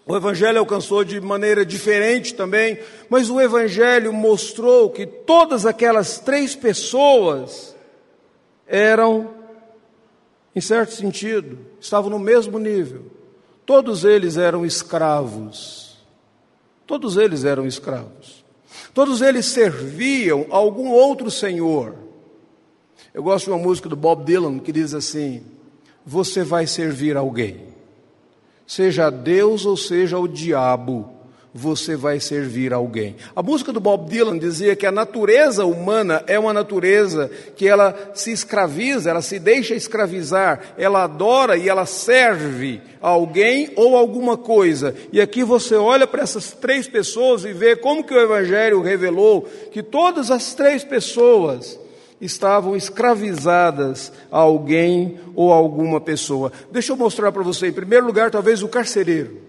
O 0.06 0.14
Evangelho 0.14 0.58
alcançou 0.58 1.02
de 1.02 1.20
maneira 1.20 1.64
diferente 1.66 2.34
também, 2.34 2.78
mas 3.08 3.28
o 3.28 3.40
Evangelho 3.40 4.12
mostrou 4.12 4.90
que 4.90 5.04
todas 5.04 5.66
aquelas 5.66 6.20
três 6.20 6.54
pessoas 6.54 7.74
eram, 8.66 9.34
em 10.54 10.60
certo 10.60 10.92
sentido, 10.92 11.58
estavam 11.80 12.10
no 12.10 12.18
mesmo 12.18 12.58
nível. 12.58 13.15
Todos 13.66 14.04
eles 14.04 14.36
eram 14.36 14.64
escravos. 14.64 15.98
Todos 16.86 17.16
eles 17.16 17.44
eram 17.44 17.66
escravos. 17.66 18.44
Todos 18.94 19.20
eles 19.20 19.46
serviam 19.46 20.46
a 20.50 20.56
algum 20.56 20.88
outro 20.90 21.30
senhor. 21.30 21.96
Eu 23.12 23.22
gosto 23.22 23.46
de 23.46 23.50
uma 23.50 23.58
música 23.58 23.88
do 23.88 23.96
Bob 23.96 24.24
Dylan 24.24 24.60
que 24.60 24.70
diz 24.70 24.94
assim: 24.94 25.42
Você 26.04 26.44
vai 26.44 26.66
servir 26.66 27.16
alguém, 27.16 27.74
seja 28.66 29.10
Deus 29.10 29.66
ou 29.66 29.76
seja 29.76 30.18
o 30.18 30.28
diabo, 30.28 31.15
você 31.56 31.96
vai 31.96 32.20
servir 32.20 32.72
alguém. 32.72 33.16
A 33.34 33.42
música 33.42 33.72
do 33.72 33.80
Bob 33.80 34.08
Dylan 34.10 34.38
dizia 34.38 34.76
que 34.76 34.84
a 34.84 34.92
natureza 34.92 35.64
humana 35.64 36.22
é 36.26 36.38
uma 36.38 36.52
natureza 36.52 37.30
que 37.56 37.66
ela 37.66 38.12
se 38.14 38.30
escraviza, 38.30 39.08
ela 39.08 39.22
se 39.22 39.38
deixa 39.38 39.74
escravizar, 39.74 40.74
ela 40.76 41.04
adora 41.04 41.56
e 41.56 41.68
ela 41.68 41.86
serve 41.86 42.80
alguém 43.00 43.70
ou 43.74 43.96
alguma 43.96 44.36
coisa. 44.36 44.94
E 45.10 45.20
aqui 45.20 45.42
você 45.42 45.74
olha 45.74 46.06
para 46.06 46.22
essas 46.22 46.52
três 46.52 46.86
pessoas 46.86 47.44
e 47.44 47.52
vê 47.52 47.74
como 47.74 48.04
que 48.04 48.12
o 48.12 48.20
evangelho 48.20 48.82
revelou 48.82 49.48
que 49.72 49.82
todas 49.82 50.30
as 50.30 50.54
três 50.54 50.84
pessoas 50.84 51.78
estavam 52.20 52.76
escravizadas 52.76 54.12
a 54.30 54.38
alguém 54.38 55.18
ou 55.34 55.52
a 55.52 55.56
alguma 55.56 56.00
pessoa. 56.00 56.52
Deixa 56.70 56.92
eu 56.92 56.96
mostrar 56.96 57.32
para 57.32 57.42
você, 57.42 57.68
em 57.68 57.72
primeiro 57.72 58.06
lugar, 58.06 58.30
talvez 58.30 58.62
o 58.62 58.68
carcereiro. 58.68 59.45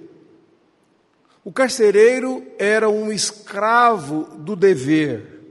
O 1.47 1.51
carcereiro 1.53 2.45
era 2.59 2.89
um 2.89 3.09
escravo 3.09 4.27
do 4.39 4.53
dever. 4.53 5.45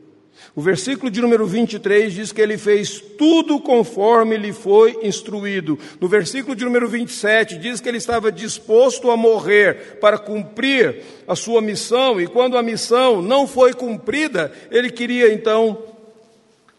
O 0.55 0.61
versículo 0.61 1.11
de 1.11 1.23
número 1.23 1.47
23 1.47 2.13
diz 2.13 2.33
que 2.33 2.41
ele 2.43 2.59
fez 2.59 3.01
tudo 3.01 3.59
conforme 3.59 4.37
lhe 4.37 4.53
foi 4.53 4.99
instruído. 5.03 5.79
No 5.99 6.07
versículo 6.07 6.55
de 6.55 6.67
número 6.67 6.87
27 6.87 7.57
diz 7.57 7.81
que 7.81 7.89
ele 7.89 7.97
estava 7.97 8.31
disposto 8.31 9.11
a 9.11 9.17
morrer 9.17 9.97
para 9.99 10.19
cumprir 10.19 11.03
a 11.27 11.35
sua 11.35 11.63
missão, 11.63 12.21
e 12.21 12.27
quando 12.27 12.59
a 12.59 12.63
missão 12.63 13.23
não 13.23 13.47
foi 13.47 13.73
cumprida, 13.73 14.53
ele 14.71 14.91
queria 14.91 15.33
então 15.33 15.83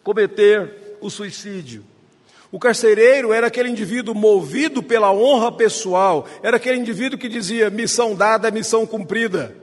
cometer 0.04 0.96
o 1.00 1.10
suicídio. 1.10 1.84
O 2.50 2.58
carcereiro 2.58 3.32
era 3.32 3.48
aquele 3.48 3.68
indivíduo 3.68 4.14
movido 4.14 4.82
pela 4.82 5.12
honra 5.12 5.52
pessoal, 5.52 6.26
era 6.42 6.56
aquele 6.56 6.78
indivíduo 6.78 7.18
que 7.18 7.28
dizia: 7.28 7.68
missão 7.68 8.14
dada, 8.14 8.50
missão 8.50 8.86
cumprida. 8.86 9.54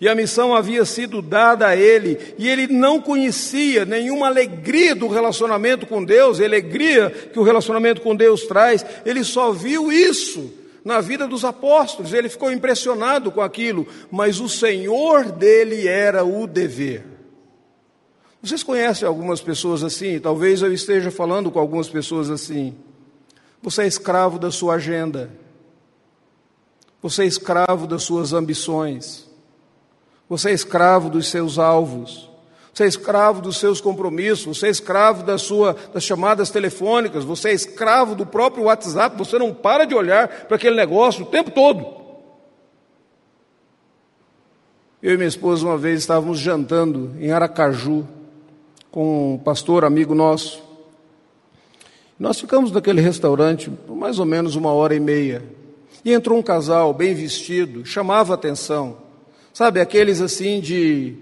E 0.00 0.08
a 0.08 0.14
missão 0.14 0.54
havia 0.54 0.84
sido 0.84 1.20
dada 1.20 1.66
a 1.66 1.76
ele, 1.76 2.34
e 2.38 2.48
ele 2.48 2.68
não 2.68 3.00
conhecia 3.00 3.84
nenhuma 3.84 4.28
alegria 4.28 4.94
do 4.94 5.08
relacionamento 5.08 5.86
com 5.86 6.04
Deus, 6.04 6.40
a 6.40 6.44
alegria 6.44 7.10
que 7.10 7.38
o 7.38 7.42
relacionamento 7.42 8.00
com 8.00 8.14
Deus 8.14 8.44
traz, 8.44 8.86
ele 9.04 9.24
só 9.24 9.50
viu 9.50 9.90
isso 9.90 10.54
na 10.84 11.00
vida 11.00 11.26
dos 11.26 11.44
apóstolos, 11.44 12.12
ele 12.12 12.28
ficou 12.28 12.52
impressionado 12.52 13.32
com 13.32 13.40
aquilo, 13.40 13.88
mas 14.08 14.38
o 14.38 14.48
Senhor 14.48 15.32
dele 15.32 15.88
era 15.88 16.24
o 16.24 16.46
dever. 16.46 17.17
Vocês 18.42 18.62
conhecem 18.62 19.06
algumas 19.06 19.40
pessoas 19.40 19.82
assim? 19.82 20.18
Talvez 20.20 20.62
eu 20.62 20.72
esteja 20.72 21.10
falando 21.10 21.50
com 21.50 21.58
algumas 21.58 21.88
pessoas 21.88 22.30
assim. 22.30 22.74
Você 23.60 23.82
é 23.82 23.86
escravo 23.86 24.38
da 24.38 24.50
sua 24.50 24.74
agenda. 24.74 25.30
Você 27.02 27.24
é 27.24 27.26
escravo 27.26 27.86
das 27.86 28.04
suas 28.04 28.32
ambições. 28.32 29.28
Você 30.28 30.50
é 30.50 30.52
escravo 30.52 31.10
dos 31.10 31.28
seus 31.28 31.58
alvos. 31.58 32.30
Você 32.72 32.84
é 32.84 32.86
escravo 32.86 33.40
dos 33.40 33.56
seus 33.56 33.80
compromissos. 33.80 34.56
Você 34.56 34.68
é 34.68 34.70
escravo 34.70 35.24
da 35.24 35.36
sua, 35.36 35.74
das 35.92 36.04
chamadas 36.04 36.50
telefônicas. 36.50 37.24
Você 37.24 37.48
é 37.48 37.54
escravo 37.54 38.14
do 38.14 38.24
próprio 38.24 38.64
WhatsApp. 38.64 39.16
Você 39.18 39.36
não 39.36 39.52
para 39.52 39.84
de 39.84 39.96
olhar 39.96 40.28
para 40.46 40.56
aquele 40.56 40.76
negócio 40.76 41.24
o 41.24 41.26
tempo 41.26 41.50
todo. 41.50 41.98
Eu 45.02 45.14
e 45.14 45.16
minha 45.16 45.28
esposa 45.28 45.66
uma 45.66 45.76
vez 45.76 46.00
estávamos 46.00 46.38
jantando 46.38 47.16
em 47.18 47.32
Aracaju 47.32 48.06
com 48.98 49.34
um 49.34 49.38
pastor 49.38 49.84
amigo 49.84 50.12
nosso. 50.12 50.60
Nós 52.18 52.40
ficamos 52.40 52.72
naquele 52.72 53.00
restaurante 53.00 53.70
por 53.70 53.94
mais 53.94 54.18
ou 54.18 54.26
menos 54.26 54.56
uma 54.56 54.72
hora 54.72 54.92
e 54.92 54.98
meia. 54.98 55.40
E 56.04 56.12
entrou 56.12 56.36
um 56.36 56.42
casal 56.42 56.92
bem 56.92 57.14
vestido, 57.14 57.86
chamava 57.86 58.34
atenção. 58.34 58.96
Sabe, 59.54 59.80
aqueles 59.80 60.20
assim 60.20 60.58
de. 60.58 61.14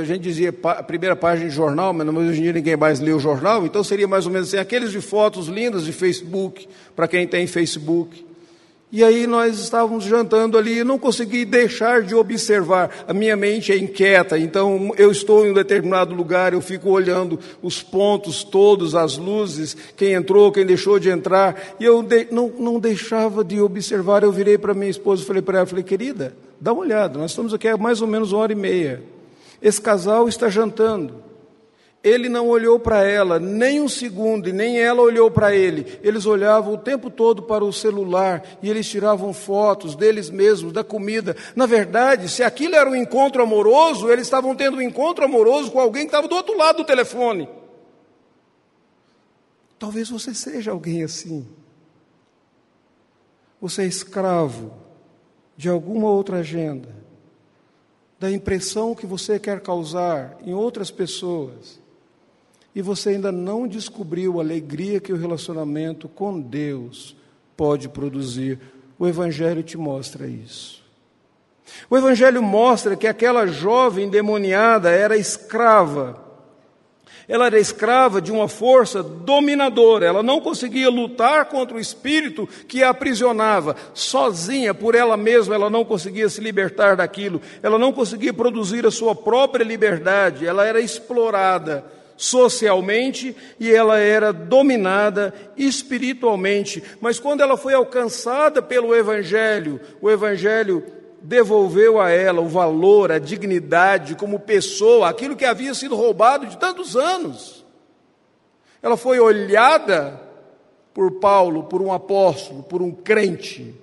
A 0.00 0.02
gente 0.02 0.22
dizia 0.22 0.48
a 0.48 0.82
primeira 0.82 1.14
página 1.14 1.50
de 1.50 1.54
jornal, 1.54 1.92
mas 1.92 2.08
hoje 2.08 2.40
em 2.40 2.44
dia 2.44 2.54
ninguém 2.54 2.74
mais 2.74 3.00
lê 3.00 3.12
o 3.12 3.20
jornal, 3.20 3.66
então 3.66 3.84
seria 3.84 4.08
mais 4.08 4.24
ou 4.24 4.32
menos 4.32 4.48
assim, 4.48 4.56
aqueles 4.56 4.90
de 4.90 5.02
fotos 5.02 5.46
lindas 5.46 5.84
de 5.84 5.92
Facebook, 5.92 6.66
para 6.96 7.06
quem 7.06 7.28
tem 7.28 7.46
Facebook. 7.46 8.24
E 8.90 9.04
aí 9.04 9.26
nós 9.26 9.58
estávamos 9.58 10.04
jantando 10.04 10.56
ali 10.56 10.78
e 10.78 10.84
não 10.84 10.98
consegui 10.98 11.44
deixar 11.44 12.02
de 12.02 12.14
observar. 12.14 13.04
A 13.06 13.12
minha 13.12 13.36
mente 13.36 13.70
é 13.70 13.76
inquieta, 13.76 14.38
então 14.38 14.92
eu 14.96 15.10
estou 15.10 15.44
em 15.44 15.50
um 15.50 15.54
determinado 15.54 16.14
lugar, 16.14 16.54
eu 16.54 16.60
fico 16.62 16.88
olhando 16.88 17.38
os 17.62 17.82
pontos 17.82 18.42
todos, 18.42 18.94
as 18.94 19.18
luzes, 19.18 19.76
quem 19.94 20.14
entrou, 20.14 20.50
quem 20.50 20.64
deixou 20.64 20.98
de 20.98 21.10
entrar, 21.10 21.76
e 21.78 21.84
eu 21.84 22.02
de, 22.02 22.28
não, 22.30 22.48
não 22.58 22.80
deixava 22.80 23.44
de 23.44 23.60
observar. 23.60 24.22
Eu 24.22 24.32
virei 24.32 24.56
para 24.56 24.72
minha 24.72 24.90
esposa 24.90 25.22
e 25.22 25.26
falei 25.26 25.42
para 25.42 25.58
ela, 25.58 25.66
falei, 25.66 25.84
querida, 25.84 26.34
dá 26.58 26.72
uma 26.72 26.80
olhada, 26.80 27.18
nós 27.18 27.32
estamos 27.32 27.52
aqui 27.52 27.68
há 27.68 27.76
mais 27.76 28.00
ou 28.00 28.08
menos 28.08 28.32
uma 28.32 28.40
hora 28.40 28.52
e 28.52 28.56
meia. 28.56 29.02
Esse 29.60 29.82
casal 29.82 30.28
está 30.28 30.48
jantando. 30.48 31.27
Ele 32.02 32.28
não 32.28 32.46
olhou 32.48 32.78
para 32.78 33.02
ela 33.02 33.40
nem 33.40 33.80
um 33.80 33.88
segundo 33.88 34.48
e 34.48 34.52
nem 34.52 34.78
ela 34.78 35.02
olhou 35.02 35.30
para 35.30 35.54
ele. 35.54 35.98
Eles 36.00 36.26
olhavam 36.26 36.74
o 36.74 36.78
tempo 36.78 37.10
todo 37.10 37.42
para 37.42 37.64
o 37.64 37.72
celular 37.72 38.44
e 38.62 38.70
eles 38.70 38.88
tiravam 38.88 39.32
fotos 39.32 39.96
deles 39.96 40.30
mesmos, 40.30 40.72
da 40.72 40.84
comida. 40.84 41.36
Na 41.56 41.66
verdade, 41.66 42.28
se 42.28 42.42
aquilo 42.42 42.76
era 42.76 42.88
um 42.88 42.94
encontro 42.94 43.42
amoroso, 43.42 44.10
eles 44.10 44.26
estavam 44.26 44.54
tendo 44.54 44.76
um 44.76 44.82
encontro 44.82 45.24
amoroso 45.24 45.72
com 45.72 45.80
alguém 45.80 46.02
que 46.02 46.08
estava 46.08 46.28
do 46.28 46.36
outro 46.36 46.56
lado 46.56 46.78
do 46.78 46.84
telefone. 46.84 47.48
Talvez 49.76 50.08
você 50.08 50.32
seja 50.32 50.70
alguém 50.70 51.02
assim. 51.02 51.48
Você 53.60 53.82
é 53.82 53.86
escravo 53.86 54.72
de 55.56 55.68
alguma 55.68 56.08
outra 56.08 56.38
agenda, 56.38 56.94
da 58.20 58.30
impressão 58.30 58.94
que 58.94 59.04
você 59.04 59.36
quer 59.40 59.60
causar 59.60 60.38
em 60.44 60.54
outras 60.54 60.92
pessoas 60.92 61.80
e 62.78 62.80
você 62.80 63.08
ainda 63.08 63.32
não 63.32 63.66
descobriu 63.66 64.38
a 64.38 64.42
alegria 64.44 65.00
que 65.00 65.12
o 65.12 65.16
relacionamento 65.16 66.08
com 66.08 66.40
Deus 66.40 67.16
pode 67.56 67.88
produzir. 67.88 68.56
O 68.96 69.08
Evangelho 69.08 69.64
te 69.64 69.76
mostra 69.76 70.28
isso. 70.28 70.80
O 71.90 71.98
Evangelho 71.98 72.40
mostra 72.40 72.94
que 72.94 73.08
aquela 73.08 73.48
jovem 73.48 74.06
endemoniada 74.06 74.90
era 74.92 75.16
escrava. 75.16 76.24
Ela 77.26 77.46
era 77.46 77.58
escrava 77.58 78.22
de 78.22 78.30
uma 78.30 78.46
força 78.46 79.02
dominadora, 79.02 80.06
ela 80.06 80.22
não 80.22 80.40
conseguia 80.40 80.88
lutar 80.88 81.46
contra 81.46 81.76
o 81.76 81.80
espírito 81.80 82.48
que 82.68 82.84
a 82.84 82.90
aprisionava. 82.90 83.74
Sozinha, 83.92 84.72
por 84.72 84.94
ela 84.94 85.16
mesma, 85.16 85.56
ela 85.56 85.68
não 85.68 85.84
conseguia 85.84 86.28
se 86.28 86.40
libertar 86.40 86.94
daquilo, 86.94 87.42
ela 87.60 87.76
não 87.76 87.92
conseguia 87.92 88.32
produzir 88.32 88.86
a 88.86 88.90
sua 88.92 89.16
própria 89.16 89.64
liberdade, 89.64 90.46
ela 90.46 90.64
era 90.64 90.80
explorada 90.80 91.97
socialmente 92.18 93.34
e 93.60 93.72
ela 93.72 93.98
era 93.98 94.32
dominada 94.32 95.32
espiritualmente. 95.56 96.82
Mas 97.00 97.20
quando 97.20 97.42
ela 97.42 97.56
foi 97.56 97.74
alcançada 97.74 98.60
pelo 98.60 98.94
Evangelho, 98.94 99.80
o 100.02 100.10
Evangelho 100.10 100.84
devolveu 101.22 102.00
a 102.00 102.10
ela 102.10 102.40
o 102.40 102.48
valor, 102.48 103.12
a 103.12 103.20
dignidade 103.20 104.16
como 104.16 104.40
pessoa, 104.40 105.08
aquilo 105.08 105.36
que 105.36 105.44
havia 105.44 105.72
sido 105.74 105.94
roubado 105.94 106.46
de 106.46 106.58
tantos 106.58 106.96
anos. 106.96 107.64
Ela 108.82 108.96
foi 108.96 109.20
olhada 109.20 110.20
por 110.92 111.12
Paulo, 111.20 111.64
por 111.64 111.80
um 111.80 111.92
apóstolo, 111.92 112.64
por 112.64 112.82
um 112.82 112.90
crente, 112.90 113.74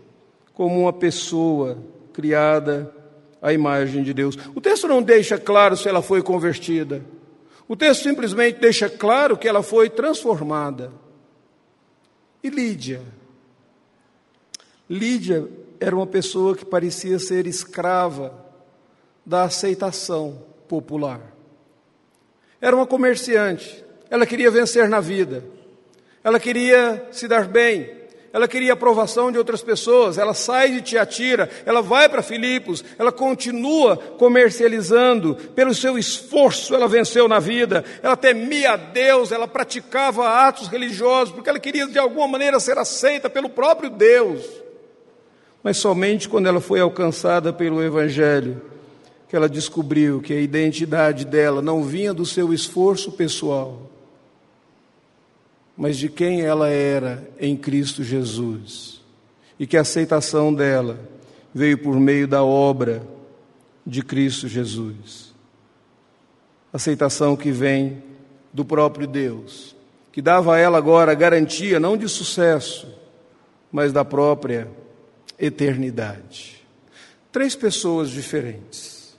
como 0.54 0.82
uma 0.82 0.92
pessoa 0.92 1.78
criada 2.12 2.94
à 3.42 3.54
imagem 3.54 4.04
de 4.04 4.14
Deus. 4.14 4.38
O 4.54 4.60
texto 4.60 4.90
não 4.90 5.02
deixa 5.02 5.38
claro 5.38 5.78
se 5.78 5.88
ela 5.88 6.02
foi 6.02 6.22
convertida. 6.22 7.02
O 7.68 7.76
texto 7.76 8.04
simplesmente 8.04 8.60
deixa 8.60 8.90
claro 8.90 9.38
que 9.38 9.48
ela 9.48 9.64
foi 9.64 9.90
transformada. 9.90 10.92
E 12.44 12.50
Lídia? 12.50 13.02
Lídia 14.90 15.50
era 15.80 15.96
uma 15.96 16.06
pessoa 16.06 16.56
que 16.56 16.64
parecia 16.64 17.18
ser 17.18 17.48
escrava 17.48 18.34
da 19.26 19.44
aceitação 19.44 20.44
popular. 20.68 21.34
Era 22.62 22.76
uma 22.76 22.86
comerciante, 22.86 23.84
ela 24.10 24.26
queria 24.26 24.52
vencer 24.52 24.88
na 24.88 25.00
vida, 25.00 25.44
ela 26.24 26.40
queria 26.40 27.08
se 27.12 27.28
dar 27.28 27.48
bem, 27.48 28.05
ela 28.36 28.50
queria 28.50 28.74
aprovação 28.74 29.32
de 29.32 29.38
outras 29.38 29.62
pessoas, 29.62 30.18
ela 30.18 30.34
sai 30.34 30.70
de 30.70 30.82
Tiatira, 30.82 31.50
ela 31.66 31.82
vai 31.82 32.10
para 32.10 32.22
Filipos, 32.22 32.84
ela 33.00 33.10
continua 33.10 33.96
comercializando, 33.96 35.36
pelo 35.56 35.74
seu 35.74 35.98
esforço 35.98 36.76
ela 36.76 36.86
venceu 36.86 37.30
na 37.30 37.40
vida, 37.40 37.86
ela 38.04 38.18
temia 38.18 38.74
a 38.74 38.76
Deus, 38.76 39.32
ela 39.32 39.48
praticava 39.48 40.28
atos 40.46 40.68
religiosos, 40.68 41.34
porque 41.34 41.50
ela 41.50 41.62
queria 41.62 41.88
de 41.88 41.98
alguma 41.98 42.28
maneira 42.28 42.60
ser 42.60 42.78
aceita 42.78 43.30
pelo 43.30 43.48
próprio 43.48 43.90
Deus. 43.90 44.44
Mas 45.64 45.78
somente 45.78 46.28
quando 46.28 46.48
ela 46.48 46.60
foi 46.60 46.82
alcançada 46.82 47.54
pelo 47.54 47.82
Evangelho, 47.82 48.62
que 49.30 49.36
ela 49.38 49.48
descobriu 49.48 50.20
que 50.20 50.34
a 50.34 50.42
identidade 50.42 51.24
dela 51.24 51.62
não 51.62 51.86
vinha 51.86 52.14
do 52.14 52.26
seu 52.26 52.54
esforço 52.54 53.14
pessoal, 53.14 53.90
mas 55.78 55.98
de 55.98 56.10
quem 56.10 56.42
ela 56.42 56.70
era 56.70 57.28
em 57.40 57.56
Cristo 57.56 58.04
Jesus. 58.04 59.02
E 59.60 59.66
que 59.66 59.78
a 59.78 59.82
aceitação 59.82 60.54
dela 60.54 61.00
veio 61.54 61.78
por 61.78 62.00
meio 62.00 62.28
da 62.28 62.44
obra 62.44 63.02
de 63.86 64.02
Cristo 64.02 64.48
Jesus. 64.48 65.34
Aceitação 66.74 67.36
que 67.36 67.52
vem 67.52 68.04
do 68.52 68.66
próprio 68.66 69.08
Deus, 69.08 69.76
que 70.12 70.22
dava 70.22 70.56
a 70.56 70.58
ela 70.58 70.78
agora 70.78 71.12
a 71.12 71.16
garantia 71.16 71.80
não 71.80 71.98
de 71.98 72.08
sucesso, 72.08 72.88
mas 73.72 73.92
da 73.92 74.04
própria 74.04 74.70
eternidade. 75.38 76.66
Três 77.32 77.56
pessoas 77.56 78.10
diferentes, 78.10 79.18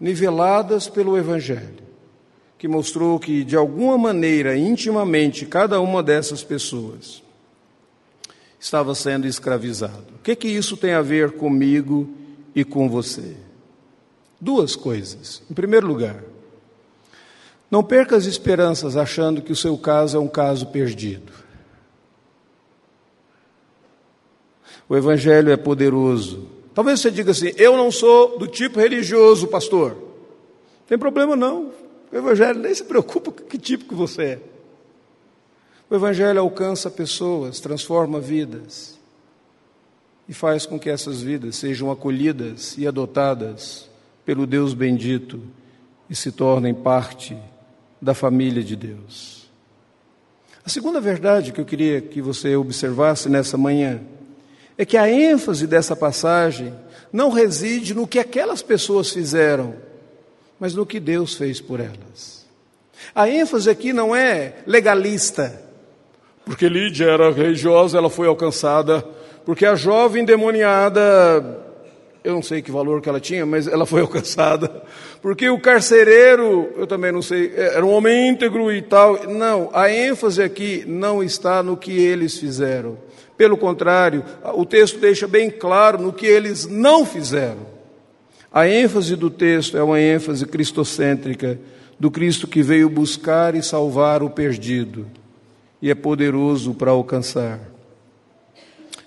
niveladas 0.00 0.88
pelo 0.88 1.16
Evangelho, 1.16 1.83
que 2.58 2.68
mostrou 2.68 3.18
que, 3.18 3.44
de 3.44 3.56
alguma 3.56 3.98
maneira, 3.98 4.56
intimamente, 4.56 5.46
cada 5.46 5.80
uma 5.80 6.02
dessas 6.02 6.42
pessoas 6.42 7.22
estava 8.58 8.94
sendo 8.94 9.26
escravizado. 9.26 10.14
O 10.18 10.22
que, 10.22 10.34
que 10.34 10.48
isso 10.48 10.76
tem 10.76 10.94
a 10.94 11.02
ver 11.02 11.32
comigo 11.32 12.08
e 12.54 12.64
com 12.64 12.88
você? 12.88 13.36
Duas 14.40 14.74
coisas. 14.74 15.42
Em 15.50 15.54
primeiro 15.54 15.86
lugar, 15.86 16.22
não 17.70 17.82
perca 17.82 18.16
as 18.16 18.24
esperanças 18.24 18.96
achando 18.96 19.42
que 19.42 19.52
o 19.52 19.56
seu 19.56 19.76
caso 19.76 20.16
é 20.16 20.20
um 20.20 20.28
caso 20.28 20.66
perdido. 20.68 21.32
O 24.88 24.96
Evangelho 24.96 25.50
é 25.50 25.56
poderoso. 25.56 26.48
Talvez 26.74 27.00
você 27.00 27.10
diga 27.10 27.30
assim: 27.30 27.52
eu 27.56 27.76
não 27.76 27.90
sou 27.90 28.38
do 28.38 28.46
tipo 28.46 28.78
religioso, 28.78 29.48
pastor. 29.48 29.92
Não 29.92 30.86
tem 30.86 30.98
problema 30.98 31.34
não. 31.34 31.72
O 32.14 32.16
Evangelho 32.16 32.60
nem 32.60 32.72
se 32.72 32.84
preocupa 32.84 33.32
com 33.32 33.42
que 33.42 33.58
tipo 33.58 33.86
que 33.86 33.94
você 33.94 34.22
é. 34.22 34.38
O 35.90 35.96
Evangelho 35.96 36.38
alcança 36.38 36.88
pessoas, 36.88 37.58
transforma 37.58 38.20
vidas 38.20 38.96
e 40.28 40.32
faz 40.32 40.64
com 40.64 40.78
que 40.78 40.88
essas 40.88 41.20
vidas 41.20 41.56
sejam 41.56 41.90
acolhidas 41.90 42.78
e 42.78 42.86
adotadas 42.86 43.90
pelo 44.24 44.46
Deus 44.46 44.74
bendito 44.74 45.42
e 46.08 46.14
se 46.14 46.30
tornem 46.30 46.72
parte 46.72 47.36
da 48.00 48.14
família 48.14 48.62
de 48.62 48.76
Deus. 48.76 49.50
A 50.64 50.68
segunda 50.68 51.00
verdade 51.00 51.52
que 51.52 51.60
eu 51.60 51.64
queria 51.64 52.00
que 52.00 52.22
você 52.22 52.54
observasse 52.54 53.28
nessa 53.28 53.58
manhã 53.58 54.00
é 54.78 54.84
que 54.84 54.96
a 54.96 55.10
ênfase 55.10 55.66
dessa 55.66 55.96
passagem 55.96 56.72
não 57.12 57.30
reside 57.30 57.92
no 57.92 58.06
que 58.06 58.20
aquelas 58.20 58.62
pessoas 58.62 59.10
fizeram, 59.10 59.74
mas 60.58 60.74
no 60.74 60.86
que 60.86 61.00
Deus 61.00 61.34
fez 61.34 61.60
por 61.60 61.80
elas. 61.80 62.44
A 63.14 63.28
ênfase 63.28 63.68
aqui 63.68 63.92
não 63.92 64.14
é 64.14 64.54
legalista, 64.66 65.60
porque 66.44 66.68
Lídia 66.68 67.06
era 67.06 67.30
religiosa, 67.30 67.98
ela 67.98 68.10
foi 68.10 68.26
alcançada, 68.26 69.04
porque 69.44 69.64
a 69.64 69.74
jovem 69.74 70.22
endemoniada, 70.22 71.62
eu 72.22 72.34
não 72.34 72.42
sei 72.42 72.62
que 72.62 72.70
valor 72.70 73.00
que 73.00 73.08
ela 73.08 73.20
tinha, 73.20 73.44
mas 73.46 73.66
ela 73.66 73.86
foi 73.86 74.00
alcançada, 74.02 74.82
porque 75.22 75.48
o 75.48 75.58
carcereiro, 75.58 76.70
eu 76.76 76.86
também 76.86 77.10
não 77.10 77.22
sei, 77.22 77.52
é, 77.56 77.76
era 77.76 77.84
um 77.84 77.90
homem 77.90 78.28
íntegro 78.28 78.70
e 78.70 78.82
tal. 78.82 79.26
Não, 79.26 79.70
a 79.72 79.90
ênfase 79.90 80.42
aqui 80.42 80.84
não 80.86 81.22
está 81.22 81.62
no 81.62 81.76
que 81.76 81.92
eles 81.92 82.38
fizeram. 82.38 82.98
Pelo 83.36 83.56
contrário, 83.56 84.22
o 84.54 84.64
texto 84.64 84.98
deixa 84.98 85.26
bem 85.26 85.50
claro 85.50 85.98
no 85.98 86.12
que 86.12 86.26
eles 86.26 86.66
não 86.66 87.04
fizeram. 87.04 87.73
A 88.54 88.68
ênfase 88.68 89.16
do 89.16 89.30
texto 89.30 89.76
é 89.76 89.82
uma 89.82 90.00
ênfase 90.00 90.46
cristocêntrica, 90.46 91.58
do 91.98 92.08
Cristo 92.08 92.46
que 92.46 92.62
veio 92.62 92.88
buscar 92.88 93.56
e 93.56 93.62
salvar 93.64 94.22
o 94.22 94.30
perdido 94.30 95.08
e 95.82 95.90
é 95.90 95.94
poderoso 95.94 96.72
para 96.72 96.92
alcançar 96.92 97.58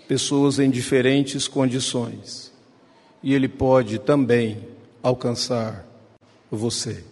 pessoas 0.06 0.60
em 0.60 0.70
diferentes 0.70 1.48
condições. 1.48 2.52
E 3.24 3.34
ele 3.34 3.48
pode 3.48 4.00
também 4.00 4.68
alcançar 5.02 5.88
você. 6.52 7.06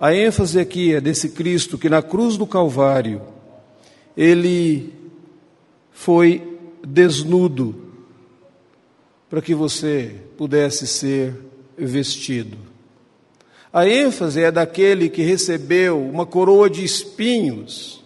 A 0.00 0.12
ênfase 0.12 0.58
aqui 0.58 0.92
é 0.92 1.00
desse 1.00 1.28
Cristo 1.28 1.78
que 1.78 1.88
na 1.88 2.02
cruz 2.02 2.36
do 2.36 2.44
Calvário 2.44 3.22
ele 4.16 4.92
foi 5.92 6.42
desnudo 6.84 7.92
para 9.30 9.40
que 9.40 9.54
você 9.54 10.16
pudesse 10.36 10.88
ser 10.88 11.51
vestido. 11.76 12.58
A 13.72 13.88
ênfase 13.88 14.42
é 14.42 14.50
daquele 14.50 15.08
que 15.08 15.22
recebeu 15.22 16.00
uma 16.00 16.26
coroa 16.26 16.68
de 16.68 16.84
espinhos 16.84 18.02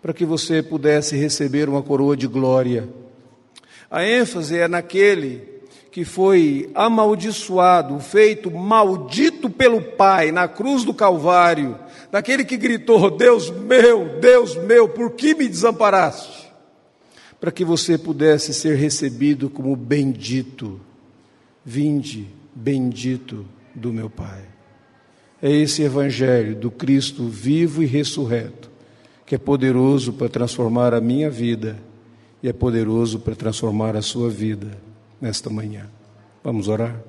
para 0.00 0.12
que 0.12 0.24
você 0.24 0.62
pudesse 0.62 1.16
receber 1.16 1.68
uma 1.68 1.82
coroa 1.82 2.16
de 2.16 2.26
glória. 2.26 2.88
A 3.90 4.04
ênfase 4.04 4.58
é 4.58 4.66
naquele 4.66 5.52
que 5.92 6.04
foi 6.04 6.70
amaldiçoado, 6.74 8.00
feito 8.00 8.50
maldito 8.50 9.50
pelo 9.50 9.82
Pai 9.82 10.32
na 10.32 10.48
cruz 10.48 10.84
do 10.84 10.94
Calvário, 10.94 11.78
daquele 12.10 12.44
que 12.44 12.56
gritou: 12.56 13.10
Deus 13.10 13.50
meu, 13.50 14.18
Deus 14.18 14.56
meu, 14.56 14.88
por 14.88 15.12
que 15.12 15.34
me 15.34 15.46
desamparaste? 15.46 16.50
Para 17.38 17.52
que 17.52 17.64
você 17.64 17.98
pudesse 17.98 18.54
ser 18.54 18.76
recebido 18.76 19.50
como 19.50 19.76
bendito. 19.76 20.80
Vinde, 21.64 22.26
bendito 22.54 23.46
do 23.74 23.92
meu 23.92 24.10
Pai. 24.10 24.42
É 25.40 25.50
esse 25.50 25.82
evangelho 25.82 26.54
do 26.54 26.70
Cristo 26.70 27.28
vivo 27.28 27.82
e 27.82 27.86
ressurreto 27.86 28.72
que 29.32 29.36
é 29.36 29.38
poderoso 29.38 30.12
para 30.12 30.28
transformar 30.28 30.92
a 30.92 31.00
minha 31.00 31.30
vida 31.30 31.78
e 32.42 32.48
é 32.50 32.52
poderoso 32.52 33.18
para 33.18 33.34
transformar 33.34 33.96
a 33.96 34.02
sua 34.02 34.28
vida 34.28 34.76
nesta 35.18 35.48
manhã. 35.48 35.86
Vamos 36.44 36.68
orar? 36.68 37.00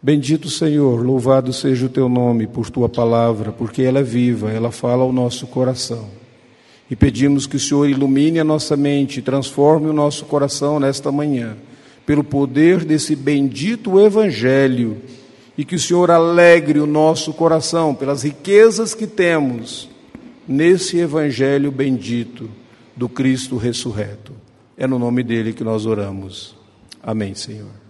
Bendito 0.00 0.48
Senhor, 0.48 1.04
louvado 1.04 1.52
seja 1.52 1.86
o 1.86 1.88
teu 1.88 2.08
nome 2.08 2.46
por 2.46 2.70
tua 2.70 2.88
palavra, 2.88 3.50
porque 3.50 3.82
ela 3.82 3.98
é 3.98 4.02
viva, 4.04 4.52
ela 4.52 4.70
fala 4.70 5.02
ao 5.02 5.12
nosso 5.12 5.48
coração. 5.48 6.08
E 6.88 6.94
pedimos 6.94 7.44
que 7.44 7.56
o 7.56 7.60
Senhor 7.60 7.88
ilumine 7.88 8.38
a 8.38 8.44
nossa 8.44 8.76
mente, 8.76 9.20
transforme 9.20 9.88
o 9.88 9.92
nosso 9.92 10.26
coração 10.26 10.78
nesta 10.78 11.10
manhã, 11.10 11.56
pelo 12.06 12.22
poder 12.22 12.84
desse 12.84 13.16
bendito 13.16 14.00
Evangelho, 14.00 14.98
e 15.56 15.64
que 15.64 15.76
o 15.76 15.80
Senhor 15.80 16.10
alegre 16.10 16.80
o 16.80 16.86
nosso 16.86 17.32
coração 17.32 17.94
pelas 17.94 18.22
riquezas 18.22 18.94
que 18.94 19.06
temos 19.06 19.88
nesse 20.46 20.98
Evangelho 20.98 21.70
bendito 21.70 22.50
do 22.96 23.08
Cristo 23.08 23.56
ressurreto. 23.56 24.32
É 24.76 24.86
no 24.86 24.98
nome 24.98 25.22
dele 25.22 25.52
que 25.52 25.64
nós 25.64 25.86
oramos. 25.86 26.56
Amém, 27.02 27.34
Senhor. 27.34 27.83